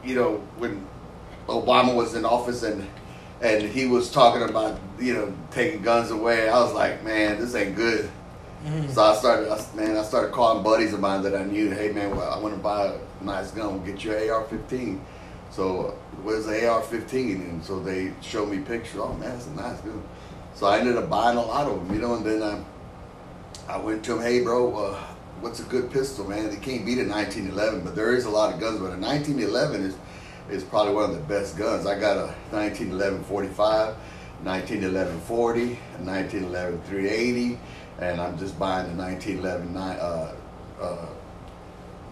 you 0.03 0.15
know, 0.15 0.37
when 0.57 0.85
Obama 1.47 1.93
was 1.95 2.15
in 2.15 2.25
office 2.25 2.63
and 2.63 2.87
and 3.41 3.63
he 3.63 3.85
was 3.85 4.09
talking 4.11 4.41
about, 4.49 4.79
you 4.97 5.13
know, 5.13 5.33
taking 5.51 5.81
guns 5.81 6.09
away, 6.09 6.47
I 6.47 6.57
was 6.63 6.73
like, 6.73 7.03
man, 7.03 7.37
this 7.39 7.53
ain't 7.53 7.75
good. 7.75 8.09
Mhm. 8.65 8.89
So 8.91 9.03
I 9.03 9.13
started, 9.15 9.51
I, 9.51 9.75
man, 9.75 9.97
I 9.97 10.03
started 10.03 10.31
calling 10.31 10.63
buddies 10.63 10.93
of 10.93 10.99
mine 11.01 11.21
that 11.23 11.35
I 11.35 11.43
knew. 11.43 11.69
Hey, 11.69 11.91
man, 11.91 12.15
well, 12.15 12.31
I 12.31 12.39
want 12.39 12.55
to 12.55 12.59
buy 12.59 12.87
a 12.87 13.23
nice 13.23 13.51
gun. 13.51 13.73
We'll 13.73 13.93
get 13.93 14.03
you 14.03 14.15
an 14.15 14.29
AR-15. 14.29 14.99
So 15.51 15.93
where's 16.23 16.45
the 16.45 16.67
AR-15? 16.67 17.35
And 17.41 17.63
so 17.63 17.79
they 17.79 18.13
showed 18.21 18.49
me 18.49 18.59
pictures. 18.59 19.01
Oh 19.03 19.13
man, 19.13 19.35
it's 19.35 19.47
a 19.47 19.51
nice 19.51 19.79
gun. 19.81 20.01
So 20.55 20.65
I 20.67 20.79
ended 20.79 20.95
up 20.97 21.09
buying 21.09 21.37
a 21.37 21.41
lot 21.45 21.67
of 21.67 21.85
them, 21.87 21.93
you 21.93 22.01
know. 22.01 22.15
And 22.15 22.25
then 22.25 22.41
I, 22.41 23.73
I 23.73 23.77
went 23.77 24.03
to 24.05 24.13
him, 24.13 24.21
hey, 24.21 24.41
bro, 24.41 24.73
uh, 24.75 24.95
what's 25.41 25.59
a 25.59 25.63
good 25.63 25.91
pistol, 25.91 26.27
man? 26.27 26.49
They 26.49 26.55
can't 26.55 26.85
beat 26.85 26.99
a 26.99 27.05
1911, 27.07 27.81
but 27.83 27.95
there 27.95 28.15
is 28.15 28.25
a 28.25 28.29
lot 28.29 28.53
of 28.53 28.59
guns. 28.61 28.79
But 28.79 28.93
a 28.93 28.97
1911 28.97 29.83
is 29.83 29.95
is 30.49 30.63
probably 30.63 30.93
one 30.93 31.09
of 31.09 31.15
the 31.15 31.23
best 31.23 31.57
guns. 31.57 31.85
I 31.85 31.99
got 31.99 32.17
a 32.17 32.27
1911 32.51 33.23
45, 33.23 33.95
1911 34.43 35.19
40, 35.21 35.65
1911 36.03 36.81
380, 36.81 37.59
and 37.99 38.21
I'm 38.21 38.37
just 38.37 38.57
buying 38.59 38.95
the 38.95 39.03
1911 39.03 39.73
nine, 39.73 39.97
uh, 39.97 40.35
uh, 40.81 41.07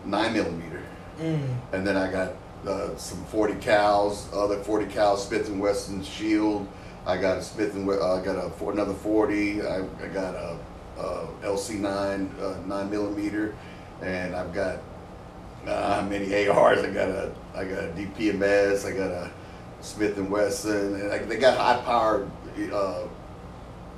9 0.06 0.34
millimeter. 0.34 0.84
Mm. 1.20 1.58
And 1.74 1.86
then 1.86 1.96
I 1.96 2.12
got 2.12 2.34
uh, 2.68 2.96
some 2.98 3.24
40 3.26 3.56
cals, 3.56 4.34
other 4.34 4.58
40 4.64 4.88
cal 4.88 5.18
Smith 5.18 5.48
and 5.50 5.60
Wesson 5.60 6.04
Shield. 6.04 6.68
I 7.06 7.18
got 7.18 7.38
a 7.38 7.44
Smith 7.44 7.76
and 7.76 7.88
uh, 7.88 8.16
I 8.16 8.24
got 8.24 8.38
a 8.38 8.50
for 8.52 8.72
another 8.72 8.94
40. 8.94 9.62
I, 9.62 9.80
I 10.02 10.08
got 10.08 10.36
a, 10.36 10.58
a 10.98 11.28
LC9 11.44 12.42
uh, 12.42 12.66
9 12.66 12.90
millimeter, 12.90 13.56
and 14.02 14.36
I've 14.36 14.54
got 14.54 14.80
uh, 15.68 16.02
how 16.02 16.08
many 16.08 16.48
ARs? 16.48 16.80
I 16.80 16.90
got 16.90 17.10
a 17.10 17.32
I 17.56 17.64
got 17.66 17.84
a 17.84 17.88
DPMS. 17.90 18.86
I 18.86 18.92
got 18.96 19.12
a 19.12 19.32
Smith 19.82 20.18
and 20.18 20.30
Wesson, 20.30 20.96
and 20.96 21.10
like 21.10 21.28
they 21.28 21.38
got 21.38 21.58
high 21.58 21.82
powered. 21.84 22.30
Uh, 22.72 23.04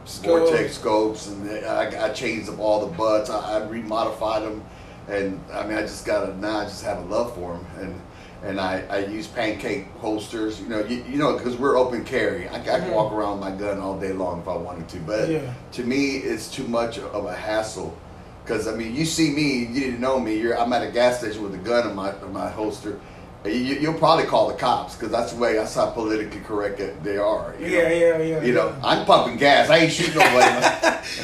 Scopes. 0.07 0.49
Vortex 0.51 0.75
scopes, 0.77 1.27
and 1.29 1.49
I, 1.65 2.05
I 2.05 2.09
changed 2.13 2.47
up 2.47 2.59
all 2.59 2.85
the 2.85 2.95
butts. 2.95 3.31
I, 3.31 3.57
I 3.57 3.61
remodified 3.61 4.41
them, 4.43 4.63
and 5.07 5.41
I 5.51 5.65
mean, 5.65 5.75
I 5.75 5.81
just 5.81 6.05
got 6.05 6.29
a 6.29 6.37
now. 6.37 6.59
I 6.59 6.65
just 6.65 6.83
have 6.83 6.99
a 6.99 7.05
love 7.05 7.33
for 7.33 7.53
them, 7.53 7.65
and 7.79 8.01
and 8.43 8.61
I, 8.61 8.83
I 8.87 8.97
use 8.99 9.25
pancake 9.25 9.87
holsters. 9.97 10.61
You 10.61 10.67
know, 10.69 10.81
you, 10.85 11.03
you 11.09 11.17
know, 11.17 11.35
because 11.35 11.55
we're 11.57 11.75
open 11.75 12.05
carry. 12.05 12.47
I, 12.47 12.57
I 12.59 12.79
can 12.79 12.91
walk 12.91 13.13
around 13.13 13.39
with 13.39 13.49
my 13.49 13.55
gun 13.55 13.79
all 13.79 13.99
day 13.99 14.13
long 14.13 14.41
if 14.41 14.47
I 14.47 14.55
wanted 14.55 14.87
to, 14.89 14.99
but 14.99 15.27
Yeah. 15.27 15.51
to 15.71 15.83
me, 15.83 16.17
it's 16.17 16.51
too 16.51 16.67
much 16.67 16.99
of 16.99 17.25
a 17.25 17.33
hassle. 17.35 17.97
Because 18.45 18.67
I 18.67 18.75
mean, 18.75 18.95
you 18.95 19.05
see 19.05 19.31
me, 19.31 19.65
you 19.65 19.79
didn't 19.79 19.99
know 19.99 20.19
me. 20.19 20.37
You're, 20.37 20.57
I'm 20.57 20.71
at 20.71 20.87
a 20.87 20.91
gas 20.91 21.17
station 21.17 21.41
with 21.41 21.55
a 21.55 21.57
gun 21.57 21.89
in 21.89 21.95
my 21.95 22.15
in 22.21 22.31
my 22.31 22.47
holster. 22.47 22.99
You, 23.43 23.51
you'll 23.51 23.95
probably 23.95 24.25
call 24.25 24.47
the 24.49 24.55
cops 24.55 24.95
because 24.95 25.11
that's 25.11 25.33
the 25.33 25.39
way 25.39 25.55
that's 25.55 25.73
how 25.73 25.89
politically 25.91 26.41
correct 26.41 26.77
they 27.03 27.17
are. 27.17 27.55
you 27.59 27.67
know? 27.67 27.73
Yeah, 27.73 27.89
yeah, 27.89 28.17
yeah. 28.17 28.43
You 28.43 28.53
know. 28.53 28.75
I'm 28.83 29.05
pumping 29.05 29.37
gas. 29.37 29.69
I 29.69 29.77
ain't 29.77 29.91
shooting 29.91 30.15
nobody. 30.15 30.45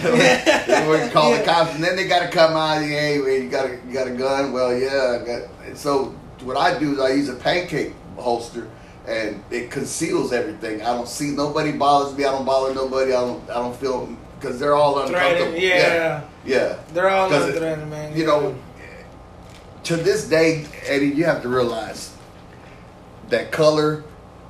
would 0.88 1.12
call 1.12 1.36
the 1.36 1.44
cops, 1.44 1.76
and 1.76 1.84
then 1.84 1.96
they 1.96 2.08
got 2.08 2.24
to 2.24 2.30
come 2.30 2.54
out. 2.54 2.82
Hey, 2.82 3.18
you 3.18 3.50
got 3.50 3.68
a 3.68 3.80
you 3.88 3.94
got 3.94 4.08
a 4.08 4.12
gun? 4.12 4.52
Well, 4.52 4.76
yeah. 4.76 5.20
I 5.22 5.26
got. 5.26 5.50
and 5.66 5.78
So 5.78 6.16
what 6.44 6.58
I 6.58 6.78
do 6.80 6.94
is 6.94 7.00
I 7.00 7.10
use 7.10 7.30
a 7.30 7.36
pancake 7.36 7.94
holster, 8.18 8.68
and 9.08 9.44
it 9.52 9.70
conceals 9.70 10.34
everything. 10.34 10.82
I 10.82 10.94
don't 10.94 11.08
see 11.08 11.32
nobody 11.32 11.72
bothers 11.72 12.18
me. 12.18 12.26
I 12.26 12.32
don't 12.32 12.46
bother 12.46 12.74
nobody. 12.74 13.14
I 13.14 13.22
don't. 13.22 13.48
I 13.50 13.56
don't 13.56 13.76
feel 13.76 14.16
because 14.40 14.60
they're 14.60 14.76
all 14.76 15.00
uncomfortable. 15.00 15.52
Threatening. 15.52 15.62
Yeah. 15.62 15.78
yeah. 15.78 16.22
They're 16.46 17.10
all 17.10 17.30
'Cause 17.30 17.50
it- 17.50 17.62
man. 17.90 18.16
You 18.16 18.26
know, 18.26 18.56
to 19.84 19.96
this 19.98 20.26
day, 20.26 20.66
Eddie, 20.86 21.08
you 21.08 21.24
have 21.26 21.42
to 21.42 21.50
realize 21.50 22.12
that 23.30 23.52
color, 23.52 24.04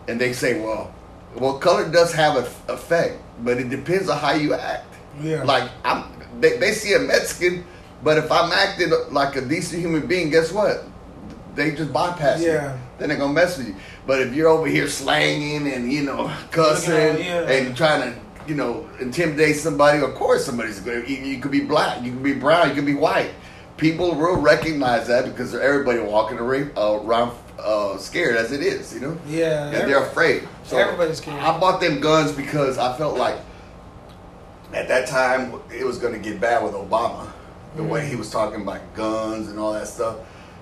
and 0.08 0.20
they 0.20 0.34
say, 0.34 0.60
well, 0.60 0.94
well, 1.36 1.54
color 1.60 1.88
does 1.88 2.14
have 2.14 2.36
an 2.38 2.46
effect, 2.68 3.18
but 3.44 3.58
it 3.58 3.70
depends 3.70 4.10
on 4.10 4.18
how 4.18 4.32
you 4.34 4.54
act. 4.54 4.86
Yeah. 5.22 5.44
Like 5.44 5.70
I'm, 5.86 6.04
they, 6.39 6.58
they 6.58 6.72
see 6.74 6.94
a 6.94 7.00
Mexican, 7.00 7.66
but 8.04 8.18
if 8.18 8.32
I'm 8.32 8.52
acting 8.52 8.92
like 9.12 9.36
a 9.36 9.42
decent 9.42 9.82
human 9.82 10.08
being, 10.08 10.30
guess 10.30 10.52
what? 10.52 10.84
They 11.56 11.72
just 11.72 11.92
bypass 11.94 12.42
Yeah. 12.42 12.74
you. 12.74 12.80
Then 12.98 13.10
they're 13.10 13.18
gonna 13.18 13.34
mess 13.34 13.58
with 13.58 13.68
you. 13.68 13.76
But 14.08 14.22
if 14.22 14.34
you're 14.34 14.48
over 14.50 14.68
here 14.68 14.88
slanging 14.88 15.72
and 15.72 15.92
you 15.92 16.04
know 16.04 16.32
cussing 16.52 16.94
at- 16.94 17.20
yeah. 17.24 17.42
and 17.50 17.76
trying 17.76 18.02
to 18.14 18.20
you 18.48 18.56
know 18.56 18.89
intimidate 19.00 19.56
somebody, 19.58 20.02
of 20.02 20.14
course 20.16 20.46
somebody's 20.46 20.80
going. 20.80 21.08
You, 21.08 21.18
you 21.18 21.39
could 21.39 21.52
be 21.52 21.62
black, 21.62 22.04
you 22.04 22.12
could 22.12 22.24
be 22.24 22.34
brown, 22.34 22.70
you 22.70 22.76
could 22.76 22.86
be 22.86 22.96
white. 22.96 23.32
People 23.78 24.14
will 24.14 24.38
recognize 24.38 25.08
that 25.08 25.26
because 25.26 25.56
everybody 25.56 26.00
walking 26.00 26.38
around, 26.38 26.72
uh, 26.78 27.00
uh, 27.60 27.98
scared 27.98 28.36
as 28.36 28.52
it 28.52 28.62
is, 28.62 28.94
you 28.94 29.00
know 29.00 29.18
yeah. 29.28 29.68
and 29.68 29.89
they're 29.89 30.04
afraid. 30.04 30.48
So 30.64 30.78
Everybody's 30.78 31.18
scared. 31.18 31.39
I 31.42 31.60
bought 31.60 31.82
them 31.82 32.00
guns 32.00 32.32
because 32.32 32.78
I 32.78 32.96
felt 32.98 33.18
like 33.18 33.38
at 34.74 34.88
that 34.88 35.08
time 35.08 35.60
it 35.76 35.86
was 35.86 35.98
going 35.98 36.14
to 36.14 36.20
get 36.20 36.39
bad 36.39 36.64
with 36.64 36.74
Obama, 36.74 37.32
the 37.76 37.84
way 37.84 38.02
Mm. 38.02 38.10
he 38.10 38.16
was 38.16 38.30
talking 38.30 38.62
about 38.62 38.82
guns 38.96 39.50
and 39.50 39.60
all 39.60 39.74
that 39.74 39.88
stuff, 39.88 40.18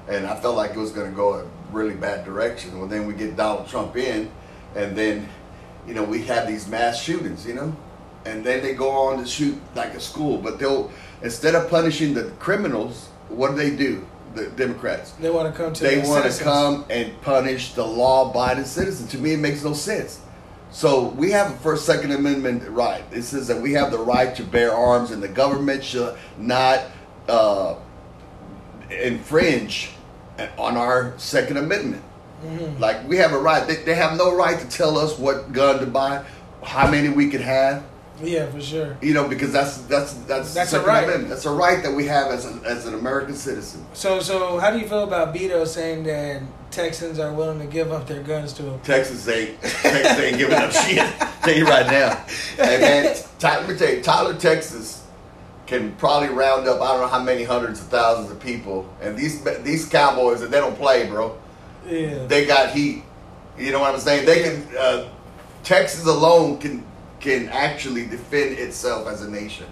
and 0.08 0.26
I 0.26 0.36
felt 0.40 0.56
like 0.56 0.72
it 0.72 0.78
was 0.78 0.92
going 0.92 1.10
to 1.10 1.16
go 1.16 1.36
a 1.36 1.46
really 1.72 1.96
bad 1.96 2.26
direction. 2.26 2.78
Well, 2.80 2.88
then 2.88 3.06
we 3.06 3.14
get 3.14 3.36
Donald 3.36 3.68
Trump 3.68 3.96
in, 3.98 4.32
and 4.76 4.96
then 4.96 5.28
you 5.90 5.96
know 5.96 6.04
we 6.04 6.22
have 6.26 6.48
these 6.48 6.68
mass 6.68 7.02
shootings, 7.02 7.48
you 7.48 7.56
know, 7.56 7.76
and 8.24 8.46
then 8.46 8.62
they 8.62 8.76
go 8.76 8.92
on 8.92 9.18
to 9.18 9.26
shoot 9.28 9.60
like 9.76 9.96
a 9.96 10.00
school, 10.00 10.38
but 10.38 10.60
they'll 10.60 10.92
instead 11.24 11.56
of 11.56 11.68
punishing 11.70 12.14
the 12.14 12.26
criminals, 12.38 13.08
what 13.30 13.50
do 13.52 13.56
they 13.58 13.76
do? 13.76 14.06
The 14.36 14.46
Democrats 14.50 15.14
They 15.14 15.32
want 15.32 15.52
to 15.52 15.58
come 15.60 15.74
to. 15.74 15.84
they 15.84 16.02
the 16.02 16.08
want 16.08 16.32
to 16.32 16.44
come 16.44 16.86
and 16.92 17.20
punish 17.24 17.74
the 17.74 17.84
law-abiding 17.84 18.66
citizen. 18.66 19.08
To 19.08 19.18
me, 19.18 19.34
it 19.34 19.40
makes 19.40 19.64
no 19.64 19.74
sense. 19.74 20.22
So 20.70 21.08
we 21.08 21.32
have 21.32 21.52
a 21.52 21.58
First 21.58 21.88
Second 21.88 22.12
Amendment 22.12 22.62
right. 22.70 23.04
It 23.12 23.24
says 23.24 23.48
that 23.48 23.60
we 23.60 23.74
have 23.74 23.90
the 23.90 23.98
right 23.98 24.36
to 24.36 24.44
bear 24.44 24.72
arms, 24.72 25.10
and 25.10 25.24
the 25.24 25.28
government 25.28 25.84
should 25.84 26.16
not 26.38 26.84
uh, 27.28 27.74
infringe 28.92 29.90
on 30.60 30.78
our 30.78 31.18
Second 31.18 31.58
Amendment. 31.58 32.04
Mhm. 32.44 32.80
Like 32.80 33.08
we 33.08 33.18
have 33.18 33.34
a 33.34 33.38
right. 33.40 33.68
They, 33.68 33.78
they 33.78 33.96
have 33.96 34.18
no 34.18 34.36
right 34.36 34.60
to 34.60 34.68
tell 34.68 34.98
us 34.98 35.18
what 35.18 35.52
gun 35.52 35.80
to 35.80 35.86
buy, 35.86 36.24
how 36.64 36.90
many 36.90 37.10
we 37.10 37.30
could 37.30 37.42
have. 37.42 37.84
Yeah, 38.22 38.48
for 38.48 38.60
sure. 38.60 38.98
You 39.02 39.14
know, 39.14 39.28
because 39.28 39.54
that's 39.54 39.78
that's 39.84 40.14
that's 40.14 40.54
That's 40.54 40.74
a 40.74 40.82
right. 40.82 41.04
Amendment. 41.06 41.30
That's 41.30 41.46
a 41.46 41.52
right 41.52 41.82
that 41.84 41.94
we 41.94 42.06
have 42.08 42.32
as 42.32 42.46
an 42.46 42.62
as 42.66 42.86
an 42.86 42.94
American 42.94 43.36
citizen. 43.36 43.86
So, 43.94 44.20
so 44.20 44.60
how 44.60 44.72
do 44.72 44.80
you 44.80 44.88
feel 44.88 45.04
about 45.04 45.34
Beto 45.34 45.66
saying 45.66 46.04
that 46.04 46.42
Texans 46.72 47.18
are 47.20 47.34
willing 47.34 47.60
to 47.60 47.66
give 47.66 47.92
up 47.92 48.08
their 48.08 48.22
guns 48.22 48.52
to 48.54 48.64
him? 48.64 48.80
Texas 48.82 49.28
ain't 49.28 49.62
Texas 49.62 50.20
ain't 50.20 50.38
giving 50.38 50.56
up 50.58 50.72
shit. 50.72 50.98
Tell 51.44 51.56
you 51.56 51.66
right 51.66 51.88
now. 51.88 52.16
Hey 52.58 52.80
man, 52.82 53.16
Ty, 53.40 53.60
let 53.62 53.70
me 53.70 53.78
tell 53.78 53.94
you, 53.94 54.02
Tyler, 54.02 54.34
Texas 54.34 55.06
can 55.66 55.94
probably 55.96 56.30
round 56.30 56.68
up 56.68 56.82
I 56.82 56.88
don't 56.88 57.02
know 57.02 57.08
how 57.08 57.24
many 57.24 57.44
hundreds 57.46 57.80
of 57.80 57.88
thousands 57.88 58.32
of 58.32 58.40
people, 58.42 58.92
and 59.02 59.16
these 59.18 59.42
these 59.64 59.88
Cowboys 59.88 60.42
they 60.42 60.60
don't 60.60 60.76
play, 60.76 61.08
bro. 61.08 61.38
Yeah. 61.90 62.26
They 62.26 62.46
got 62.46 62.72
heat. 62.72 63.04
You 63.58 63.72
know 63.72 63.80
what 63.80 63.94
I'm 63.94 64.00
saying? 64.00 64.26
They 64.26 64.44
can. 64.44 64.78
Uh, 64.78 65.10
Texas 65.64 66.06
alone 66.06 66.60
can 66.60 66.86
can 67.20 67.50
actually 67.50 68.06
defend 68.06 68.58
itself 68.58 69.08
as 69.08 69.22
a 69.22 69.30
nation. 69.30 69.66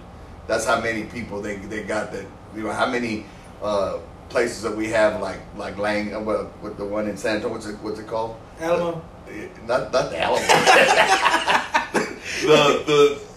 That's 0.46 0.64
how 0.66 0.80
many 0.80 1.04
people 1.04 1.40
they 1.40 1.56
they 1.56 1.82
got 1.84 2.12
that. 2.12 2.26
You 2.54 2.64
know 2.64 2.72
how 2.72 2.86
many. 2.86 3.24
Uh, 3.62 3.98
Places 4.28 4.60
that 4.60 4.76
we 4.76 4.88
have 4.90 5.22
like 5.22 5.40
like 5.56 5.78
Lang, 5.78 6.14
uh, 6.14 6.20
well, 6.20 6.52
with 6.60 6.76
the 6.76 6.84
one 6.84 7.08
in 7.08 7.16
San 7.16 7.36
Antonio, 7.36 7.54
what's 7.54 7.66
it 7.66 7.76
what's 7.80 7.98
it 7.98 8.06
called? 8.06 8.36
Alamo. 8.60 9.02
Not 9.66 9.90
not 9.90 10.10
the 10.10 10.22
Alamo. 10.22 10.46
the 12.42 12.82
the 12.84 13.27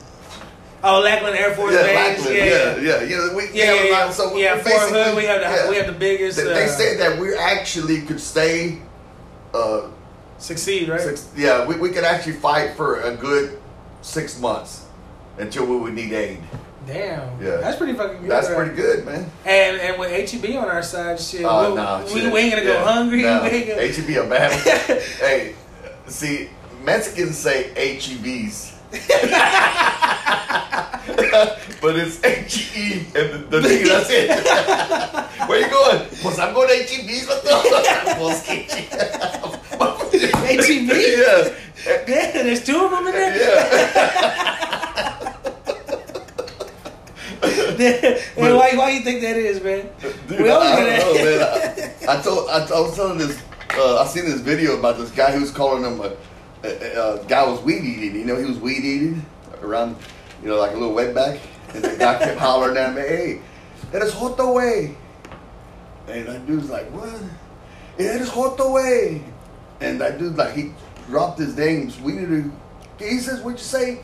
Oh, 0.84 1.00
Lackland 1.02 1.38
Air 1.38 1.54
Force 1.54 1.74
yeah, 1.74 1.84
Base. 1.84 1.96
Lackland, 2.26 2.36
yeah, 2.38 2.46
yeah, 2.46 2.76
yeah. 2.82 3.04
You 3.04 3.18
know, 3.18 3.36
we, 3.36 3.44
Yeah, 3.44 3.50
we 3.52 3.60
yeah, 3.60 3.84
yeah. 3.84 4.06
lot- 4.06 4.14
so 4.14 4.36
yeah, 4.36 4.56
Fort 4.58 4.90
Hood. 4.92 5.16
We 5.16 5.26
have 5.26 5.42
the 5.42 5.48
yeah. 5.48 5.70
we 5.70 5.76
have 5.76 5.86
the 5.88 5.92
biggest. 5.94 6.38
They, 6.38 6.44
they 6.46 6.66
uh, 6.66 6.68
say 6.68 6.98
that 6.98 7.20
we 7.20 7.36
actually 7.36 8.02
could 8.02 8.20
stay. 8.20 8.80
Uh, 9.54 9.90
succeed, 10.38 10.90
right? 10.90 11.00
six, 11.02 11.30
yeah, 11.36 11.66
we, 11.66 11.76
we 11.76 11.90
could 11.90 12.04
actually 12.04 12.34
fight 12.34 12.76
for 12.76 13.02
a 13.02 13.16
good 13.16 13.60
six 14.02 14.40
months 14.40 14.86
until 15.38 15.66
we 15.66 15.76
would 15.78 15.94
need 15.94 16.14
aid. 16.14 16.40
Damn. 16.88 17.40
Yeah. 17.42 17.58
That's 17.58 17.78
pretty 17.78 17.94
fucking 17.94 18.22
good. 18.22 18.32
That's 18.32 18.48
right? 18.50 18.56
pretty 18.58 18.76
good, 18.76 19.06
man. 19.06 19.30
And 19.46 19.78
and 19.80 20.00
with 20.00 20.32
HEB 20.32 20.56
on 20.56 20.68
our 20.68 20.82
side, 20.82 21.20
shit, 21.20 21.44
Oh 21.46 21.70
we, 21.70 21.76
no, 21.76 22.04
we, 22.14 22.22
shit. 22.22 22.34
we 22.34 22.40
ain't 22.40 22.52
gonna 22.54 22.64
go 22.64 22.74
Yeah. 22.74 22.84
hungry. 22.84 23.18
We 23.18 23.24
gonna, 23.24 23.88
HEB 23.88 24.26
a 24.26 24.30
bad 24.30 24.52
hey, 25.20 25.54
see, 26.08 26.50
Mexicans 26.84 27.38
say 27.38 27.70
HEBs. 27.76 28.70
but 31.82 31.96
it's 31.96 32.24
H 32.24 32.76
E 32.78 33.06
and 33.16 33.50
the, 33.50 33.58
the 33.60 33.62
D, 33.62 33.84
that's 33.84 34.10
it. 34.10 34.30
Where 35.50 35.60
you 35.60 35.70
going? 35.70 36.06
Pues 36.22 36.40
I'm 36.40 36.54
going 36.54 36.68
to 36.70 36.76
HEBs 36.76 37.28
with 37.28 37.44
the 37.44 37.52
HEB? 40.52 40.92
Yeah. 40.92 41.56
Yeah, 42.08 42.44
there's 42.44 42.64
two 42.64 42.80
of 42.86 42.92
them 42.92 43.08
in 43.08 43.14
there. 43.14 43.36
Yeah. 43.36 43.68
why 48.36 48.74
why 48.76 48.92
you 48.92 49.02
think 49.02 49.22
that 49.22 49.38
is, 49.38 49.64
man? 49.64 49.90
Dude, 50.28 50.42
We 50.42 50.50
always 50.50 50.70
I 50.70 51.00
don't 51.00 51.00
know, 51.00 51.14
man. 51.24 51.42
I, 52.08 52.20
I 52.20 52.22
told, 52.22 52.48
I, 52.50 52.60
I 52.60 52.80
was 52.80 52.96
telling 52.96 53.18
this, 53.18 53.42
uh, 53.76 54.02
I 54.02 54.06
seen 54.06 54.26
this 54.26 54.42
video 54.42 54.78
about 54.78 54.98
this 54.98 55.10
guy 55.12 55.32
who 55.32 55.42
was 55.42 55.50
calling 55.52 55.84
him 55.84 56.00
a, 56.00 56.14
a, 56.64 56.70
a, 56.70 57.16
a 57.22 57.26
guy 57.26 57.44
was 57.48 57.60
weed 57.62 57.84
eating. 57.84 58.16
You 58.16 58.26
know, 58.26 58.36
he 58.38 58.46
was 58.46 58.60
weed 58.60 58.84
eating 58.84 59.26
around, 59.62 59.96
you 60.42 60.50
know, 60.50 60.58
like 60.58 60.72
a 60.72 60.78
little 60.78 60.96
wetback. 60.96 61.40
And 61.74 61.84
the 61.84 61.96
guy 61.98 62.20
kept 62.20 62.40
hollering 62.40 62.78
at 62.78 62.94
me, 62.94 63.02
hey, 63.02 63.42
eres 63.94 64.14
hot 64.14 64.54
way. 64.54 64.96
And 66.08 66.28
that 66.28 66.46
dude's 66.46 66.70
like, 66.70 66.92
what? 66.92 67.22
Eres 67.98 68.30
Joto 68.30 68.70
away. 68.70 69.24
And 69.80 70.00
that 70.02 70.20
dude's 70.20 70.38
like, 70.38 70.54
he 70.54 70.74
dropped 71.08 71.40
his 71.40 71.56
names. 71.56 72.00
We 72.00 72.14
need 72.14 72.28
to, 72.28 72.52
he 73.00 73.20
says, 73.20 73.42
what'd 73.42 73.60
you 73.60 73.66
say? 73.66 74.02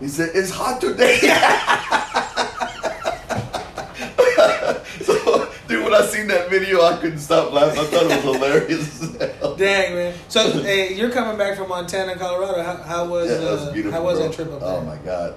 He 0.00 0.08
said, 0.08 0.30
it's 0.34 0.50
hot 0.50 0.80
today. 0.80 1.18
so, 5.04 5.52
dude, 5.68 5.84
when 5.84 5.94
I 5.94 6.02
seen 6.06 6.26
that 6.28 6.50
video, 6.50 6.82
I 6.82 6.96
couldn't 6.96 7.18
stop 7.18 7.52
laughing. 7.52 7.80
I 7.80 7.84
thought 7.84 8.02
it 8.04 8.24
was 8.24 8.36
hilarious. 8.36 8.98
Dang 9.58 9.94
man. 9.94 10.14
So 10.28 10.62
hey, 10.62 10.94
you're 10.94 11.10
coming 11.10 11.36
back 11.38 11.56
from 11.56 11.68
Montana, 11.68 12.16
Colorado. 12.16 12.62
How, 12.62 12.76
how 12.76 13.04
was 13.06 13.30
Yeah, 13.30 13.38
was 13.40 13.62
uh, 13.68 13.90
how 13.90 14.02
was 14.04 14.18
bro. 14.18 14.28
that 14.28 14.34
trip 14.34 14.52
up 14.52 14.60
there? 14.60 14.68
Oh 14.68 14.80
my 14.82 14.96
god, 14.98 15.36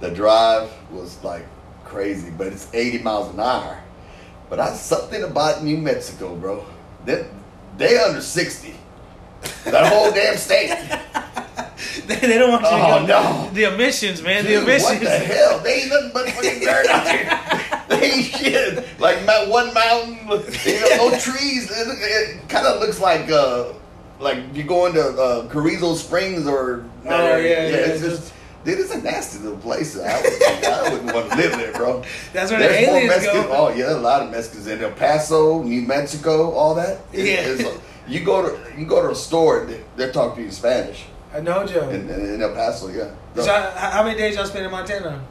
the 0.00 0.10
drive 0.10 0.70
was 0.90 1.22
like 1.24 1.46
crazy, 1.84 2.30
but 2.30 2.46
it's 2.48 2.68
80 2.72 2.98
miles 3.02 3.32
an 3.34 3.40
hour. 3.40 3.78
But 4.48 4.60
I 4.60 4.72
something 4.74 5.22
about 5.22 5.62
New 5.64 5.76
Mexico, 5.78 6.34
bro. 6.36 6.64
They 7.04 7.26
they 7.78 7.98
under 7.98 8.20
60. 8.20 8.74
That 9.64 9.90
whole 9.92 10.10
damn 10.10 10.36
state. 10.36 10.68
they, 12.06 12.14
they 12.16 12.36
don't 12.38 12.50
want 12.50 12.62
you 12.62 12.68
Oh, 12.70 13.00
to 13.00 13.06
go. 13.06 13.22
no. 13.22 13.50
The 13.54 13.72
emissions, 13.74 14.22
man. 14.22 14.44
Dude, 14.44 14.58
the 14.58 14.62
emissions. 14.64 14.90
what 14.90 15.00
the 15.00 15.08
hell? 15.18 15.58
They 15.60 15.80
ain't 15.82 15.88
nothing 15.88 16.10
but 16.12 16.28
fucking 16.28 16.60
dirt 16.60 16.86
out 16.88 17.04
there. 17.04 17.39
They 19.00 19.06
ain't 19.08 19.18
shit. 19.20 19.26
Like 19.26 19.46
ma- 19.48 19.50
one 19.52 19.72
mountain, 19.74 20.18
you 20.64 20.80
know, 20.80 21.08
no 21.10 21.18
trees. 21.18 21.70
It, 21.70 21.88
it 22.40 22.48
kind 22.48 22.66
of 22.66 22.80
looks 22.80 23.00
like 23.00 23.30
uh, 23.30 23.72
like 24.18 24.38
you 24.54 24.64
go 24.64 24.86
into 24.86 25.00
uh, 25.02 25.48
Carrizo 25.48 25.94
Springs 25.96 26.46
or 26.46 26.84
Oh, 27.06 27.36
yeah, 27.36 27.36
yeah, 27.36 27.68
It's 27.76 28.00
just- 28.02 28.20
just. 28.22 28.34
Dude, 28.62 28.78
it's 28.78 28.94
a 28.94 29.00
nasty 29.00 29.38
little 29.42 29.56
place. 29.56 29.98
I, 29.98 30.20
would, 30.20 30.64
I 30.66 30.82
wouldn't 30.92 31.14
want 31.14 31.30
to 31.30 31.36
live 31.38 31.52
there, 31.52 31.72
bro. 31.72 32.02
That's 32.34 32.50
where 32.50 32.60
the 32.60 32.68
There's 32.68 32.86
more 32.88 32.96
aliens 32.98 33.08
Mexicans. 33.16 33.46
go. 33.46 33.52
Oh 33.56 33.68
yeah, 33.74 33.94
a 33.94 33.96
lot 33.96 34.20
of 34.22 34.30
Mexicans 34.30 34.66
in 34.66 34.84
El 34.84 34.90
Paso, 34.90 35.62
New 35.62 35.80
Mexico, 35.80 36.50
all 36.52 36.74
that. 36.74 36.98
It's- 37.10 37.26
Yeah. 37.26 37.52
it's- 37.66 37.78
you 38.06 38.20
go 38.22 38.42
to 38.42 38.78
you 38.78 38.84
go 38.84 39.00
to 39.02 39.12
a 39.12 39.14
store, 39.14 39.64
they- 39.64 39.82
they're 39.96 40.12
talking 40.12 40.34
to 40.34 40.40
you 40.42 40.46
in 40.48 40.52
Spanish 40.52 41.04
I 41.32 41.40
know, 41.40 41.64
Joe. 41.66 41.88
in, 41.88 42.10
in, 42.10 42.34
in 42.34 42.42
El 42.42 42.52
Paso. 42.54 42.88
Yeah. 42.88 43.08
so 43.34 43.50
how, 43.50 43.70
how 43.92 44.02
many 44.04 44.18
days 44.18 44.36
y'all 44.36 44.44
spend 44.44 44.66
in 44.66 44.70
Montana? 44.70 45.24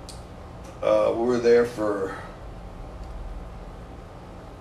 Uh, 0.81 1.11
we 1.15 1.23
were 1.27 1.37
there 1.37 1.65
for 1.65 2.15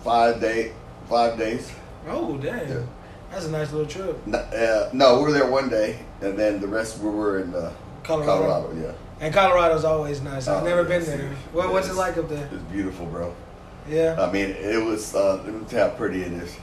five 0.08 0.40
day, 0.40 0.72
five 1.06 1.36
days. 1.38 1.70
Oh, 2.08 2.38
dang. 2.38 2.66
Yeah. 2.66 2.82
That's 3.30 3.44
a 3.44 3.50
nice 3.50 3.70
little 3.72 3.86
trip. 3.86 4.26
No, 4.26 4.38
uh, 4.38 4.88
no, 4.94 5.18
we 5.18 5.24
were 5.24 5.32
there 5.32 5.50
one 5.50 5.68
day, 5.68 5.98
and 6.22 6.38
then 6.38 6.60
the 6.60 6.66
rest 6.66 6.98
we 7.00 7.10
were 7.10 7.40
in 7.40 7.54
uh, 7.54 7.70
Colorado. 8.04 8.32
Colorado. 8.40 8.80
Yeah, 8.80 8.92
And 9.20 9.34
Colorado's 9.34 9.84
always 9.84 10.22
nice. 10.22 10.48
I've 10.48 10.62
Oh, 10.62 10.66
never 10.66 10.82
yeah, 10.82 10.88
been 10.98 11.04
there. 11.04 11.30
What, 11.52 11.70
what's 11.74 11.90
it 11.90 11.94
like 11.94 12.16
up 12.16 12.30
there? 12.30 12.48
it's 12.50 12.62
beautiful, 12.72 13.04
bro. 13.04 13.34
Yeah. 13.86 14.16
I 14.18 14.32
mean, 14.32 14.48
it 14.50 14.82
was. 14.82 15.14
Uh, 15.14 15.42
let 15.44 15.52
me 15.52 15.64
tell 15.66 15.84
you 15.84 15.90
how 15.90 15.96
pretty 15.98 16.22
it 16.22 16.32
is. 16.32 16.56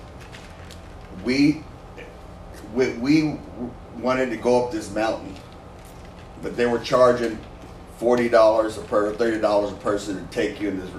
We, 1.24 1.64
we, 2.74 2.94
we 2.94 3.40
wanted 4.00 4.32
to 4.32 4.38
go 4.38 4.66
up 4.66 4.72
this 4.72 4.92
mountain, 4.92 5.36
but 6.42 6.58
they 6.58 6.66
were 6.66 6.80
charging 6.80 7.38
forty 7.98 8.28
dollars 8.28 8.78
a 8.80 8.82
per, 8.82 9.14
thirty 9.14 9.40
dollars 9.40 9.72
a 9.72 9.76
person 9.76 10.16
to 10.28 10.34
take 10.34 10.60
you 10.60 10.70
in 10.70 10.80
this 10.80 10.90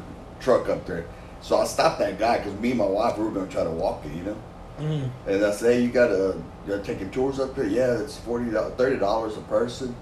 truck 0.41 0.69
up 0.69 0.87
there. 0.87 1.07
So 1.41 1.59
I 1.59 1.65
stopped 1.65 1.99
that 2.01 2.19
guy 2.19 2.39
because 2.39 2.59
me 2.61 2.71
and 2.71 2.79
my 2.79 2.87
wife 2.87 3.17
we 3.19 3.25
were 3.25 3.31
going 3.31 3.47
to 3.47 3.53
try 3.53 3.65
to 3.65 3.71
walk 3.71 4.05
it, 4.05 4.13
you 4.13 4.23
know. 4.23 4.37
Mm. 4.79 5.11
And 5.27 5.45
I 5.45 5.53
say, 5.53 5.81
you 5.81 5.89
got 5.89 6.09
to 6.09 6.43
you're 6.67 6.81
taking 6.81 7.11
tours 7.11 7.39
up 7.39 7.55
there? 7.55 7.67
Yeah, 7.67 7.99
it's 7.99 8.17
forty 8.19 8.51
thirty 8.51 8.99
dollars 8.99 9.37
a 9.37 9.41
person. 9.43 9.95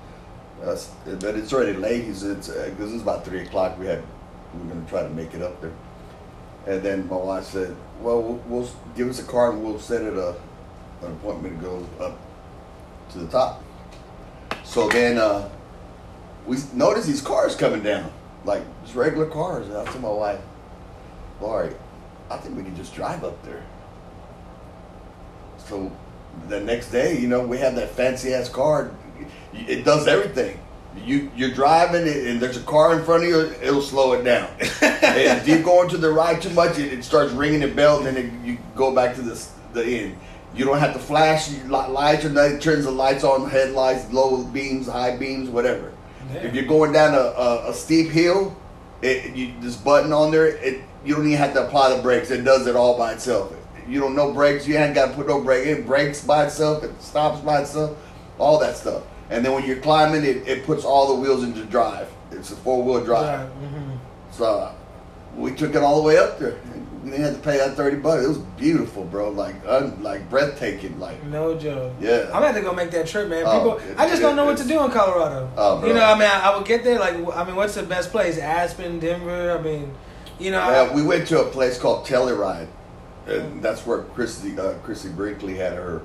Uh, 0.62 0.76
but 1.04 1.34
it's 1.34 1.52
already 1.52 1.74
late. 1.74 2.04
He 2.04 2.14
said, 2.14 2.36
because 2.38 2.92
it's 2.92 3.02
about 3.02 3.24
three 3.24 3.40
o'clock. 3.40 3.78
We 3.78 3.86
had 3.86 4.02
we 4.54 4.60
were 4.60 4.74
going 4.74 4.84
to 4.84 4.90
try 4.90 5.02
to 5.02 5.10
make 5.10 5.34
it 5.34 5.42
up 5.42 5.60
there. 5.60 5.72
And 6.66 6.82
then 6.82 7.08
my 7.08 7.16
wife 7.16 7.44
said, 7.44 7.76
well, 8.00 8.22
we'll, 8.22 8.42
we'll 8.46 8.70
give 8.96 9.08
us 9.08 9.18
a 9.20 9.24
car 9.24 9.52
and 9.52 9.62
we'll 9.62 9.78
set 9.78 10.02
it 10.02 10.14
a 10.14 10.34
an 11.02 11.12
appointment 11.12 11.60
to 11.60 11.66
go 11.66 11.86
up 12.00 12.18
to 13.10 13.18
the 13.18 13.26
top. 13.26 13.62
So 14.64 14.88
then 14.88 15.18
uh, 15.18 15.50
we 16.46 16.56
noticed 16.72 17.06
these 17.06 17.20
cars 17.20 17.54
coming 17.54 17.82
down, 17.82 18.10
like 18.44 18.62
just 18.82 18.94
regular 18.94 19.26
cars. 19.26 19.68
And 19.68 19.76
I 19.76 19.84
told 19.84 20.00
my 20.00 20.08
wife, 20.08 20.40
Laurie, 21.40 21.74
I 22.30 22.36
think 22.38 22.56
we 22.56 22.62
can 22.62 22.76
just 22.76 22.94
drive 22.94 23.24
up 23.24 23.42
there. 23.44 23.62
So 25.58 25.90
the 26.48 26.60
next 26.60 26.90
day, 26.90 27.18
you 27.18 27.28
know, 27.28 27.40
we 27.46 27.58
have 27.58 27.74
that 27.76 27.90
fancy 27.90 28.34
ass 28.34 28.48
car. 28.48 28.90
It 29.52 29.84
does 29.84 30.06
everything. 30.06 30.60
You 31.04 31.30
you're 31.34 31.50
driving 31.50 32.06
it, 32.06 32.26
and 32.28 32.40
there's 32.40 32.56
a 32.56 32.62
car 32.62 32.96
in 32.96 33.04
front 33.04 33.24
of 33.24 33.28
you. 33.28 33.40
It'll 33.62 33.82
slow 33.82 34.12
it 34.12 34.22
down. 34.22 34.48
if 34.60 35.48
you 35.48 35.58
go 35.60 35.82
into 35.82 35.96
the 35.96 36.10
right 36.10 36.40
too 36.40 36.50
much, 36.50 36.78
it, 36.78 36.92
it 36.92 37.04
starts 37.04 37.32
ringing 37.32 37.60
the 37.60 37.68
bell, 37.68 37.98
and 37.98 38.06
then 38.06 38.16
it, 38.16 38.46
you 38.46 38.58
go 38.76 38.94
back 38.94 39.14
to 39.16 39.22
the 39.22 39.32
s- 39.32 39.52
the 39.72 39.84
end. 39.84 40.16
You 40.54 40.64
don't 40.64 40.78
have 40.78 40.92
to 40.92 41.00
flash 41.00 41.50
lights 41.66 42.24
or 42.24 42.28
nothing. 42.30 42.56
It 42.58 42.62
turns 42.62 42.84
the 42.84 42.92
lights 42.92 43.24
on, 43.24 43.50
headlights, 43.50 44.12
low 44.12 44.44
beams, 44.44 44.86
high 44.86 45.16
beams, 45.16 45.48
whatever. 45.50 45.92
If 46.32 46.54
you're 46.54 46.64
going 46.64 46.92
down 46.92 47.14
a, 47.14 47.18
a, 47.18 47.70
a 47.70 47.74
steep 47.74 48.10
hill, 48.10 48.56
it, 49.02 49.34
you, 49.34 49.52
this 49.60 49.76
button 49.76 50.12
on 50.12 50.30
there, 50.30 50.46
it 50.46 50.82
you 51.04 51.14
don't 51.14 51.26
even 51.26 51.38
have 51.38 51.52
to 51.54 51.66
apply 51.66 51.94
the 51.94 52.02
brakes. 52.02 52.30
It 52.30 52.44
does 52.44 52.66
it 52.66 52.76
all 52.76 52.96
by 52.96 53.12
itself. 53.12 53.52
You 53.86 54.00
don't 54.00 54.16
know 54.16 54.32
brakes. 54.32 54.66
You 54.66 54.76
ain't 54.76 54.94
got 54.94 55.10
to 55.10 55.14
put 55.14 55.26
no 55.28 55.40
brake. 55.42 55.66
It 55.66 55.86
brakes 55.86 56.24
by 56.24 56.46
itself. 56.46 56.82
It 56.82 57.02
stops 57.02 57.40
by 57.40 57.60
itself. 57.60 57.98
All 58.38 58.58
that 58.60 58.76
stuff. 58.76 59.02
And 59.28 59.44
then 59.44 59.52
when 59.52 59.66
you're 59.66 59.80
climbing, 59.80 60.24
it, 60.24 60.48
it 60.48 60.64
puts 60.64 60.84
all 60.84 61.14
the 61.14 61.20
wheels 61.20 61.44
into 61.44 61.64
drive. 61.66 62.08
It's 62.30 62.50
a 62.50 62.56
four 62.56 62.82
wheel 62.82 63.04
drive. 63.04 63.48
Mhm. 63.48 63.98
So 64.32 64.70
we 65.36 65.52
took 65.54 65.74
it 65.74 65.82
all 65.82 66.00
the 66.00 66.06
way 66.06 66.16
up 66.16 66.38
there. 66.38 66.56
We 67.04 67.10
didn't 67.10 67.26
have 67.26 67.34
to 67.34 67.40
pay 67.40 67.58
that 67.58 67.76
thirty 67.76 67.96
bucks. 67.96 68.24
It 68.24 68.28
was 68.28 68.38
beautiful, 68.38 69.04
bro. 69.04 69.28
Like 69.28 69.56
un, 69.66 70.02
like 70.02 70.28
breathtaking. 70.30 70.98
Like 70.98 71.22
No 71.24 71.54
joke. 71.56 71.92
Yeah. 72.00 72.22
I'm 72.26 72.32
gonna 72.32 72.46
have 72.46 72.54
to 72.56 72.62
go 72.62 72.72
make 72.72 72.90
that 72.92 73.06
trip, 73.06 73.28
man. 73.28 73.44
Oh, 73.46 73.52
People, 73.78 73.90
it- 73.90 73.98
I 73.98 74.08
just 74.08 74.22
don't 74.22 74.36
know 74.36 74.46
what 74.46 74.56
to 74.58 74.66
do 74.66 74.82
in 74.82 74.90
Colorado. 74.90 75.50
Oh, 75.56 75.78
bro. 75.80 75.88
you 75.88 75.94
know, 75.94 76.04
I 76.04 76.14
mean, 76.14 76.28
I, 76.28 76.50
I 76.50 76.56
would 76.56 76.66
get 76.66 76.82
there. 76.82 76.98
Like, 76.98 77.14
I 77.36 77.44
mean, 77.44 77.56
what's 77.56 77.74
the 77.74 77.82
best 77.82 78.10
place? 78.10 78.38
Aspen, 78.38 78.98
Denver. 79.00 79.56
I 79.58 79.62
mean, 79.62 79.92
you 80.38 80.50
know, 80.50 80.58
Yeah, 80.70 80.94
we 80.94 81.02
went 81.02 81.28
to 81.28 81.40
a 81.42 81.44
place 81.44 81.78
called 81.78 82.06
Telluride, 82.06 82.68
and 83.26 83.62
that's 83.62 83.84
where 83.86 83.98
Chrissy 84.02 84.58
uh, 84.58 84.72
Chrissy 84.82 85.10
Brinkley 85.10 85.56
had 85.56 85.74
her 85.74 86.00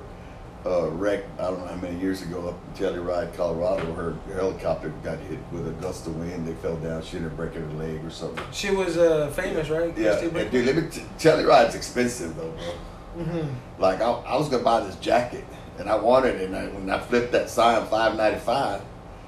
uh, 0.66 0.88
wreck. 0.90 1.24
I 1.38 1.42
don't 1.44 1.60
know 1.60 1.66
how 1.66 1.76
many 1.76 1.98
years 1.98 2.22
ago 2.22 2.48
up 2.48 2.58
in 2.78 2.84
Telluride, 2.84 3.34
Colorado. 3.36 3.92
Her 3.94 4.14
helicopter 4.34 4.90
got 5.02 5.18
hit 5.18 5.38
with 5.52 5.66
a 5.68 5.72
gust 5.72 6.06
of 6.06 6.16
wind. 6.16 6.46
They 6.46 6.54
fell 6.54 6.76
down. 6.76 7.02
She 7.02 7.16
ended 7.16 7.32
up 7.32 7.36
breaking 7.36 7.62
her 7.62 7.76
leg 7.78 8.04
or 8.04 8.10
something. 8.10 8.44
she 8.52 8.70
was 8.70 8.96
uh, 8.98 9.28
famous, 9.34 9.68
right? 9.70 9.96
Yeah, 9.96 10.10
Christie 10.10 10.24
and 10.24 10.32
Brinkley? 10.34 10.64
dude, 10.64 10.74
let 10.76 10.84
me 10.84 10.90
t- 10.90 11.02
Telluride's 11.18 11.74
expensive 11.74 12.36
though, 12.36 12.50
bro. 12.50 13.24
Mhm. 13.24 13.54
Like 13.78 14.00
I, 14.00 14.10
I 14.10 14.36
was 14.36 14.48
gonna 14.48 14.62
buy 14.62 14.80
this 14.84 14.96
jacket, 14.96 15.44
and 15.78 15.88
I 15.88 15.96
wanted 15.96 16.36
it. 16.36 16.42
And 16.48 16.56
I, 16.56 16.66
when 16.68 16.88
I 16.90 16.98
flipped 17.00 17.32
that 17.32 17.48
sign 17.50 17.86
five 17.86 18.16
ninety 18.16 18.38
five. 18.40 18.82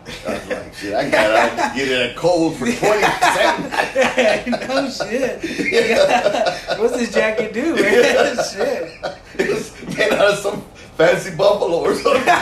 I 0.04 0.32
was 0.34 0.48
like, 0.48 0.74
shit, 0.74 0.94
I 0.94 1.08
gotta 1.08 1.74
get 1.76 1.86
it 1.88 2.10
at 2.10 2.16
Kohl's 2.16 2.56
for 2.58 2.66
twenty 2.66 3.02
seven. 3.22 4.50
no 4.68 4.90
shit. 4.90 5.38
What's 6.78 6.96
this 6.98 7.12
jacket 7.14 7.52
do, 7.52 7.76
man? 7.76 8.36
shit. 8.52 8.92
It 9.38 9.48
was 9.48 9.96
made 9.96 10.12
out 10.12 10.32
of 10.32 10.38
some 10.38 10.64
fancy 10.96 11.34
buffalo 11.36 11.78
or 11.80 11.94
something. 11.94 12.22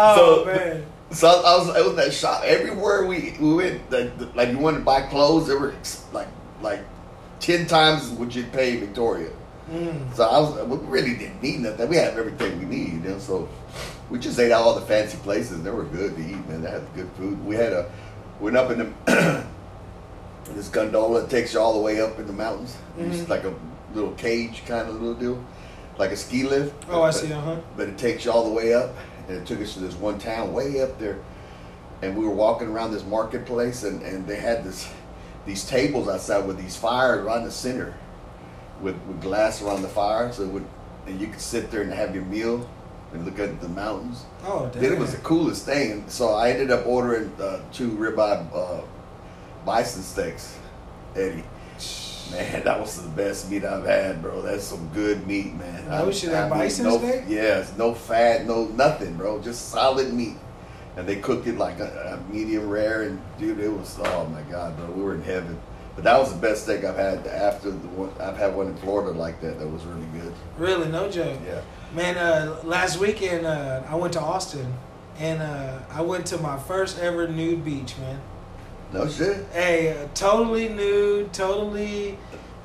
Oh 0.00 0.44
So- 0.44 0.44
man. 0.44 0.86
So 1.10 1.26
I, 1.26 1.56
was, 1.56 1.70
I 1.70 1.80
was 1.80 1.88
in 1.90 1.96
that 1.96 2.12
shop. 2.12 2.42
Everywhere 2.44 3.06
we, 3.06 3.34
we 3.40 3.54
went, 3.54 3.90
like, 3.90 4.12
like 4.36 4.48
you 4.50 4.58
wanted 4.58 4.78
to 4.80 4.84
buy 4.84 5.00
clothes, 5.00 5.48
they 5.48 5.54
were 5.54 5.74
like 6.12 6.28
like 6.60 6.80
ten 7.40 7.66
times 7.66 8.10
what 8.10 8.34
you'd 8.36 8.52
pay 8.52 8.74
in 8.74 8.80
Victoria. 8.80 9.30
Mm. 9.72 10.14
So 10.14 10.24
I 10.24 10.38
was, 10.38 10.68
we 10.68 10.76
really 10.86 11.16
didn't 11.16 11.42
need 11.42 11.60
nothing. 11.60 11.88
We 11.88 11.96
had 11.96 12.12
everything 12.18 12.58
we 12.58 12.66
need, 12.66 12.92
you 12.92 13.00
know. 13.00 13.18
So 13.18 13.48
we 14.10 14.18
just 14.18 14.38
ate 14.38 14.52
at 14.52 14.58
all 14.60 14.74
the 14.74 14.82
fancy 14.82 15.16
places. 15.18 15.62
They 15.62 15.70
were 15.70 15.84
good 15.84 16.14
to 16.14 16.20
eat, 16.20 16.46
man. 16.48 16.60
They 16.62 16.70
had 16.70 16.82
good 16.94 17.08
food. 17.16 17.42
We 17.44 17.56
had 17.56 17.72
a 17.72 17.90
went 18.38 18.58
up 18.58 18.70
in 18.70 18.78
the 19.06 19.44
this 20.54 20.68
gondola 20.68 21.22
that 21.22 21.30
takes 21.30 21.54
you 21.54 21.60
all 21.60 21.72
the 21.72 21.80
way 21.80 22.02
up 22.02 22.18
in 22.18 22.26
the 22.26 22.32
mountains. 22.34 22.76
It's 22.98 23.20
Mhm. 23.22 23.28
like 23.30 23.44
a 23.44 23.54
little 23.94 24.12
cage 24.12 24.62
kind 24.66 24.88
of 24.90 25.00
little 25.00 25.14
deal, 25.14 25.42
like 25.98 26.10
a 26.12 26.16
ski 26.16 26.44
lift. 26.44 26.74
Oh, 26.88 27.02
I 27.02 27.10
see. 27.10 27.32
Uh 27.32 27.40
huh. 27.40 27.56
but 27.76 27.88
it 27.88 27.98
takes 27.98 28.24
you 28.24 28.30
all 28.32 28.44
the 28.44 28.52
way 28.54 28.72
up 28.74 28.90
and 29.28 29.36
it 29.36 29.46
took 29.46 29.60
us 29.60 29.74
to 29.74 29.80
this 29.80 29.94
one 29.94 30.18
town 30.18 30.52
way 30.54 30.80
up 30.80 30.98
there 30.98 31.18
and 32.02 32.16
we 32.16 32.24
were 32.24 32.34
walking 32.34 32.68
around 32.68 32.92
this 32.92 33.04
marketplace 33.04 33.82
and, 33.84 34.02
and 34.02 34.26
they 34.26 34.36
had 34.36 34.64
this 34.64 34.88
these 35.44 35.64
tables 35.66 36.08
outside 36.08 36.46
with 36.46 36.56
these 36.58 36.76
fires 36.76 37.24
right 37.24 37.38
in 37.38 37.44
the 37.44 37.50
center 37.50 37.94
with, 38.80 38.94
with 39.08 39.20
glass 39.20 39.60
around 39.62 39.82
the 39.82 39.88
fire 39.88 40.32
so 40.32 40.42
it 40.44 40.48
would 40.48 40.64
and 41.06 41.20
you 41.20 41.26
could 41.26 41.40
sit 41.40 41.70
there 41.70 41.82
and 41.82 41.92
have 41.92 42.14
your 42.14 42.24
meal 42.24 42.68
and 43.12 43.24
look 43.24 43.38
at 43.38 43.60
the 43.60 43.68
mountains 43.68 44.24
Oh, 44.44 44.68
damn. 44.72 44.82
then 44.82 44.92
it 44.92 44.98
was 44.98 45.12
the 45.12 45.20
coolest 45.22 45.64
thing 45.66 46.04
so 46.08 46.28
i 46.34 46.50
ended 46.50 46.70
up 46.70 46.86
ordering 46.86 47.32
uh, 47.40 47.60
two 47.72 47.90
ribeye 47.90 48.46
uh, 48.54 48.82
bison 49.66 50.02
steaks 50.02 50.56
eddie 51.16 51.42
Man, 52.30 52.64
that 52.64 52.78
was 52.78 53.00
the 53.02 53.08
best 53.10 53.50
meat 53.50 53.64
I've 53.64 53.84
had, 53.86 54.20
bro. 54.20 54.42
That's 54.42 54.64
some 54.64 54.88
good 54.92 55.26
meat, 55.26 55.54
man. 55.54 55.88
No 55.88 56.08
I- 56.08 56.10
shit, 56.10 56.30
I 56.34 56.42
like 56.48 56.50
bison 56.50 56.84
no, 56.86 56.98
steak? 56.98 57.24
Yes, 57.28 57.72
no 57.78 57.94
fat, 57.94 58.46
no 58.46 58.66
nothing, 58.66 59.16
bro. 59.16 59.40
Just 59.40 59.70
solid 59.70 60.12
meat. 60.12 60.36
and 60.96 61.08
they 61.08 61.16
cooked 61.16 61.46
it 61.46 61.56
like 61.56 61.78
a, 61.80 62.18
a 62.28 62.32
medium 62.32 62.68
rare, 62.68 63.02
and 63.04 63.20
dude, 63.38 63.60
it 63.60 63.68
was 63.72 63.98
oh 64.02 64.26
my 64.26 64.42
god, 64.42 64.76
bro, 64.76 64.90
we 64.90 65.02
were 65.02 65.14
in 65.14 65.22
heaven. 65.22 65.58
But 65.94 66.04
that 66.04 66.18
was 66.18 66.32
the 66.32 66.38
best 66.38 66.64
steak 66.64 66.84
I've 66.84 66.96
had 66.96 67.26
after 67.26 67.70
the 67.70 67.88
one 67.88 68.10
I've 68.20 68.36
had 68.36 68.54
one 68.54 68.66
in 68.68 68.76
Florida 68.76 69.16
like 69.18 69.40
that. 69.40 69.58
That 69.58 69.66
was 69.68 69.84
really 69.84 70.06
good. 70.20 70.32
Really, 70.56 70.88
no 70.88 71.10
joke. 71.10 71.38
Yeah. 71.46 71.60
Man, 71.94 72.16
uh, 72.18 72.60
last 72.62 72.98
weekend 72.98 73.46
uh, 73.46 73.82
I 73.88 73.94
went 73.94 74.12
to 74.12 74.20
Austin, 74.20 74.74
and 75.18 75.40
uh, 75.40 75.78
I 75.90 76.02
went 76.02 76.26
to 76.26 76.38
my 76.38 76.58
first 76.58 76.98
ever 76.98 77.26
nude 77.26 77.64
beach, 77.64 77.96
man. 77.98 78.20
No 78.92 79.06
shit. 79.08 79.46
Hey, 79.52 79.96
uh, 79.96 80.08
totally 80.14 80.68
nude, 80.70 81.32
totally 81.32 82.16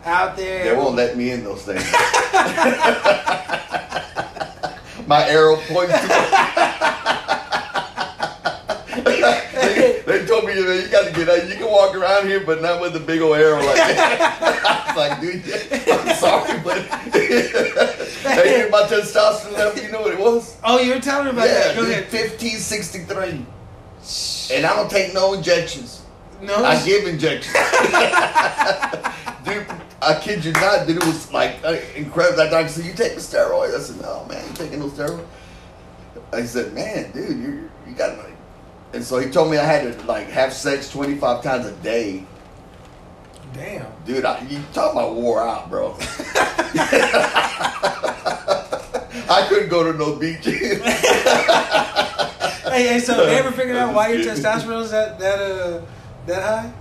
out 0.05 0.35
there. 0.37 0.63
They 0.63 0.73
won't 0.75 0.95
let 0.95 1.17
me 1.17 1.31
in 1.31 1.43
those 1.43 1.63
things. 1.63 1.83
My 5.07 5.27
arrow 5.27 5.57
points 5.67 5.99
to. 5.99 6.07
they, 9.03 10.01
they 10.05 10.25
told 10.25 10.45
me 10.45 10.53
you 10.55 10.63
know 10.65 10.71
you 10.73 10.87
got 10.87 11.05
to 11.07 11.11
get 11.13 11.27
out. 11.27 11.45
You 11.49 11.55
can 11.55 11.69
walk 11.69 11.93
around 11.93 12.27
here, 12.27 12.39
but 12.39 12.61
not 12.61 12.79
with 12.79 12.95
a 12.95 12.99
big 13.01 13.19
old 13.21 13.35
arrow 13.35 13.57
like 13.57 13.75
that. 13.75 14.39
I 14.95 14.95
was 14.95 15.09
like, 15.09 15.19
dude, 15.19 15.43
I'm 15.91 16.15
sorry, 16.15 16.57
but 16.63 16.77
hey, 18.23 18.69
my 18.71 18.83
testosterone 18.83 19.51
level, 19.53 19.83
you 19.83 19.91
know 19.91 20.01
what 20.01 20.13
it 20.13 20.19
was? 20.19 20.55
Oh, 20.63 20.79
you 20.79 20.93
were 20.93 21.01
telling 21.01 21.25
me 21.25 21.31
about 21.31 21.47
Yeah, 21.47 21.53
that. 21.67 21.75
Go 21.75 21.81
ahead. 21.83 22.09
1563. 22.11 23.45
And 24.55 24.65
I 24.65 24.75
don't 24.75 24.89
take 24.89 25.13
no 25.13 25.33
injections. 25.33 26.02
No, 26.43 26.63
I 26.63 26.83
give 26.85 27.07
injections. 27.07 27.53
dude, 29.45 29.65
I 30.01 30.19
kid 30.21 30.43
you 30.43 30.51
not, 30.53 30.85
dude, 30.85 30.97
it 30.97 31.05
was 31.05 31.31
like 31.31 31.63
uh, 31.63 31.77
incredible. 31.95 32.37
That 32.37 32.51
doctor 32.51 32.67
said, 32.69 32.85
You 32.85 32.93
taking 32.93 33.19
steroids? 33.19 33.73
I 33.75 33.79
said, 33.79 34.01
No, 34.01 34.25
man, 34.25 34.45
you 34.47 34.53
taking 34.53 34.79
no 34.79 34.87
steroids? 34.89 35.25
I 36.33 36.43
said, 36.43 36.73
Man, 36.73 37.11
dude, 37.11 37.37
you 37.39 37.69
you 37.87 37.93
got 37.93 38.17
like. 38.17 38.35
And 38.93 39.03
so 39.03 39.17
he 39.19 39.29
told 39.31 39.49
me 39.49 39.57
I 39.57 39.63
had 39.63 39.99
to 39.99 40.05
like 40.05 40.27
have 40.29 40.53
sex 40.53 40.89
25 40.91 41.41
times 41.43 41.65
a 41.65 41.71
day. 41.77 42.25
damn. 43.53 43.85
Dude, 44.05 44.25
I, 44.25 44.39
you 44.47 44.59
talking 44.73 44.99
about 44.99 45.15
wore 45.15 45.41
out, 45.41 45.69
bro. 45.69 45.95
I 49.29 49.45
couldn't 49.49 49.69
go 49.69 49.89
to 49.91 49.97
no 49.97 50.15
beach. 50.17 50.45
Hey, 52.63 52.87
hey, 52.87 52.99
so 52.99 53.25
they 53.27 53.37
ever 53.37 53.51
figured 53.51 53.75
out 53.75 53.93
why 53.93 54.07
your 54.07 54.23
testosterone 54.23 54.81
is 54.81 54.89
that 54.89 55.19
that 55.19 55.39
uh 55.39 55.81
that 56.27 56.43
high? 56.43 56.73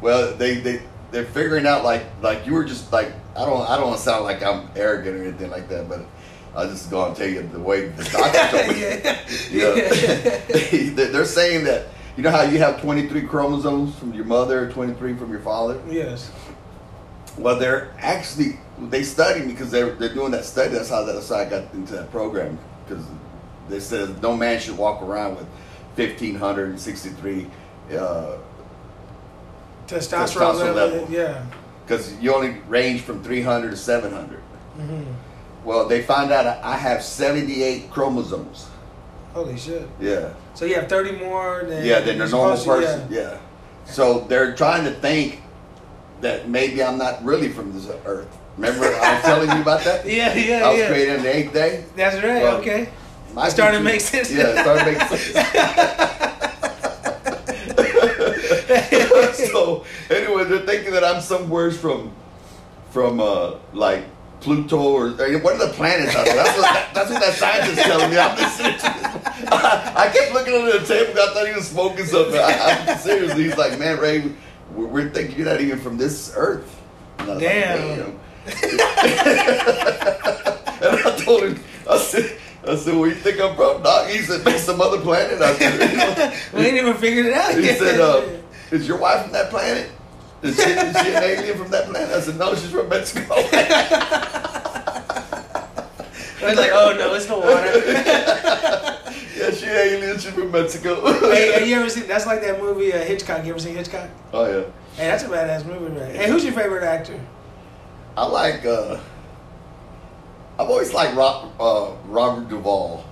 Well, 0.00 0.34
they 0.34 0.54
they 0.60 0.82
they're 1.10 1.24
figuring 1.26 1.66
out 1.66 1.84
like 1.84 2.04
like 2.22 2.46
you 2.46 2.54
were 2.54 2.64
just 2.64 2.92
like 2.92 3.12
I 3.36 3.44
don't 3.44 3.68
I 3.68 3.76
don't 3.76 3.88
want 3.88 3.98
to 3.98 4.04
sound 4.04 4.24
like 4.24 4.42
I'm 4.42 4.68
arrogant 4.76 5.16
or 5.16 5.22
anything 5.24 5.50
like 5.50 5.68
that, 5.68 5.88
but 5.88 6.04
I'll 6.54 6.68
just 6.68 6.90
go 6.90 7.06
and 7.06 7.16
tell 7.16 7.28
you 7.28 7.42
the 7.42 7.60
way 7.60 7.88
the 7.88 8.04
doctor 8.12 8.56
told 8.56 8.76
me. 8.76 8.80
yeah. 8.80 9.18
Yeah. 10.92 11.06
they're 11.12 11.24
saying 11.24 11.64
that 11.64 11.88
you 12.16 12.22
know 12.22 12.30
how 12.30 12.42
you 12.42 12.58
have 12.58 12.80
23 12.80 13.22
chromosomes 13.22 13.94
from 13.96 14.12
your 14.14 14.24
mother, 14.24 14.70
23 14.70 15.14
from 15.16 15.30
your 15.30 15.40
father. 15.40 15.80
yes. 15.88 16.30
Well, 17.38 17.58
they're 17.58 17.94
actually 17.98 18.58
they 18.78 19.02
studying 19.04 19.46
because 19.48 19.70
they're 19.70 19.92
they're 19.94 20.12
doing 20.12 20.32
that 20.32 20.44
study. 20.44 20.70
That's 20.70 20.88
how 20.90 21.04
that's 21.04 21.28
how 21.28 21.36
I 21.36 21.44
got 21.44 21.72
into 21.72 21.94
that 21.94 22.10
program 22.10 22.58
because 22.86 23.04
they 23.68 23.80
said 23.80 24.20
no 24.20 24.36
man 24.36 24.58
should 24.58 24.76
walk 24.76 25.00
around 25.00 25.36
with 25.36 25.46
1563 25.96 27.46
uh, 27.96 28.36
Testosterone, 29.90 30.54
Testosterone 30.54 30.74
level. 30.74 31.06
Yeah. 31.10 31.44
because 31.86 32.14
you 32.20 32.34
only 32.34 32.60
range 32.68 33.00
from 33.02 33.22
300 33.22 33.70
to 33.70 33.76
700. 33.76 34.38
hmm 34.76 35.02
Well, 35.64 35.88
they 35.88 36.02
found 36.02 36.30
out 36.32 36.46
I 36.64 36.76
have 36.76 37.02
78 37.02 37.90
chromosomes. 37.90 38.68
Holy 39.34 39.56
shit. 39.58 39.88
Yeah. 40.00 40.30
So 40.54 40.64
you 40.64 40.74
have 40.74 40.88
30 40.88 41.12
more 41.24 41.64
than 41.66 41.84
Yeah, 41.84 42.00
than 42.00 42.20
a 42.20 42.28
normal 42.28 42.56
supposed 42.56 42.86
to, 42.86 42.92
person. 42.94 43.08
Yeah. 43.12 43.38
So 43.84 44.20
they're 44.28 44.54
trying 44.54 44.84
to 44.84 44.90
think 44.92 45.40
that 46.20 46.48
maybe 46.48 46.82
I'm 46.82 46.98
not 46.98 47.24
really 47.24 47.48
from 47.48 47.72
this 47.72 47.88
earth. 48.04 48.28
Remember 48.56 48.86
I 48.86 49.14
was 49.14 49.22
telling 49.22 49.50
you 49.50 49.62
about 49.62 49.84
that? 49.84 50.04
Yeah, 50.18 50.34
yeah, 50.34 50.66
I 50.66 50.70
was 50.70 50.78
yeah. 50.80 50.88
created 50.88 51.16
on 51.16 51.22
the 51.22 51.36
eighth 51.36 51.52
day. 51.52 51.84
That's 51.96 52.16
right. 52.16 52.42
Well, 52.42 52.56
okay. 52.58 52.88
My 53.34 53.46
It's 53.46 53.54
starting 53.54 53.78
to 53.80 53.84
make 53.84 54.00
sense. 54.00 54.30
Yeah, 54.32 54.60
starting 54.62 54.84
to 54.84 54.90
make 54.98 55.08
sense. 55.08 56.26
so 59.70 59.84
anyway, 60.14 60.44
they're 60.44 60.66
thinking 60.66 60.92
that 60.92 61.04
I'm 61.04 61.20
somewhere 61.20 61.70
from 61.70 62.12
from 62.90 63.20
uh 63.20 63.56
like 63.72 64.04
Pluto 64.40 64.78
or, 64.78 65.10
one 65.10 65.52
of 65.54 65.58
the 65.60 65.72
planets 65.74 66.16
out 66.16 66.24
there. 66.24 66.36
That's 66.36 66.56
what 66.56 66.62
that, 66.62 66.90
that's 66.94 67.10
what 67.10 67.20
that 67.20 67.34
scientist 67.34 67.78
is 67.78 67.84
telling 67.84 68.10
me. 68.10 68.18
I'm 68.18 68.36
listening 68.36 68.72
to 68.72 68.80
this. 68.80 69.48
I 69.52 70.10
kept 70.12 70.32
looking 70.32 70.54
under 70.54 70.78
the 70.78 70.86
table. 70.86 71.12
I 71.20 71.34
thought 71.34 71.46
he 71.46 71.54
was 71.54 71.68
smoking 71.68 72.06
something. 72.06 72.40
I, 72.40 72.86
I'm 72.88 72.98
seriously. 72.98 73.44
He's 73.44 73.58
like, 73.58 73.78
man, 73.78 73.98
Ray, 73.98 74.32
we're, 74.74 74.86
we're 74.86 75.10
thinking 75.10 75.36
you're 75.36 75.46
not 75.46 75.60
even 75.60 75.78
from 75.78 75.98
this 75.98 76.32
Earth. 76.36 76.80
I 77.18 77.24
like, 77.24 77.40
Damn. 77.40 78.18
and 78.46 78.56
I 80.82 81.16
told 81.22 81.42
him, 81.42 81.60
I 81.88 81.98
said, 81.98 82.38
I 82.66 82.76
said, 82.76 82.96
where 82.96 83.08
you 83.08 83.14
think 83.14 83.40
I'm 83.40 83.56
from, 83.56 83.82
Doc? 83.82 84.08
He 84.08 84.18
said, 84.18 84.44
man, 84.44 84.58
some 84.58 84.80
other 84.80 85.00
planet 85.00 85.40
out 85.40 85.58
there. 85.58 86.32
We 86.54 86.60
ain't 86.66 86.76
even 86.76 86.94
figured 86.94 87.26
it 87.26 87.34
out 87.34 87.54
He 87.54 87.64
yet. 87.64 87.78
said, 87.78 88.00
uh, 88.00 88.22
is 88.70 88.86
your 88.88 88.98
wife 88.98 89.22
from 89.22 89.32
that 89.32 89.50
planet? 89.50 89.90
Is 90.42 90.56
she, 90.56 90.62
is 90.70 90.96
she 91.02 91.12
an 91.14 91.22
alien 91.22 91.58
from 91.58 91.70
that 91.70 91.88
planet? 91.88 92.10
I 92.16 92.20
said, 92.20 92.38
no, 92.38 92.54
she's 92.54 92.70
from 92.70 92.88
Mexico. 92.88 93.34
I 96.42 96.44
was 96.48 96.56
like, 96.56 96.70
oh 96.72 96.94
no, 96.98 97.14
it's 97.14 97.26
the 97.26 97.34
water. 97.34 97.50
yeah, 99.36 99.50
she 99.50 99.66
alien. 99.66 100.18
She's 100.18 100.32
from 100.32 100.50
Mexico. 100.50 101.12
hey, 101.30 101.52
have 101.52 101.68
you 101.68 101.76
ever 101.80 101.90
seen? 101.90 102.06
That's 102.06 102.24
like 102.26 102.40
that 102.40 102.58
movie 102.60 102.92
uh, 102.94 102.98
Hitchcock. 102.98 103.44
You 103.44 103.50
ever 103.50 103.58
seen 103.60 103.76
Hitchcock? 103.76 104.08
oh, 104.32 104.46
yeah. 104.46 104.64
Hey, 104.96 105.06
that's 105.10 105.22
a 105.24 105.28
badass 105.28 105.66
movie, 105.66 105.94
man. 105.94 106.14
Hey, 106.14 106.28
who's 106.30 106.42
your 106.44 106.54
favorite 106.54 106.82
actor? 106.82 107.20
I 108.16 108.24
like, 108.26 108.64
uh, 108.64 108.98
I've 110.58 110.68
always 110.68 110.92
liked 110.94 111.14
Rob, 111.14 111.52
uh, 111.60 111.92
Robert 112.06 112.48
Duvall. 112.48 113.04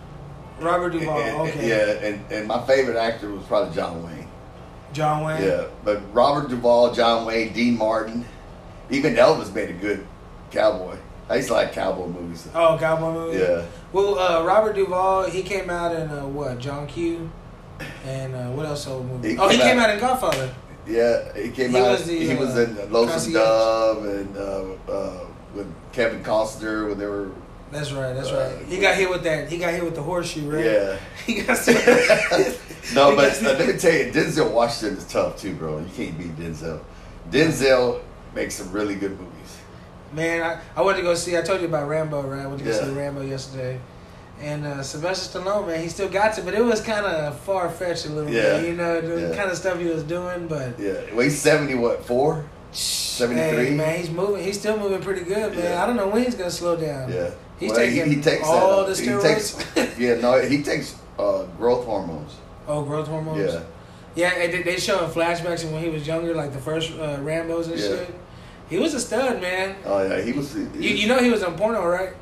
Robert 0.60 0.90
Duvall. 0.90 1.18
And- 1.20 1.38
and- 1.38 1.48
Okay. 1.50 1.68
Yeah, 1.68 2.06
and, 2.08 2.32
and 2.32 2.48
my 2.48 2.66
favorite 2.66 2.96
actor 2.96 3.30
was 3.30 3.44
probably 3.44 3.74
John 3.74 4.02
Wayne. 4.02 4.17
John 4.98 5.24
Wayne. 5.24 5.42
Yeah, 5.42 5.66
but 5.84 6.02
Robert 6.12 6.50
Duvall, 6.50 6.92
John 6.92 7.24
Wayne, 7.24 7.52
Dean 7.52 7.78
Martin, 7.78 8.24
even 8.90 9.14
Elvis 9.14 9.54
made 9.54 9.70
a 9.70 9.74
good 9.74 10.04
cowboy. 10.50 10.96
I 11.30 11.36
used 11.36 11.48
to 11.48 11.54
like 11.54 11.72
cowboy 11.72 12.06
movies. 12.08 12.48
Oh, 12.54 12.76
cowboy 12.80 13.12
movies. 13.12 13.40
Yeah, 13.40 13.64
Well, 13.92 14.18
uh, 14.18 14.44
Robert 14.44 14.74
Duvall, 14.74 15.30
he 15.30 15.42
came 15.42 15.70
out 15.70 15.94
in 15.94 16.08
uh, 16.10 16.26
what? 16.26 16.58
John 16.58 16.86
Q. 16.88 17.30
And 18.04 18.34
uh, 18.34 18.48
what 18.48 18.66
else? 18.66 18.86
Old 18.88 19.06
movie? 19.06 19.30
He 19.30 19.38
oh, 19.38 19.48
he 19.48 19.56
came 19.56 19.66
came 19.68 19.78
out- 19.78 19.88
out 19.90 19.94
in 19.94 20.00
Godfather. 20.00 20.52
yeah. 20.86 21.32
He 21.36 21.50
came 21.50 21.70
He 21.70 21.76
out. 21.78 21.92
was 21.92 22.06
the, 22.06 22.18
he 22.18 22.34
was 22.34 22.56
uh, 22.56 22.62
in 22.62 22.92
Lonesome. 22.92 23.32
Dove 23.34 24.04
and 24.04 24.36
uh, 24.36 24.90
uh, 24.90 25.26
with 25.54 25.72
Kevin 25.92 26.22
Costner 26.24 26.88
when 26.88 26.98
they 26.98 27.06
were. 27.06 27.30
That's 27.70 27.92
right. 27.92 28.14
That's 28.14 28.30
Uh, 28.30 28.54
right. 28.58 28.66
He 28.66 28.78
got 28.78 28.94
hit 28.96 29.10
with 29.10 29.22
that. 29.24 29.48
He 29.50 29.58
got 29.58 29.74
hit 29.74 29.84
with 29.84 29.94
the 29.94 30.02
horseshoe, 30.02 30.50
right? 30.50 30.64
Yeah. 30.64 30.96
He 31.26 31.42
got. 31.42 31.58
No, 32.94 33.10
He 33.10 33.16
but 33.16 33.38
got- 33.40 33.42
uh, 33.42 33.58
let 33.58 33.66
me 33.68 33.76
tell 33.78 33.92
you, 33.92 34.10
Denzel 34.10 34.50
Washington 34.50 34.96
is 34.96 35.04
tough 35.04 35.36
too, 35.38 35.54
bro. 35.54 35.78
You 35.78 35.90
can't 35.94 36.16
beat 36.16 36.34
Denzel. 36.38 36.80
Denzel 37.30 38.00
makes 38.34 38.54
some 38.54 38.72
really 38.72 38.94
good 38.94 39.10
movies. 39.18 39.56
Man, 40.14 40.42
I, 40.42 40.60
I 40.74 40.82
went 40.82 40.96
to 40.96 41.02
go 41.02 41.14
see. 41.14 41.36
I 41.36 41.42
told 41.42 41.60
you 41.60 41.66
about 41.66 41.86
Rambo, 41.86 42.22
right? 42.22 42.40
I 42.42 42.46
went 42.46 42.60
to 42.60 42.64
go 42.64 42.70
Yeah. 42.70 42.84
see 42.86 42.90
Rambo 42.92 43.20
yesterday, 43.20 43.78
and 44.40 44.64
uh, 44.64 44.82
Sylvester 44.82 45.38
Stallone, 45.38 45.66
man, 45.66 45.82
he 45.82 45.88
still 45.90 46.08
got 46.08 46.32
to, 46.36 46.42
but 46.42 46.54
it 46.54 46.64
was 46.64 46.80
kind 46.80 47.04
of 47.04 47.38
far 47.40 47.68
fetched 47.68 48.06
a 48.06 48.08
little 48.08 48.30
Yeah. 48.32 48.60
bit, 48.60 48.68
you 48.70 48.74
know, 48.74 49.02
the 49.02 49.28
Yeah. 49.28 49.36
kind 49.36 49.50
of 49.50 49.58
stuff 49.58 49.78
he 49.78 49.84
was 49.86 50.02
doing. 50.04 50.46
But 50.48 50.78
Yeah, 50.80 50.94
well, 51.12 51.20
he's 51.24 51.38
seventy. 51.38 51.74
What 51.74 52.06
four? 52.06 52.46
73? 52.72 53.66
hey, 53.66 53.74
man, 53.74 53.98
he's 53.98 54.10
moving. 54.10 54.42
He's 54.42 54.58
still 54.58 54.78
moving 54.78 55.02
pretty 55.02 55.24
good, 55.24 55.54
man. 55.54 55.62
Yeah. 55.72 55.82
I 55.82 55.86
don't 55.86 55.96
know 55.96 56.08
when 56.08 56.22
he's 56.24 56.34
gonna 56.34 56.50
slow 56.50 56.74
down. 56.76 57.12
Yeah, 57.12 57.30
He's 57.58 57.70
Well, 57.70 57.78
taking 57.80 58.42
all 58.44 58.84
the 58.86 58.94
he 58.94 59.06
steroids. 59.08 59.74
takes- 59.74 59.98
yeah, 59.98 60.14
no, 60.20 60.40
he 60.40 60.62
takes 60.62 60.94
uh, 61.18 61.44
growth 61.58 61.84
hormones. 61.84 62.36
oh, 62.68 62.82
growth 62.84 63.08
hormones. 63.08 63.52
Yeah, 63.52 63.60
Yeah, 64.14 64.32
and 64.42 64.52
they- 64.52 64.62
they 64.62 64.76
showing 64.78 65.10
flashbacks 65.10 65.64
of 65.64 65.72
when 65.72 65.82
he 65.82 65.88
was 65.90 66.06
younger, 66.06 66.34
like 66.34 66.52
the 66.52 66.60
first 66.60 66.92
uh, 66.98 67.18
Rambo's 67.20 67.66
and 67.68 67.78
Yeah. 67.78 67.86
shit. 67.88 68.14
He 68.70 68.78
was 68.78 68.92
a 68.94 69.00
stud, 69.00 69.40
man. 69.40 69.76
oh 69.86 70.02
yeah, 70.06 70.20
he 70.20 70.32
was. 70.32 70.52
He, 70.54 70.60
You, 70.60 70.90
you 71.02 71.06
know 71.08 71.18
he 71.18 71.30
was 71.30 71.42
in 71.42 71.54
porno, 71.54 71.86
right? 71.86 72.12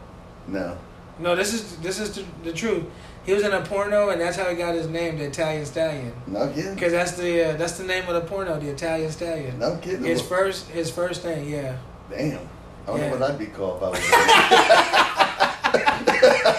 no, 0.48 0.76
No, 1.18 1.34
this 1.34 1.52
is 1.52 1.76
this 1.78 1.98
is 1.98 2.14
the, 2.14 2.24
the 2.44 2.52
truth. 2.52 2.84
He 3.26 3.32
was 3.34 3.42
in 3.42 3.52
a 3.52 3.60
porno, 3.62 4.10
and 4.10 4.20
that's 4.20 4.36
how 4.36 4.48
he 4.48 4.54
got 4.56 4.72
his 4.76 4.86
name, 4.86 5.18
the 5.18 5.24
Italian 5.24 5.66
Stallion. 5.66 6.12
no 6.28 6.46
kidding, 6.54 6.74
Because 6.74 6.92
that's 6.92 7.12
the 7.12 7.30
uh, 7.50 7.56
that's 7.56 7.76
the 7.76 7.84
name 7.84 8.06
of 8.08 8.14
the 8.14 8.20
porno, 8.20 8.58
the 8.60 8.68
Italian 8.70 9.10
Stallion. 9.10 9.58
no 9.58 9.76
kidding. 9.82 10.04
His 10.04 10.22
first 10.22 10.68
his 10.70 10.88
first 10.90 11.22
thing, 11.22 11.48
yeah. 11.48 11.76
Damn, 12.08 12.38
I 12.38 12.86
don't 12.86 13.00
Yeah. 13.00 13.06
know 13.10 13.18
what 13.18 13.22
I'd 13.30 13.38
be 13.40 13.46
called 13.46 13.78
if 13.78 13.82
I 13.82 13.90
was. 13.90 15.15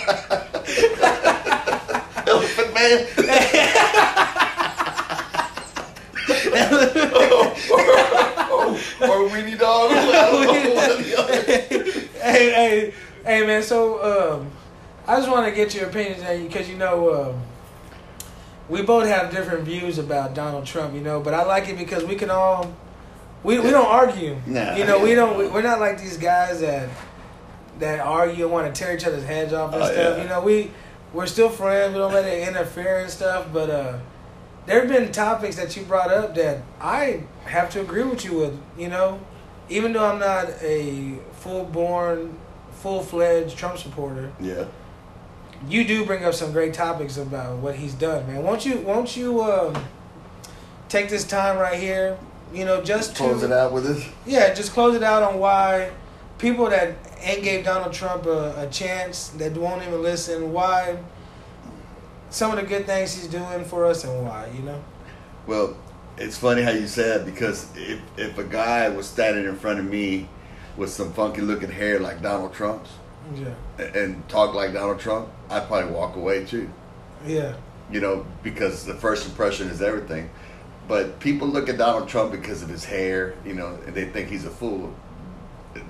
Elephant 2.28 2.74
man. 2.74 3.08
or, 8.52 8.68
or 9.02 9.30
Weenie 9.30 9.60
Dog. 9.60 9.92
I 9.92 10.32
don't 10.32 10.44
know 10.44 10.74
one 10.74 10.92
or 10.92 11.02
the 11.02 11.18
other. 11.18 11.42
hey, 12.22 12.52
hey, 12.52 12.94
hey, 13.24 13.46
man. 13.46 13.64
So 13.64 14.40
um, 14.40 14.50
I 15.06 15.18
just 15.18 15.30
want 15.30 15.46
to 15.46 15.52
get 15.52 15.76
your 15.76 15.90
opinions 15.90 16.24
on 16.24 16.42
you 16.42 16.48
because 16.48 16.70
you 16.70 16.78
know 16.78 17.14
um, 17.14 17.42
we 18.70 18.82
both 18.82 19.08
have 19.08 19.32
different 19.32 19.66
views 19.66 19.98
about 19.98 20.34
Donald 20.34 20.66
Trump, 20.66 20.94
you 20.94 21.02
know. 21.02 21.20
But 21.20 21.34
I 21.34 21.44
like 21.44 21.68
it 21.68 21.78
because 21.78 22.06
we 22.06 22.16
can 22.16 22.30
all 22.30 22.74
we, 23.44 23.60
we 23.60 23.70
don't 23.70 23.88
argue. 23.88 24.38
Nah. 24.46 24.76
You 24.76 24.86
know, 24.86 25.00
we 25.00 25.16
don't. 25.16 25.38
We, 25.38 25.48
we're 25.48 25.62
not 25.62 25.80
like 25.80 26.00
these 26.00 26.18
guys 26.18 26.62
that 26.62 26.90
that 27.80 28.00
argue 28.00 28.44
and 28.46 28.52
want 28.54 28.74
to 28.74 28.84
tear 28.84 28.96
each 28.96 29.06
other's 29.06 29.24
heads 29.24 29.54
off 29.54 29.74
and 29.74 29.84
Oh, 29.84 29.86
stuff. 29.86 30.18
yeah. 30.18 30.24
You 30.24 30.30
know, 30.30 30.42
we 30.42 30.72
we're 31.14 31.26
still 31.28 31.50
friends. 31.50 31.94
We 31.94 32.00
don't 32.00 32.14
let 32.14 32.26
it 32.26 32.48
interfere 32.48 33.00
and 33.00 33.10
stuff. 33.10 33.48
But 33.54 33.70
uh, 33.70 33.98
there 34.66 34.80
have 34.82 34.90
been 34.90 35.12
topics 35.12 35.56
that 35.56 35.76
you 35.78 35.84
brought 35.84 36.12
up 36.12 36.36
that 36.36 36.60
I 36.82 37.24
have 37.46 37.70
to 37.72 37.82
agree 37.82 38.04
with 38.04 38.26
you 38.26 38.38
with. 38.38 38.60
You 38.78 38.90
know, 38.90 39.20
even 39.70 39.94
though 39.94 40.06
I'm 40.06 40.20
not 40.20 40.50
a 40.62 41.18
full 41.34 41.64
born, 41.66 42.38
full 42.72 43.02
fledged 43.04 43.58
Trump 43.58 43.78
supporter, 43.78 44.32
Yeah. 44.40 44.66
you 45.70 45.86
do 45.86 46.06
bring 46.06 46.26
up 46.26 46.34
some 46.34 46.52
great 46.52 46.74
topics 46.74 47.18
about 47.18 47.58
what 47.58 47.76
he's 47.76 47.94
done, 47.94 48.28
man. 48.28 48.44
Won't 48.44 48.66
you? 48.66 48.78
Won't 48.80 49.16
you 49.16 49.42
um, 49.44 49.76
take 50.90 51.10
this 51.10 51.26
time 51.26 51.58
right 51.58 51.80
here? 51.80 52.18
You 52.54 52.64
know, 52.66 52.82
just 52.82 53.12
to 53.18 53.24
Close 53.24 53.44
it 53.44 53.52
out 53.52 53.74
with 53.74 53.86
this. 53.86 54.08
yeah, 54.26 54.54
just 54.54 54.72
close 54.72 54.96
it 54.96 55.04
out 55.04 55.22
on 55.24 55.38
why 55.40 55.92
people 56.38 56.70
that 56.70 56.96
ain't 57.22 57.44
gave 57.44 57.66
Donald 57.66 57.94
Trump 57.94 58.26
a, 58.26 58.54
a 58.62 58.68
chance, 58.70 59.30
that 59.30 59.54
won't 59.54 59.82
even 59.84 60.02
listen, 60.02 60.52
why 60.54 60.98
some 62.30 62.52
of 62.52 62.58
the 62.58 62.66
good 62.66 62.86
things 62.86 63.16
he's 63.16 63.28
doing 63.28 63.64
for 63.66 63.86
us 63.86 64.04
and 64.04 64.24
why, 64.26 64.50
you 64.56 64.62
know? 64.64 64.84
Well, 65.48 65.78
it's 66.18 66.38
funny 66.38 66.62
how 66.62 66.72
you 66.72 66.88
said 66.88 67.22
that 67.22 67.26
because 67.32 67.68
if 67.76 68.00
if 68.18 68.38
a 68.38 68.44
guy 68.44 68.90
was 68.90 69.08
standing 69.08 69.46
in 69.46 69.56
front 69.56 69.80
of 69.80 69.86
me 69.86 70.28
with 70.76 70.90
some 70.90 71.14
funky 71.14 71.42
looking 71.42 71.72
hair 71.72 72.00
like 72.00 72.22
Donald 72.22 72.54
Trump's 72.54 72.90
Yeah. 73.36 73.50
a- 73.80 74.04
and 74.04 74.28
talk 74.28 74.54
like 74.54 74.74
Donald 74.74 75.00
Trump, 75.00 75.30
I'd 75.50 75.68
probably 75.68 75.92
walk 75.94 76.16
away 76.16 76.44
too. 76.46 76.70
Yeah. 77.26 77.54
You 77.92 78.02
know, 78.02 78.26
because 78.44 78.84
the 78.86 78.94
first 78.96 79.26
impression 79.26 79.70
is 79.70 79.82
everything. 79.82 80.30
But 80.88 81.20
people 81.20 81.48
look 81.48 81.70
at 81.70 81.78
Donald 81.78 82.08
Trump 82.10 82.32
because 82.32 82.62
of 82.62 82.70
his 82.70 82.84
hair, 82.86 83.34
you 83.46 83.54
know, 83.54 83.78
and 83.86 83.94
they 83.96 84.06
think 84.06 84.28
he's 84.30 84.46
a 84.46 84.50
fool. 84.50 84.94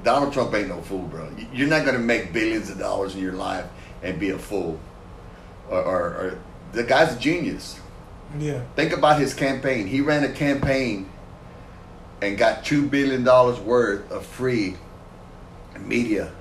Donald 0.04 0.34
Trump 0.34 0.54
ain't 0.54 0.70
no 0.70 0.82
fool, 0.82 1.04
bro. 1.04 1.30
You're 1.54 1.68
not 1.68 1.84
going 1.86 1.98
to 1.98 2.04
make 2.04 2.34
billions 2.34 2.70
of 2.70 2.80
dollars 2.80 3.16
in 3.16 3.22
your 3.22 3.34
life 3.34 3.66
and 4.04 4.20
be 4.20 4.32
a 4.32 4.38
fool. 4.38 4.80
Or, 5.70 5.82
or, 5.82 6.00
or 6.00 6.40
the 6.72 6.84
guy's 6.84 7.16
a 7.16 7.20
genius. 7.20 7.80
Yeah. 8.40 8.64
Think 8.76 8.94
about 8.94 9.20
his 9.20 9.34
campaign. 9.34 9.88
He 9.88 10.02
ran 10.02 10.24
a 10.24 10.32
campaign 10.32 11.10
and 12.22 12.38
got 12.38 12.66
two 12.66 12.88
billion 12.88 13.24
dollars 13.24 13.60
worth 13.60 14.10
of 14.12 14.26
free 14.26 14.76
media 15.80 16.32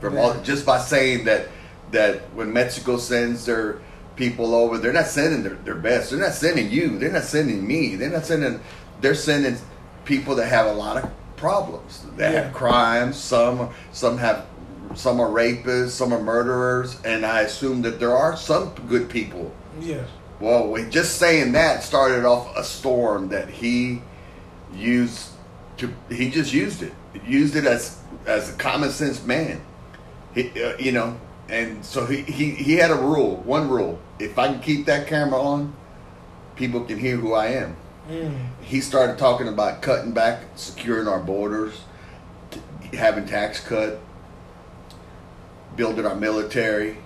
from 0.00 0.18
all 0.18 0.40
just 0.42 0.64
by 0.64 0.78
saying 0.78 1.24
that 1.24 1.48
that 1.90 2.20
when 2.34 2.52
Mexico 2.52 2.96
sends 2.96 3.46
their 3.46 3.78
people 4.16 4.54
over, 4.54 4.78
they're 4.78 4.92
not 4.92 5.06
sending 5.06 5.42
their, 5.42 5.54
their 5.54 5.74
best. 5.74 6.10
They're 6.10 6.20
not 6.20 6.32
sending 6.32 6.70
you. 6.70 6.98
They're 6.98 7.12
not 7.12 7.22
sending 7.22 7.66
me. 7.66 7.96
They're 7.96 8.10
not 8.10 8.26
sending. 8.26 8.60
They're 9.00 9.14
sending 9.14 9.56
people 10.04 10.34
that 10.36 10.46
have 10.46 10.66
a 10.66 10.72
lot 10.72 11.02
of 11.02 11.10
problems. 11.36 12.00
That 12.16 12.32
Yeah. 12.32 12.42
have 12.44 12.54
crimes. 12.54 13.16
Some 13.16 13.70
some 13.92 14.18
have 14.18 14.46
some 14.94 15.20
are 15.20 15.28
rapists. 15.28 15.90
Some 15.90 16.12
are 16.12 16.22
murderers. 16.22 16.96
And 17.04 17.24
I 17.26 17.40
assume 17.42 17.82
that 17.82 17.98
there 18.00 18.16
are 18.16 18.36
some 18.36 18.70
good 18.88 19.08
people 19.08 19.50
Yeah. 19.80 20.04
well, 20.40 20.68
we, 20.68 20.84
just 20.84 21.16
saying 21.18 21.52
that 21.52 21.82
started 21.82 22.24
off 22.24 22.56
a 22.56 22.64
storm 22.64 23.28
that 23.28 23.48
he 23.48 24.02
used 24.74 25.28
to. 25.78 25.92
He 26.10 26.30
just 26.30 26.52
used 26.52 26.82
it. 26.82 26.92
Used 27.26 27.56
it 27.56 27.64
as 27.66 27.96
as 28.26 28.50
a 28.50 28.52
common 28.54 28.90
sense 28.90 29.22
man. 29.24 29.60
He, 30.34 30.50
uh, 30.62 30.76
you 30.78 30.92
know, 30.92 31.16
and 31.48 31.84
so 31.84 32.06
he, 32.06 32.22
he 32.22 32.50
he 32.50 32.74
had 32.76 32.90
a 32.90 32.94
rule. 32.94 33.36
One 33.44 33.68
rule: 33.68 33.98
if 34.18 34.38
I 34.38 34.48
can 34.48 34.60
keep 34.60 34.86
that 34.86 35.06
camera 35.06 35.40
on, 35.40 35.72
people 36.56 36.80
can 36.82 36.98
hear 36.98 37.16
who 37.16 37.32
I 37.34 37.46
am. 37.48 37.76
Mm. 38.08 38.46
He 38.62 38.80
started 38.80 39.18
talking 39.18 39.48
about 39.48 39.82
cutting 39.82 40.12
back, 40.12 40.42
securing 40.54 41.08
our 41.08 41.18
borders, 41.18 41.80
t- 42.50 42.60
having 42.96 43.26
tax 43.26 43.58
cut, 43.60 43.98
building 45.74 46.06
our 46.06 46.14
military. 46.14 46.98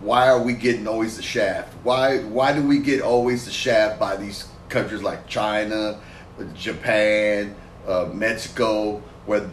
Why 0.00 0.28
are 0.28 0.42
we 0.42 0.52
getting 0.52 0.86
always 0.86 1.16
the 1.16 1.22
shaft? 1.22 1.74
Why 1.82 2.18
why 2.18 2.52
do 2.52 2.62
we 2.62 2.78
get 2.78 3.00
always 3.00 3.44
the 3.46 3.50
shaft 3.50 3.98
by 3.98 4.16
these 4.16 4.46
countries 4.68 5.02
like 5.02 5.26
China, 5.26 5.98
Japan, 6.54 7.54
uh, 7.86 8.08
Mexico, 8.12 9.02
where 9.26 9.50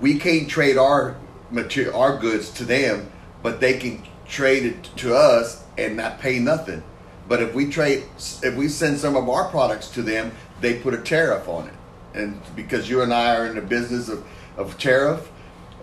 we 0.00 0.18
can't 0.18 0.48
trade 0.48 0.76
our 0.76 1.16
material, 1.50 1.96
our 1.96 2.18
goods 2.18 2.50
to 2.50 2.64
them, 2.64 3.10
but 3.42 3.60
they 3.60 3.78
can 3.78 4.02
trade 4.26 4.64
it 4.64 4.84
to 4.96 5.16
us 5.16 5.64
and 5.76 5.96
not 5.96 6.20
pay 6.20 6.38
nothing. 6.38 6.82
But 7.28 7.42
if 7.42 7.54
we 7.54 7.70
trade, 7.70 8.04
if 8.42 8.56
we 8.56 8.68
send 8.68 8.98
some 8.98 9.14
of 9.14 9.28
our 9.28 9.48
products 9.50 9.88
to 9.90 10.02
them, 10.02 10.32
they 10.60 10.78
put 10.80 10.94
a 10.94 10.98
tariff 10.98 11.46
on 11.46 11.68
it. 11.68 11.74
And 12.14 12.40
because 12.56 12.88
you 12.88 13.02
and 13.02 13.12
I 13.12 13.36
are 13.36 13.46
in 13.46 13.54
the 13.54 13.62
business 13.62 14.08
of, 14.08 14.26
of 14.56 14.78
tariff, 14.78 15.30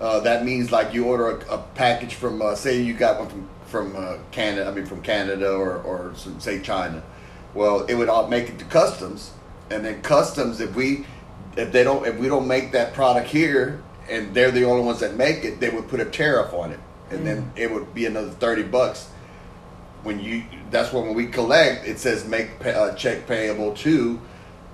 uh, 0.02 0.20
that 0.22 0.44
means 0.44 0.72
like 0.72 0.94
you 0.94 1.06
order 1.06 1.38
a, 1.38 1.56
a 1.56 1.58
package 1.76 2.16
from, 2.16 2.42
uh, 2.42 2.56
say 2.56 2.82
you 2.82 2.94
got 2.94 3.20
one 3.20 3.30
from, 3.30 3.50
from 3.68 3.96
uh, 3.96 4.18
Canada, 4.32 4.68
I 4.68 4.74
mean 4.74 4.86
from 4.86 5.02
Canada 5.02 5.54
or, 5.54 5.78
or 5.78 6.14
some, 6.16 6.40
say 6.40 6.60
China. 6.60 7.04
Well, 7.54 7.86
it 7.86 7.94
would 7.94 8.10
all 8.10 8.28
make 8.28 8.50
it 8.50 8.60
to 8.60 8.66
customs, 8.66 9.32
and 9.70 9.86
then 9.86 10.02
customs, 10.02 10.60
if 10.60 10.76
we, 10.76 11.06
if 11.56 11.72
they 11.72 11.84
don't, 11.84 12.06
if 12.06 12.18
we 12.18 12.28
don't 12.28 12.48
make 12.48 12.74
that 12.74 12.94
product 12.94 13.30
here, 13.30 13.82
and 14.10 14.34
they're 14.34 14.52
the 14.52 14.66
only 14.66 14.84
ones 14.84 15.00
that 15.00 15.16
make 15.16 15.46
it, 15.46 15.60
they 15.60 15.70
would 15.70 15.88
put 15.88 16.02
a 16.02 16.06
tariff 16.06 16.54
on 16.54 16.72
it, 16.72 16.80
and 17.12 17.26
then 17.26 17.52
it 17.56 17.72
would 17.72 17.94
be 17.94 18.06
another 18.08 18.32
thirty 18.32 18.64
bucks 18.64 19.10
when 20.06 20.20
you 20.20 20.44
that's 20.70 20.94
what 20.94 21.04
when 21.04 21.16
we 21.16 21.26
collect 21.26 21.86
it 21.88 22.00
says 22.00 22.26
make 22.28 22.60
pay, 22.60 22.74
uh, 22.74 22.94
check 22.94 23.28
payable 23.28 23.74
to 23.74 24.22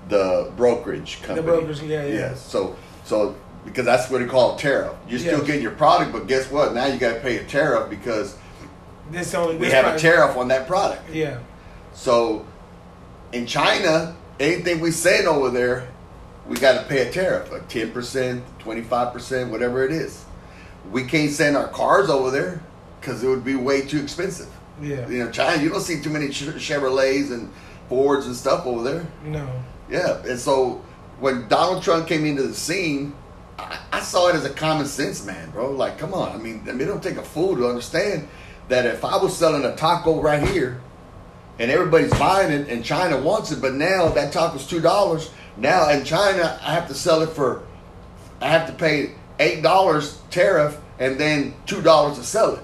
the 0.10 0.52
brokerage 0.58 1.22
company. 1.22 1.36
The 1.36 1.42
brokerage, 1.54 1.82
yeah, 1.84 2.06
yeah. 2.06 2.36
so 2.36 2.76
so 3.06 3.36
because 3.64 3.86
that's 3.86 4.10
what 4.10 4.20
they 4.20 4.28
call 4.28 4.56
a 4.56 4.60
tariff. 4.60 4.92
You're 5.08 5.20
still 5.20 5.38
Yes. 5.40 5.48
getting 5.48 5.62
your 5.62 5.72
product 5.72 6.12
but 6.12 6.28
guess 6.28 6.52
what? 6.52 6.74
Now 6.74 6.86
you 6.88 7.00
got 7.00 7.14
to 7.14 7.20
pay 7.22 7.38
a 7.38 7.46
tariff 7.46 7.90
because 7.90 8.38
This 9.10 9.34
only 9.34 9.56
we 9.56 9.66
this 9.66 9.74
have 9.74 9.96
a 9.96 9.98
tariff 9.98 10.36
on 10.36 10.50
that 10.50 10.68
product. 10.68 11.10
Yeah. 11.14 11.40
so 11.94 12.46
in 13.32 13.46
china 13.46 14.16
anything 14.40 14.82
we 14.82 14.92
send 14.92 15.28
over 15.28 15.50
there 15.50 15.88
we 16.48 16.58
got 16.58 16.74
to 16.82 16.84
pay 16.88 17.08
a 17.08 17.12
tariff 17.12 17.50
a 17.54 17.60
10% 17.62 18.42
25% 18.60 19.50
whatever 19.50 19.86
it 19.86 19.94
is. 19.94 20.26
We 20.92 21.06
can't 21.06 21.32
send 21.32 21.56
our 21.56 21.70
cars 21.70 22.10
over 22.10 22.32
there 22.32 22.62
because 23.00 23.24
it 23.24 23.28
would 23.30 23.46
be 23.46 23.56
way 23.56 23.82
too 23.88 24.02
expensive 24.02 24.50
Yeah. 24.82 25.08
you 25.08 25.24
know, 25.24 25.32
China, 25.32 25.62
you 25.62 25.70
don't 25.70 25.82
see 25.82 26.02
too 26.02 26.10
many 26.10 26.28
Chevrolets 26.28 27.32
and 27.32 27.52
Fords 27.90 28.26
and 28.26 28.36
stuff 28.36 28.66
over 28.66 28.84
there. 28.84 29.08
No. 29.26 29.48
Yeah, 29.90 30.24
and 30.24 30.40
so 30.40 30.82
when 31.20 31.48
Donald 31.50 31.84
Trump 31.84 32.08
came 32.08 32.26
into 32.26 32.44
the 32.44 32.54
scene, 32.54 33.14
I, 33.60 33.78
I 33.92 34.00
saw 34.00 34.30
it 34.30 34.36
as 34.36 34.46
a 34.46 34.50
common 34.50 34.86
sense 34.86 35.26
man, 35.26 35.52
bro. 35.52 35.72
Like, 35.72 35.98
come 35.98 36.14
on, 36.14 36.32
I 36.32 36.38
mean, 36.38 36.64
I 36.68 36.72
mean, 36.72 36.82
it 36.82 36.86
don't 36.86 37.04
take 37.04 37.18
a 37.18 37.24
fool 37.24 37.56
to 37.58 37.68
understand 37.68 38.28
that 38.70 38.86
if 38.86 39.04
I 39.04 39.18
was 39.18 39.36
selling 39.36 39.66
a 39.66 39.76
taco 39.76 40.22
right 40.22 40.42
here, 40.48 40.82
and 41.60 41.70
everybody's 41.70 42.12
buying 42.18 42.52
it, 42.52 42.70
and 42.70 42.84
China 42.84 43.20
wants 43.20 43.52
it, 43.52 43.62
but 43.62 43.74
now 43.74 44.08
that 44.10 44.32
taco's 44.34 44.66
two 44.66 44.82
dollars. 44.82 45.30
Now 45.58 45.90
in 45.90 46.06
China, 46.06 46.58
I 46.64 46.74
have 46.74 46.88
to 46.88 46.94
sell 46.94 47.22
it 47.22 47.30
for, 47.30 47.64
I 48.40 48.48
have 48.48 48.68
to 48.68 48.74
pay 48.74 49.12
eight 49.40 49.62
dollars 49.62 50.22
tariff, 50.32 50.80
and 50.98 51.20
then 51.20 51.54
two 51.66 51.82
dollars 51.82 52.18
to 52.18 52.24
sell 52.24 52.56
it. 52.56 52.64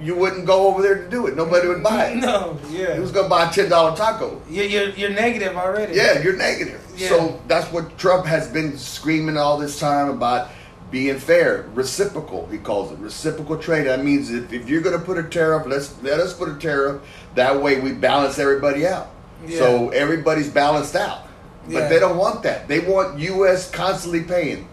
You 0.00 0.14
wouldn't 0.14 0.46
go 0.46 0.68
over 0.68 0.80
there 0.82 1.02
to 1.02 1.08
do 1.10 1.26
it. 1.26 1.36
Nobody 1.36 1.66
would 1.68 1.82
buy 1.82 2.06
it. 2.10 2.16
No. 2.16 2.58
Yeah. 2.70 2.94
Who's 2.94 3.10
gonna 3.12 3.28
buy 3.28 3.48
a 3.48 3.52
ten 3.52 3.68
dollar 3.68 3.96
taco? 3.96 4.40
You're, 4.48 4.64
you're, 4.64 4.88
you're 4.90 5.10
negative 5.10 5.56
already. 5.56 5.94
Yeah, 5.94 6.22
you're 6.22 6.36
negative. 6.36 6.80
Yeah. 6.96 7.08
So 7.08 7.40
that's 7.48 7.70
what 7.72 7.98
Trump 7.98 8.24
has 8.26 8.48
been 8.48 8.78
screaming 8.78 9.36
all 9.36 9.58
this 9.58 9.78
time 9.80 10.08
about 10.08 10.50
being 10.90 11.18
fair, 11.18 11.66
reciprocal. 11.74 12.46
He 12.46 12.58
calls 12.58 12.92
it 12.92 12.98
reciprocal 12.98 13.58
trade. 13.58 13.86
That 13.86 14.04
means 14.04 14.30
if, 14.30 14.52
if 14.52 14.68
you're 14.68 14.80
going 14.80 14.98
to 14.98 15.04
put 15.04 15.18
a 15.18 15.22
tariff, 15.24 15.66
let's 15.66 16.00
let 16.02 16.18
us 16.20 16.32
put 16.32 16.48
a 16.48 16.54
tariff. 16.54 17.02
That 17.34 17.60
way 17.60 17.80
we 17.80 17.92
balance 17.92 18.38
everybody 18.38 18.86
out. 18.86 19.10
Yeah. 19.46 19.58
So 19.58 19.88
everybody's 19.90 20.48
balanced 20.48 20.96
out. 20.96 21.24
But 21.66 21.72
Yeah. 21.72 21.88
they 21.88 21.98
don't 21.98 22.16
want 22.16 22.42
that. 22.44 22.68
They 22.68 22.80
want 22.80 23.18
U.S. 23.18 23.70
constantly 23.70 24.22
paying. 24.22 24.66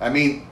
I 0.00 0.10
mean, 0.10 0.46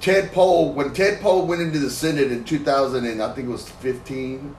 Ted 0.00 0.32
Poe 0.32 0.62
when 0.68 0.92
Ted 0.92 1.20
Poe 1.20 1.44
went 1.44 1.62
into 1.62 1.78
the 1.78 1.90
Senate 1.90 2.30
in 2.30 2.44
2000 2.44 3.04
and 3.06 3.22
I 3.22 3.32
think 3.32 3.48
it 3.48 3.50
was 3.50 3.68
15 3.68 4.54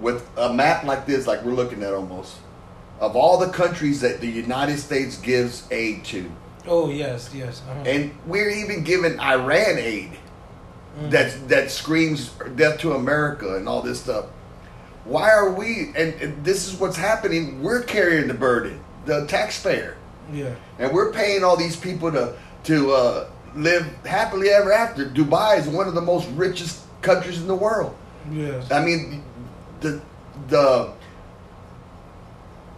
with 0.00 0.28
a 0.36 0.52
map 0.52 0.84
like 0.84 1.06
this, 1.06 1.26
like 1.26 1.44
we're 1.44 1.52
looking 1.52 1.82
at 1.82 1.92
almost, 1.94 2.36
of 3.00 3.14
all 3.16 3.38
the 3.38 3.50
countries 3.50 4.00
that 4.00 4.20
the 4.20 4.26
United 4.28 4.78
States 4.78 5.16
gives 5.18 5.66
aid 5.70 6.04
to, 6.06 6.30
Oh 6.66 6.90
yes, 6.90 7.30
yes. 7.34 7.62
Uh-huh. 7.68 7.82
and 7.86 8.12
we're 8.26 8.50
even 8.50 8.84
giving 8.84 9.18
Iran 9.20 9.78
aid 9.78 10.12
Mm. 11.00 11.10
that 11.10 11.48
that 11.48 11.70
screams 11.70 12.32
death 12.54 12.78
to 12.80 12.92
America 12.92 13.56
and 13.56 13.66
all 13.66 13.80
this 13.80 13.98
stuff. 14.02 14.26
Why 15.06 15.30
are 15.30 15.50
we? 15.50 15.90
And, 15.96 16.12
and 16.20 16.44
this 16.44 16.68
is 16.70 16.78
what's 16.78 16.98
happening. 16.98 17.62
We're 17.62 17.80
carrying 17.82 18.28
the 18.28 18.34
burden, 18.34 18.78
the 19.06 19.24
taxpayer, 19.26 19.96
yeah. 20.30 20.54
and 20.78 20.92
we're 20.92 21.10
paying 21.10 21.44
all 21.44 21.56
these 21.56 21.76
people 21.76 22.12
to 22.12 22.34
to 22.64 22.92
uh, 22.92 23.26
live 23.56 23.86
happily 24.06 24.48
ever 24.50 24.72
after. 24.72 25.06
Dubai 25.06 25.58
is 25.58 25.68
one 25.68 25.88
of 25.88 25.94
the 25.94 26.00
most 26.00 26.28
richest 26.30 26.80
countries 27.02 27.40
in 27.40 27.46
the 27.46 27.54
world. 27.54 27.94
Yes. 28.30 28.70
I 28.70 28.84
mean, 28.84 29.22
the 29.80 30.00
the 30.48 30.92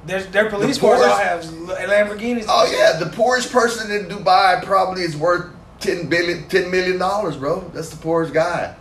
Their, 0.07 0.23
their 0.25 0.51
police 0.51 0.77
The 0.77 0.81
force 0.81 1.01
all 1.01 1.17
have 1.17 1.45
Lamborghinis. 1.45 2.47
oh 2.49 2.71
yeah, 2.71 2.99
the 2.99 3.11
poorest 3.11 3.51
person 3.53 3.91
in 3.91 4.07
Dubai 4.07 4.63
probably 4.65 5.03
is 5.03 5.17
worth 5.17 5.47
ten 5.81 6.09
billion, 6.09 6.49
ten 6.49 6.71
million 6.71 6.99
dollars, 6.99 7.37
bro. 7.37 7.61
That's 7.75 7.91
the 7.91 7.97
poorest 7.97 8.33
guy. 8.35 8.75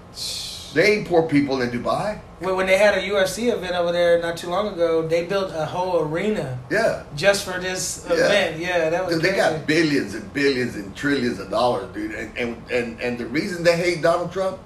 They 0.73 0.93
ain't 0.93 1.07
poor 1.07 1.23
people 1.23 1.61
in 1.61 1.69
Dubai. 1.69 2.19
When 2.39 2.55
when 2.55 2.65
they 2.67 2.77
had 2.77 2.97
a 2.97 3.01
UFC 3.01 3.53
event 3.53 3.73
over 3.75 3.91
there 3.91 4.19
not 4.21 4.37
too 4.37 4.49
long 4.49 4.67
ago, 4.73 5.07
they 5.07 5.25
built 5.25 5.51
a 5.53 5.65
whole 5.65 6.01
arena 6.01 6.57
Yeah. 6.71 7.03
just 7.15 7.45
for 7.45 7.59
this 7.59 8.05
Yeah. 8.09 8.15
event. 8.15 8.59
Yeah, 8.59 8.89
that 8.89 9.05
was 9.05 9.15
they 9.21 9.29
crazy. 9.29 9.35
got 9.37 9.67
billions 9.67 10.13
and 10.15 10.33
billions 10.33 10.75
and 10.75 10.95
trillions 10.95 11.39
of 11.39 11.49
dollars, 11.51 11.85
dude. 11.93 12.11
And, 12.11 12.37
and 12.37 12.57
and 12.71 12.99
and 13.01 13.17
the 13.17 13.27
reason 13.27 13.63
they 13.63 13.77
hate 13.77 14.01
Donald 14.01 14.31
Trump, 14.33 14.57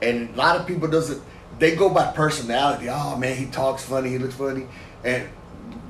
and 0.00 0.30
a 0.34 0.38
lot 0.38 0.56
of 0.56 0.66
people 0.66 0.88
doesn't, 0.88 1.20
they 1.58 1.74
go 1.74 1.90
by 1.90 2.06
personality. 2.12 2.88
Oh 2.88 3.16
man, 3.16 3.36
he 3.36 3.46
talks 3.46 3.82
funny, 3.84 4.08
he 4.10 4.18
looks 4.18 4.34
funny, 4.36 4.66
and 5.04 5.24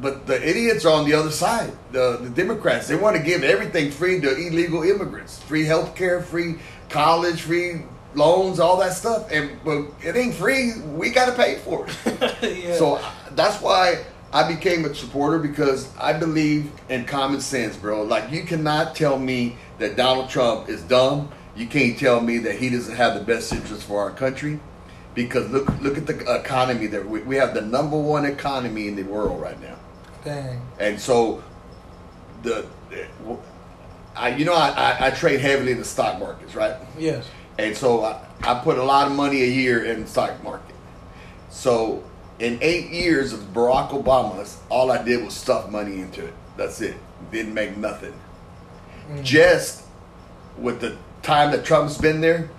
but 0.01 0.27
the 0.27 0.37
idiots 0.49 0.87
are 0.87 0.95
on 0.99 1.05
the 1.05 1.15
other 1.15 1.31
side. 1.31 1.73
The 1.93 2.19
the 2.23 2.31
Democrats 2.31 2.89
they 2.89 2.97
want 2.97 3.17
to 3.17 3.23
give 3.23 3.45
everything 3.45 3.91
free 3.91 4.21
to 4.21 4.31
illegal 4.47 4.83
immigrants, 4.83 5.39
free 5.43 5.67
health 5.67 5.95
care, 5.95 6.23
free 6.23 6.57
college, 6.89 7.43
free 7.43 7.83
loans, 8.15 8.61
all 8.61 8.77
that 8.79 8.93
stuff. 8.93 9.31
And 9.31 9.59
but 9.65 9.87
it 10.03 10.17
ain't 10.17 10.35
free. 10.35 10.73
We 10.81 11.11
got 11.11 11.27
to 11.27 11.33
pay 11.33 11.57
for 11.57 11.87
it. 11.87 11.97
yeah. 12.65 12.77
So 12.77 13.01
that's 13.33 13.61
why 13.61 14.05
I 14.33 14.53
became 14.53 14.85
a 14.85 14.95
supporter 14.95 15.39
because 15.39 15.95
I 15.97 16.13
believe 16.13 16.71
in 16.89 17.05
common 17.05 17.41
sense, 17.41 17.77
bro. 17.77 18.03
Like 18.03 18.31
you 18.31 18.45
cannot 18.45 18.95
tell 18.95 19.19
me 19.19 19.57
that 19.79 19.97
Donald 19.97 20.29
Trump 20.31 20.69
is 20.69 20.83
dumb. 20.83 21.31
You 21.57 21.67
can't 21.67 21.99
tell 21.99 22.21
me 22.21 22.39
that 22.39 22.57
he 22.57 22.71
doesn't 22.71 22.95
have 22.95 23.15
the 23.15 23.25
best 23.25 23.53
interest 23.53 23.85
for 23.85 24.01
our 24.01 24.11
country. 24.11 24.61
Because 25.15 25.51
look, 25.51 25.69
look 25.81 25.99
at 25.99 26.07
the 26.07 26.37
economy 26.41 26.87
that 26.87 27.07
we, 27.07 27.21
we 27.23 27.35
have 27.37 27.53
the 27.53 27.63
number 27.63 27.97
one 27.99 28.25
economy 28.25 28.87
in 28.87 28.95
the 28.95 29.03
world 29.03 29.41
right 29.41 29.61
now, 29.61 29.77
Dang. 30.25 30.63
and 30.79 31.01
so 31.01 31.43
the, 32.45 32.65
I 34.15 34.37
you 34.37 34.45
know 34.45 34.55
I, 34.55 34.69
I, 34.69 35.07
I 35.07 35.11
trade 35.11 35.41
heavily 35.41 35.73
in 35.73 35.79
the 35.79 35.85
stock 35.85 36.21
markets, 36.21 36.55
right? 36.55 36.77
Yes. 36.97 37.29
And 37.65 37.77
so 37.77 38.05
I, 38.05 38.25
I 38.43 38.55
put 38.61 38.79
a 38.79 38.83
lot 38.83 39.07
of 39.07 39.17
money 39.17 39.43
a 39.43 39.47
year 39.47 39.85
in 39.85 40.03
the 40.03 40.07
stock 40.07 40.43
market. 40.43 40.75
So 41.51 42.03
in 42.39 42.59
eight 42.63 42.91
years 42.91 43.33
of 43.33 43.41
Barack 43.53 43.91
Obama's, 43.91 44.61
all 44.69 44.91
I 44.91 45.03
did 45.03 45.25
was 45.25 45.35
stuff 45.35 45.71
money 45.71 46.01
into 46.01 46.25
it. 46.25 46.35
That's 46.57 46.81
it. 46.81 46.97
Didn't 47.31 47.55
make 47.55 47.77
nothing. 47.77 48.15
Mm. 49.11 49.23
Just 49.23 49.85
with 50.59 50.81
the 50.81 50.97
time 51.23 51.51
that 51.53 51.65
Trump's 51.65 51.99
been 51.99 52.21
there, 52.21 52.51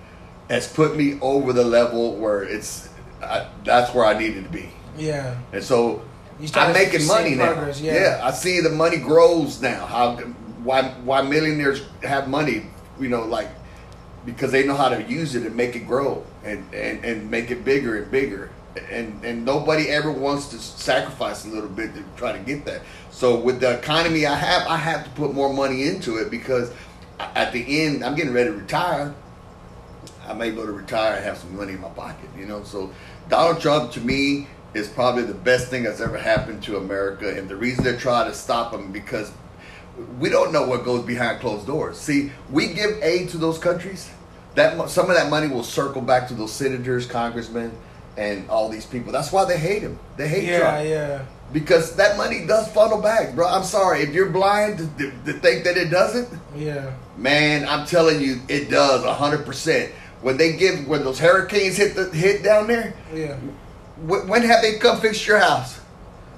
has 0.49 0.67
put 0.67 0.97
me 0.97 1.17
over 1.21 1.53
the 1.53 1.63
level 1.63 2.15
where 2.17 2.43
it's 2.43 2.89
I, 3.23 3.47
that's 3.63 3.93
where 3.93 4.05
I 4.05 4.17
needed 4.17 4.43
to 4.43 4.49
be. 4.49 4.69
Yeah. 4.97 5.37
And 5.53 5.63
so 5.63 6.03
I'm 6.55 6.73
making 6.73 7.07
money 7.07 7.35
now. 7.35 7.53
progress, 7.53 7.79
yeah. 7.79 8.19
I 8.21 8.31
see 8.31 8.59
the 8.59 8.69
money 8.69 8.97
grows 8.97 9.61
now. 9.61 9.85
How 9.85 10.17
why 10.63 10.89
why 11.03 11.21
millionaires 11.21 11.83
have 12.03 12.27
money? 12.27 12.65
You 12.99 13.07
know, 13.07 13.23
like 13.23 13.47
because 14.25 14.51
they 14.51 14.65
know 14.65 14.75
how 14.75 14.89
to 14.89 15.01
use 15.03 15.35
it 15.35 15.43
and 15.43 15.55
make 15.55 15.75
it 15.75 15.87
grow 15.87 16.23
and 16.43 16.73
and, 16.73 17.03
and 17.03 17.31
make 17.31 17.51
it 17.51 17.63
bigger 17.65 18.01
and 18.01 18.11
bigger. 18.11 18.49
And 18.89 19.23
and 19.25 19.43
nobody 19.43 19.89
ever 19.89 20.11
wants 20.11 20.47
to 20.49 20.59
sacrifice 20.59 21.45
a 21.45 21.49
little 21.49 21.69
bit 21.69 21.93
to 21.95 22.03
try 22.15 22.31
to 22.31 22.39
get 22.39 22.65
that. 22.65 22.81
So 23.09 23.39
with 23.39 23.59
the 23.59 23.77
economy 23.77 24.25
I 24.25 24.35
have, 24.35 24.67
I 24.67 24.77
have 24.77 25.03
to 25.03 25.09
put 25.11 25.33
more 25.33 25.53
money 25.53 25.87
into 25.87 26.17
it 26.17 26.31
because 26.31 26.71
at 27.19 27.51
the 27.51 27.83
end 27.83 28.03
I'm 28.03 28.15
getting 28.15 28.33
ready 28.33 28.49
to 28.49 28.55
retire. 28.55 29.13
I 30.25 30.33
may 30.33 30.51
go 30.51 30.65
to 30.65 30.71
retire 30.71 31.15
and 31.15 31.25
have 31.25 31.37
some 31.37 31.55
money 31.57 31.73
in 31.73 31.81
my 31.81 31.89
pocket, 31.89 32.29
you 32.37 32.45
know. 32.45 32.63
So 32.63 32.91
Donald 33.27 33.59
Trump 33.59 33.91
to 33.93 34.01
me 34.01 34.47
is 34.73 34.87
probably 34.87 35.23
the 35.23 35.33
best 35.33 35.67
thing 35.67 35.83
that's 35.83 35.99
ever 35.99 36.17
happened 36.17 36.63
to 36.63 36.77
America, 36.77 37.37
and 37.37 37.49
the 37.49 37.55
reason 37.55 37.83
they're 37.83 37.97
trying 37.97 38.29
to 38.29 38.35
stop 38.35 38.73
him 38.73 38.91
because 38.91 39.31
we 40.19 40.29
don't 40.29 40.51
know 40.51 40.65
what 40.65 40.83
goes 40.83 41.03
behind 41.03 41.39
closed 41.39 41.67
doors. 41.67 41.97
See, 41.99 42.31
we 42.49 42.67
give 42.73 43.01
aid 43.03 43.29
to 43.29 43.37
those 43.37 43.57
countries. 43.57 44.09
That 44.55 44.89
some 44.89 45.09
of 45.09 45.15
that 45.15 45.29
money 45.29 45.47
will 45.47 45.63
circle 45.63 46.01
back 46.01 46.27
to 46.27 46.33
those 46.33 46.51
senators, 46.51 47.05
congressmen, 47.05 47.71
and 48.17 48.49
all 48.49 48.67
these 48.67 48.85
people. 48.85 49.11
That's 49.13 49.31
why 49.31 49.45
they 49.45 49.57
hate 49.57 49.81
him. 49.81 49.97
They 50.17 50.27
hate 50.27 50.43
Yeah, 50.43 50.59
Trump 50.59 50.87
yeah. 50.89 51.25
because 51.53 51.95
that 51.95 52.17
money 52.17 52.45
does 52.45 52.67
funnel 52.73 53.01
back, 53.01 53.33
bro. 53.33 53.47
I'm 53.47 53.63
sorry 53.63 54.01
if 54.01 54.13
you're 54.13 54.29
blind 54.29 54.79
to, 54.79 54.87
to, 54.97 55.11
to 55.25 55.33
think 55.39 55.63
that 55.63 55.77
it 55.77 55.89
doesn't. 55.89 56.27
Yeah. 56.55 56.91
Man, 57.17 57.65
I'm 57.67 57.85
telling 57.85 58.19
you, 58.19 58.41
it 58.49 58.69
does 58.69 59.05
hundred 59.05 59.45
percent. 59.45 59.93
When 60.21 60.35
they 60.37 60.53
give, 60.57 60.85
when 60.85 61.03
those 61.05 61.17
hurricanes 61.19 61.77
hit 61.77 61.95
the 61.95 62.09
hit 62.09 62.43
down 62.43 62.67
there, 62.67 62.93
Yeah. 63.13 63.35
wh- 64.05 64.27
when 64.27 64.41
have 64.43 64.61
they 64.61 64.79
come 64.79 64.99
fix 64.99 65.25
your 65.25 65.39
house? 65.39 65.79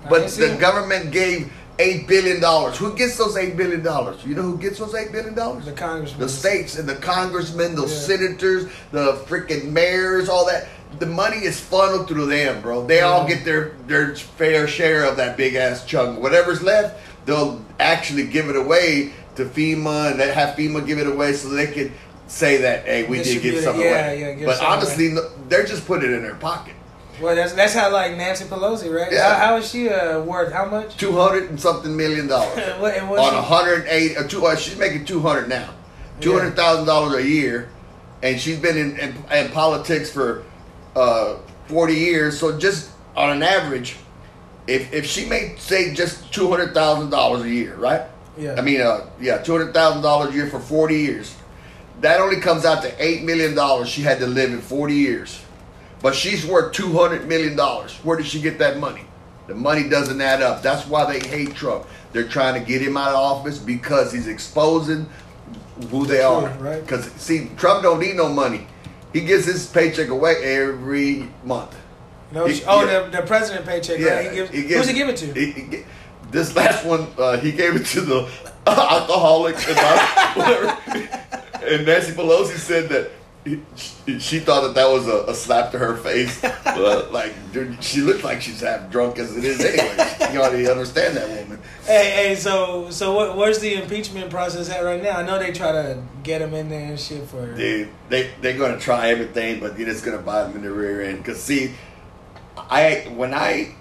But 0.07 0.27
the 0.29 0.55
government 0.59 1.11
gave 1.11 1.51
eight 1.79 2.07
billion 2.07 2.39
dollars. 2.39 2.77
Who 2.77 2.93
gets 2.95 3.17
those 3.17 3.35
eight 3.37 3.57
billion 3.57 3.81
dollars? 3.83 4.23
You 4.25 4.35
know 4.35 4.43
who 4.43 4.57
gets 4.57 4.79
those 4.79 4.93
eight 4.95 5.11
billion 5.11 5.33
dollars? 5.33 5.65
The 5.65 5.71
congressmen, 5.71 6.19
The 6.19 6.29
states 6.29 6.77
and 6.77 6.87
the 6.87 6.95
congressmen, 6.95 7.75
those 7.75 7.91
Yeah. 7.91 8.17
senators, 8.17 8.65
the 8.91 9.13
freaking 9.27 9.71
mayors, 9.71 10.29
all 10.29 10.45
that. 10.47 10.67
The 10.99 11.07
money 11.07 11.37
is 11.37 11.59
funneled 11.59 12.07
through 12.07 12.27
them, 12.27 12.61
bro. 12.61 12.85
They 12.85 13.01
all 13.01 13.27
get 13.27 13.43
their 13.43 13.71
their 13.87 14.15
fair 14.15 14.67
share 14.67 15.05
of 15.05 15.17
that 15.17 15.35
big 15.37 15.55
ass 15.55 15.85
chunk. 15.85 16.21
Whatever's 16.21 16.61
left, 16.61 16.99
they'll 17.25 17.59
actually 17.79 18.25
give 18.25 18.49
it 18.49 18.55
away 18.55 19.11
to 19.35 19.45
FEMA, 19.45 20.11
and 20.11 20.19
they 20.19 20.31
have 20.31 20.55
FEMA 20.55 20.85
give 20.85 20.99
it 20.99 21.07
away 21.07 21.33
so 21.33 21.49
they 21.49 21.65
can 21.67 21.91
say 22.27 22.57
that, 22.57 22.85
hey, 22.85 23.03
we 23.05 23.23
did 23.23 23.41
give 23.41 23.55
it. 23.55 23.63
some 23.63 23.79
Yeah, 23.79 23.87
away. 24.11 24.37
yeah, 24.39 24.45
but 24.45 24.61
honestly, 24.61 25.09
no, 25.09 25.27
they're 25.49 25.65
just 25.65 25.85
putting 25.87 26.11
it 26.11 26.15
in 26.15 26.21
their 26.23 26.35
pocket. 26.35 26.73
Well, 27.21 27.35
that's 27.35 27.53
that's 27.53 27.73
how 27.73 27.91
like 27.91 28.15
Nancy 28.17 28.45
Pelosi, 28.45 28.93
right? 28.93 29.11
Yeah. 29.11 29.35
How, 29.35 29.47
how 29.47 29.55
is 29.57 29.69
she 29.69 29.89
uh, 29.89 30.21
worth? 30.21 30.51
How 30.51 30.65
much? 30.65 30.97
Two 30.97 31.11
hundred 31.13 31.49
and 31.49 31.59
something 31.59 31.95
million 31.95 32.27
dollars. 32.27 32.55
what, 32.79 32.95
and 32.95 33.07
on 33.07 33.33
a 33.33 33.41
hundred 33.41 33.85
eight 33.87 34.17
or 34.17 34.27
two. 34.27 34.45
Uh, 34.45 34.55
she's 34.55 34.77
making 34.77 35.05
two 35.05 35.19
hundred 35.19 35.47
now, 35.47 35.73
two 36.19 36.33
hundred 36.33 36.55
thousand 36.55 36.85
dollars 36.85 37.13
a 37.23 37.27
year, 37.27 37.69
and 38.23 38.39
she's 38.39 38.59
been 38.59 38.77
in, 38.77 38.97
in, 38.97 39.15
in 39.31 39.51
politics 39.51 40.11
for 40.11 40.43
uh, 40.95 41.37
forty 41.67 41.95
years. 41.95 42.39
So 42.39 42.57
just 42.57 42.91
on 43.15 43.29
an 43.29 43.43
average, 43.43 43.97
if 44.67 44.91
if 44.91 45.05
she 45.05 45.25
made 45.25 45.59
say 45.59 45.93
just 45.93 46.33
two 46.33 46.49
hundred 46.49 46.73
thousand 46.73 47.11
dollars 47.11 47.43
a 47.43 47.49
year, 47.49 47.75
right? 47.75 48.01
Yeah. 48.37 48.55
I 48.57 48.61
mean, 48.61 48.81
uh, 48.81 49.07
yeah, 49.19 49.37
two 49.37 49.51
hundred 49.51 49.73
thousand 49.73 50.01
dollars 50.01 50.31
a 50.31 50.33
year 50.33 50.47
for 50.47 50.59
forty 50.59 51.01
years. 51.01 51.35
That 52.01 52.19
only 52.19 52.41
comes 52.41 52.65
out 52.65 52.81
to 52.83 52.93
eight 53.03 53.23
million 53.23 53.55
dollars 53.55 53.87
she 53.87 54.01
had 54.01 54.19
to 54.19 54.27
live 54.27 54.51
in 54.51 54.61
forty 54.61 54.95
years, 54.95 55.41
but 56.03 56.13
she's 56.13 56.45
worth 56.45 56.73
two 56.73 56.91
hundred 56.93 57.27
million 57.27 57.55
dollars. 57.55 57.95
Where 58.03 58.15
did 58.17 58.27
she 58.27 58.39
get 58.39 58.59
that 58.59 58.77
money? 58.77 59.05
The 59.47 59.55
money 59.55 59.89
doesn't 59.89 60.21
add 60.21 60.43
up. 60.43 60.61
That's 60.61 60.85
why 60.87 61.11
they 61.11 61.27
hate 61.27 61.55
Trump. 61.55 61.87
They're 62.11 62.27
trying 62.27 62.53
to 62.61 62.65
get 62.65 62.81
him 62.81 62.95
out 62.95 63.09
of 63.09 63.15
office 63.15 63.57
because 63.57 64.11
he's 64.13 64.27
exposing 64.27 65.09
who 65.89 66.05
they 66.05 66.21
are. 66.21 66.47
right. 66.59 66.81
Because 66.81 67.05
see, 67.13 67.49
Trump 67.57 67.81
don't 67.83 67.99
need 67.99 68.15
no 68.15 68.29
money. 68.29 68.67
He 69.11 69.21
gives 69.21 69.45
his 69.45 69.65
paycheck 69.65 70.09
away 70.09 70.35
every 70.43 71.29
month. 71.43 71.75
no, 72.31 72.45
he- 72.45 72.63
oh, 72.67 72.85
yeah. 72.85 72.99
the, 73.09 73.17
the 73.21 73.23
president 73.27 73.65
paycheck. 73.65 73.99
Yeah, 73.99 74.15
right? 74.15 74.29
He 74.29 74.35
gives, 74.35 74.51
he 74.51 74.61
gives- 74.63 74.73
who's 74.75 74.87
he 74.87 74.93
giving 74.93 75.13
it 75.13 75.17
to? 75.17 75.33
he- 75.33 75.51
he 75.51 75.83
this 76.31 76.55
last 76.55 76.83
one, 76.83 77.07
uh, 77.17 77.37
he 77.37 77.51
gave 77.51 77.75
it 77.75 77.85
to 77.85 78.01
the 78.01 78.29
and 78.65 79.07
whatever. 80.35 80.77
And 81.63 81.85
Nancy 81.85 82.11
Pelosi 82.11 82.57
said 82.57 82.89
that 82.89 83.11
he, 83.45 83.61
she, 83.75 84.19
she 84.19 84.39
thought 84.39 84.61
that 84.61 84.75
that 84.75 84.89
was 84.89 85.07
a, 85.07 85.25
a 85.27 85.33
slap 85.33 85.71
to 85.71 85.77
her 85.77 85.97
face. 85.97 86.39
But 86.41 87.11
like, 87.13 87.33
dude, 87.51 87.83
she 87.83 88.01
looked 88.01 88.23
like 88.23 88.41
she's 88.41 88.61
half 88.61 88.89
drunk 88.89 89.19
as 89.19 89.35
it 89.35 89.43
is 89.43 89.59
anyway. 89.59 90.33
You 90.33 90.41
already 90.41 90.69
understand 90.69 91.17
that 91.17 91.29
woman. 91.29 91.59
Hey, 91.85 92.11
hey, 92.11 92.35
so 92.35 92.89
so 92.89 93.13
what, 93.13 93.37
where's 93.37 93.59
the 93.59 93.81
impeachment 93.81 94.29
process 94.29 94.69
at 94.69 94.83
right 94.83 95.03
now? 95.03 95.17
I 95.17 95.25
know 95.25 95.39
they 95.39 95.51
try 95.51 95.71
to 95.71 96.01
get 96.23 96.41
him 96.41 96.53
in 96.53 96.69
there 96.69 96.89
and 96.89 96.99
shit 96.99 97.27
for. 97.27 97.53
Dude, 97.53 97.89
they 98.09 98.31
they're 98.41 98.57
gonna 98.57 98.79
try 98.79 99.09
everything, 99.09 99.59
but 99.59 99.77
you're 99.77 99.89
just 99.89 100.05
gonna 100.05 100.19
bite 100.19 100.43
them 100.43 100.55
in 100.55 100.61
the 100.61 100.71
rear 100.71 101.01
end. 101.01 101.23
Cause 101.25 101.41
see, 101.41 101.73
I 102.57 103.11
when 103.15 103.33
I 103.33 103.75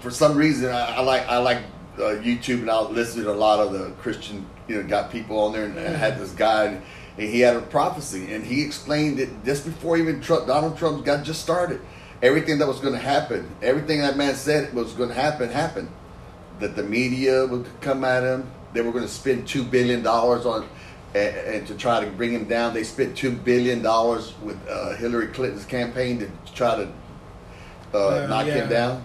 for 0.00 0.10
some 0.10 0.36
reason 0.36 0.70
I, 0.70 0.96
I 0.96 1.00
like 1.00 1.26
I 1.26 1.38
like 1.38 1.62
uh, 1.96 2.20
YouTube 2.20 2.60
and 2.60 2.70
I'll 2.70 2.90
listen 2.90 3.22
to 3.24 3.30
a 3.30 3.32
lot 3.32 3.60
of 3.60 3.72
the 3.72 3.90
Christian 4.02 4.46
you 4.68 4.76
know 4.76 4.88
got 4.88 5.10
people 5.10 5.38
on 5.38 5.52
there 5.52 5.64
and 5.64 5.78
I 5.78 5.96
had 5.96 6.18
this 6.18 6.32
guy 6.32 6.64
and, 6.66 6.82
and 7.18 7.28
he 7.28 7.40
had 7.40 7.56
a 7.56 7.60
prophecy 7.60 8.32
and 8.32 8.44
he 8.44 8.62
explained 8.62 9.20
it 9.20 9.28
just 9.44 9.64
before 9.64 9.96
even 9.96 10.20
Trump, 10.20 10.46
Donald 10.46 10.76
Trump 10.76 11.04
got 11.04 11.24
just 11.24 11.42
started. 11.42 11.80
Everything 12.22 12.58
that 12.58 12.66
was 12.68 12.80
going 12.80 12.94
to 12.94 12.98
happen, 13.00 13.48
everything 13.62 14.00
that 14.00 14.16
man 14.16 14.34
said 14.34 14.72
was 14.74 14.92
going 14.92 15.10
to 15.10 15.14
happen, 15.14 15.50
happened. 15.50 15.90
That 16.60 16.76
the 16.76 16.82
media 16.84 17.46
would 17.46 17.66
come 17.80 18.04
at 18.04 18.22
him. 18.22 18.50
They 18.72 18.80
were 18.80 18.92
going 18.92 19.04
to 19.04 19.10
spend 19.10 19.46
two 19.46 19.62
billion 19.64 20.02
dollars 20.02 20.46
on 20.46 20.66
and, 21.14 21.36
and 21.36 21.66
to 21.66 21.74
try 21.74 22.04
to 22.04 22.10
bring 22.10 22.32
him 22.32 22.44
down. 22.44 22.72
They 22.74 22.84
spent 22.84 23.16
two 23.16 23.32
billion 23.32 23.82
dollars 23.82 24.32
with 24.42 24.58
uh, 24.68 24.94
Hillary 24.96 25.28
Clinton's 25.28 25.64
campaign 25.66 26.18
to 26.20 26.30
try 26.54 26.76
to 26.76 26.88
uh, 27.92 27.98
Uh, 28.08 28.26
knock 28.28 28.46
yeah. 28.46 28.54
him 28.54 28.68
down. 28.68 29.04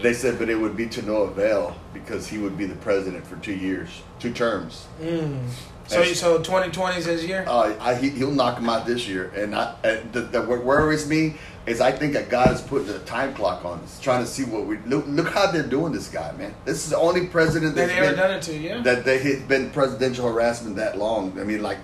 They 0.00 0.12
said, 0.14 0.38
but 0.40 0.48
it 0.48 0.56
would 0.56 0.76
be 0.76 0.86
to 0.86 1.02
no 1.02 1.18
avail 1.22 1.76
because 1.92 2.26
he 2.26 2.38
would 2.38 2.56
be 2.58 2.66
the 2.66 2.74
president 2.76 3.24
for 3.26 3.36
two 3.36 3.54
years, 3.54 4.02
two 4.18 4.32
terms. 4.32 4.86
Mm. 5.00 5.48
So 5.86 6.02
so 6.04 6.38
2020 6.38 6.98
is 6.98 7.04
his 7.04 7.24
year. 7.24 7.44
Uh, 7.46 7.74
I, 7.80 7.94
he, 7.94 8.10
he'll 8.10 8.30
knock 8.30 8.58
him 8.58 8.68
out 8.68 8.86
this 8.86 9.06
year. 9.06 9.30
And 9.36 9.54
I, 9.54 9.74
uh, 9.84 10.00
the, 10.12 10.20
the, 10.22 10.42
what 10.42 10.64
worries 10.64 11.08
me 11.08 11.34
is 11.66 11.80
I 11.80 11.92
think 11.92 12.12
that 12.14 12.28
God 12.28 12.52
is 12.52 12.60
putting 12.62 12.88
a 12.90 12.98
time 13.00 13.34
clock 13.34 13.64
on 13.64 13.80
us, 13.80 14.00
trying 14.00 14.22
to 14.22 14.26
see 14.28 14.44
what 14.44 14.66
we 14.66 14.78
look. 14.78 15.04
Look 15.06 15.28
how 15.28 15.50
they're 15.50 15.62
doing 15.62 15.92
this 15.92 16.08
guy, 16.08 16.32
man. 16.32 16.54
This 16.64 16.84
is 16.84 16.90
the 16.90 16.98
only 16.98 17.26
president 17.26 17.74
That 17.74 17.88
they 17.88 17.94
ever 17.94 18.10
been, 18.10 18.18
done 18.18 18.30
it 18.32 18.42
to, 18.42 18.56
yeah. 18.56 18.80
that 18.82 19.04
they 19.04 19.18
has 19.18 19.42
been 19.42 19.70
presidential 19.70 20.30
harassment 20.30 20.76
that 20.76 20.98
long. 20.98 21.38
I 21.38 21.44
mean, 21.44 21.62
like 21.62 21.78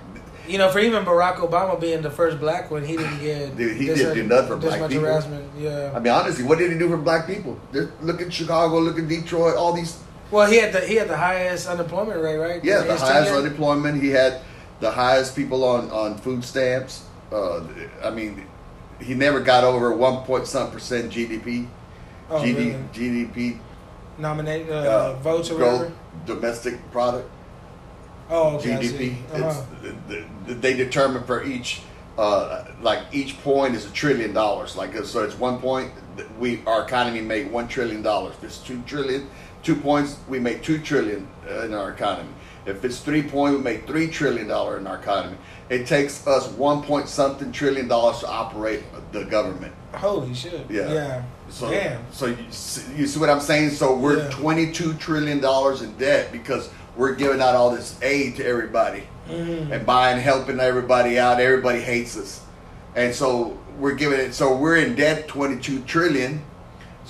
you 0.49 0.59
know, 0.59 0.71
for 0.71 0.81
even 0.81 1.05
Barack 1.05 1.37
Obama 1.37 1.81
being 1.81 2.03
the 2.03 2.11
first 2.11 2.41
black 2.41 2.71
one, 2.71 2.85
he 2.85 2.97
didn't 2.97 3.21
get. 3.21 3.57
Dude, 3.57 3.77
he 3.77 3.87
didn't 3.87 4.15
do 4.15 4.23
nothing 4.25 4.49
for 4.49 4.57
black 4.57 4.81
much 4.81 4.91
people. 4.91 5.05
harassment. 5.05 5.49
Yeah. 5.57 5.93
I 5.95 6.01
mean, 6.01 6.13
honestly, 6.13 6.45
what 6.45 6.59
did 6.59 6.73
he 6.73 6.79
do 6.79 6.89
for 6.89 6.97
black 6.97 7.27
people? 7.27 7.59
They're- 7.71 7.93
Look 8.03 8.21
at 8.21 8.33
Chicago, 8.33 8.81
look 8.81 8.99
at 8.99 9.07
Detroit, 9.07 9.57
all 9.57 9.73
these. 9.73 9.99
Well, 10.31 10.51
he 10.51 10.59
had 10.59 10.73
the 10.73 10.81
he 10.81 10.95
had 10.97 11.09
the 11.09 11.17
highest 11.17 11.67
unemployment 11.67 12.23
rate, 12.23 12.37
right? 12.37 12.65
Yeah, 12.65 12.83
the 12.83 12.97
highest 12.97 13.29
tenure? 13.29 13.39
unemployment. 13.41 14.03
He 14.03 14.11
had 14.11 14.41
the 14.81 14.91
highest 14.91 15.35
people 15.35 15.65
on 15.65 15.91
on 15.91 16.17
food 16.19 16.45
stamps. 16.45 17.05
Uh, 17.33 17.65
I 18.03 18.11
mean, 18.11 18.47
he 19.01 19.15
never 19.15 19.41
got 19.41 19.65
over 19.65 19.93
one 19.93 20.25
point 20.25 20.47
some 20.47 20.71
percent 20.71 21.13
GDP. 21.13 21.67
Oh, 22.29 22.37
GD, 22.37 22.57
really? 22.57 23.27
GDP 23.27 23.59
Nominate 24.19 24.69
uh, 24.69 24.75
uh, 24.75 25.13
votes 25.15 25.51
or 25.51 25.55
whatever. 25.55 25.93
domestic 26.27 26.91
product. 26.93 27.29
Oh, 28.29 28.57
okay, 28.57 28.71
GDP. 28.71 29.17
Uh-huh. 29.33 29.63
It's, 29.83 29.97
the, 30.09 30.25
the, 30.47 30.55
they 30.55 30.75
determine 30.75 31.25
for 31.25 31.43
each, 31.43 31.83
uh, 32.17 32.65
like 32.81 33.01
each 33.13 33.41
point 33.43 33.75
is 33.75 33.87
a 33.87 33.91
trillion 33.91 34.33
dollars. 34.33 34.77
Like 34.77 34.95
so, 35.05 35.25
it's 35.25 35.37
one 35.39 35.59
point. 35.59 35.93
We 36.39 36.63
our 36.67 36.85
economy 36.85 37.23
made 37.23 37.51
one 37.51 37.67
trillion 37.67 38.03
dollars. 38.03 38.35
If 38.37 38.45
it's 38.45 38.59
two 38.59 38.83
trillion, 38.83 39.29
two 39.63 39.77
points, 39.77 40.17
we 40.29 40.39
make 40.39 40.63
two 40.63 40.79
trillion 40.79 41.27
uh, 41.49 41.63
in 41.63 41.75
our 41.75 41.91
economy. 41.91 42.31
If 42.67 42.85
it's 42.85 43.01
three 43.01 43.23
point, 43.23 43.57
we 43.57 43.63
make 43.63 43.87
three 43.87 44.09
trillion 44.09 44.47
dollar 44.49 44.79
in 44.79 44.87
our 44.87 44.97
economy. 44.97 45.37
It 45.71 45.87
takes 45.87 46.27
us 46.27 46.49
one 46.49 46.83
point 46.83 47.09
something 47.09 47.53
trillion 47.53 47.89
dollars 47.89 48.21
to 48.21 48.29
operate 48.29 48.83
the 49.13 49.25
government. 49.25 49.73
Holy 49.95 50.35
shit! 50.35 50.67
Yeah. 50.71 50.93
Yeah. 50.93 51.23
So, 51.49 51.71
Damn. 51.71 52.01
so 52.13 52.27
you 52.27 52.37
see, 52.51 52.83
you 52.97 53.07
see 53.07 53.19
what 53.19 53.29
I'm 53.31 53.41
saying? 53.41 53.71
So 53.71 53.95
we're 53.97 54.19
Yeah. 54.19 54.31
22 54.31 54.95
trillion 54.95 55.41
dollars 55.41 55.83
in 55.83 55.97
debt 55.97 56.31
because 56.33 56.69
we're 56.97 57.15
giving 57.15 57.41
out 57.41 57.55
all 57.57 57.71
this 57.71 57.97
aid 58.03 58.37
to 58.37 58.45
everybody 58.47 59.05
Mhm. 59.29 59.73
and 59.73 59.87
buying, 59.87 60.21
helping 60.21 60.61
everybody 60.61 61.19
out. 61.19 61.41
Everybody 61.41 61.81
hates 61.81 62.17
us, 62.17 62.41
and 62.95 63.15
so 63.15 63.57
we're 63.79 63.95
giving 63.95 64.21
it. 64.21 64.35
So 64.35 64.55
we're 64.55 64.77
in 64.77 64.95
debt 64.95 65.27
22 65.29 65.81
trillion. 65.87 66.43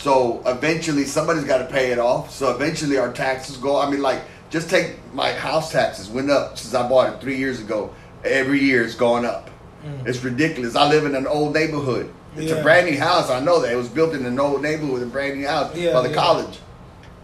So 0.00 0.42
eventually 0.46 1.04
somebody's 1.04 1.44
got 1.44 1.58
to 1.58 1.66
pay 1.66 1.92
it 1.92 1.98
off. 1.98 2.30
So 2.30 2.50
eventually 2.50 2.96
our 2.96 3.12
taxes 3.12 3.58
go. 3.58 3.78
I 3.78 3.90
mean, 3.90 4.00
like 4.00 4.22
just 4.48 4.70
take 4.70 4.96
my 5.12 5.32
house 5.32 5.70
taxes 5.70 6.08
went 6.08 6.30
up 6.30 6.56
since 6.56 6.72
I 6.74 6.88
bought 6.88 7.12
it 7.12 7.20
three 7.20 7.36
years 7.36 7.60
ago. 7.60 7.94
Every 8.24 8.60
year 8.60 8.82
it's 8.82 8.94
going 8.94 9.26
up. 9.26 9.50
Mm. 9.84 10.06
It's 10.06 10.24
ridiculous. 10.24 10.74
I 10.74 10.88
live 10.88 11.04
in 11.04 11.14
an 11.14 11.26
old 11.26 11.52
neighborhood. 11.52 12.10
It's 12.34 12.50
Yeah. 12.50 12.56
a 12.56 12.62
brand 12.62 12.86
new 12.86 12.98
house. 12.98 13.28
I 13.28 13.40
know 13.40 13.60
that 13.60 13.70
it 13.72 13.76
was 13.76 13.88
built 13.88 14.14
in 14.14 14.24
an 14.24 14.40
old 14.40 14.62
neighborhood, 14.62 15.02
a 15.02 15.06
brand 15.06 15.38
new 15.38 15.46
house 15.46 15.74
Yeah, 15.76 15.92
by 15.92 16.02
the 16.02 16.08
yeah. 16.10 16.14
college. 16.14 16.58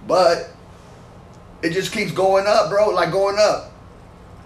But 0.07 0.51
it 1.63 1.71
just 1.71 1.93
keeps 1.93 2.13
going 2.13 2.45
up, 2.47 2.69
bro. 2.69 2.91
Like 2.91 3.11
going 3.11 3.37
up. 3.39 3.73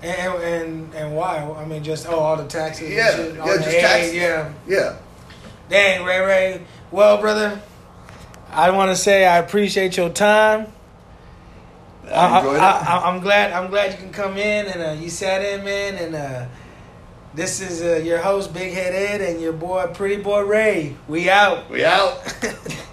And, 0.03 0.43
and 0.43 0.95
and 0.95 1.17
why? 1.17 1.39
I 1.39 1.65
mean, 1.65 1.83
just 1.83 2.09
oh, 2.09 2.19
all 2.19 2.37
the 2.37 2.45
taxes. 2.47 2.91
Yeah, 2.91 3.11
shit, 3.17 3.35
yeah, 3.35 3.57
just 3.57 3.71
taxes. 3.81 4.15
Yeah. 4.15 4.53
Yeah. 4.69 4.97
Dang, 5.69 6.05
Ray 6.05 6.21
Ray. 6.21 6.61
Well, 6.91 7.19
brother, 7.19 7.61
I 8.53 8.71
want 8.71 8.91
to 8.91 8.97
say 8.97 9.25
I 9.25 9.39
appreciate 9.39 9.97
your 9.97 10.11
time. 10.11 10.67
I 12.13 12.39
enjoyed 12.39 12.57
it. 12.57 12.61
I, 12.61 13.15
am 13.15 13.21
glad. 13.21 13.53
I'm 13.53 13.71
glad 13.71 13.93
you 13.93 13.99
can 13.99 14.13
come 14.13 14.37
in 14.37 14.67
and 14.67 14.83
uh, 14.83 15.01
you 15.01 15.09
sat 15.09 15.45
in, 15.45 15.65
man. 15.65 15.95
And 15.95 16.15
uh, 16.17 16.47
this 17.33 17.61
is 17.61 17.83
uh, 17.83 18.03
your 18.05 18.19
host, 18.19 18.53
Big 18.53 18.73
Head 18.73 18.95
Ed, 18.95 19.21
and 19.21 19.41
your 19.41 19.53
boy, 19.53 19.87
Pretty 19.95 20.21
Boy 20.21 20.43
Ray. 20.43 20.97
We 21.07 21.31
out. 21.31 21.71
we 21.71 21.85
out. 21.85 22.21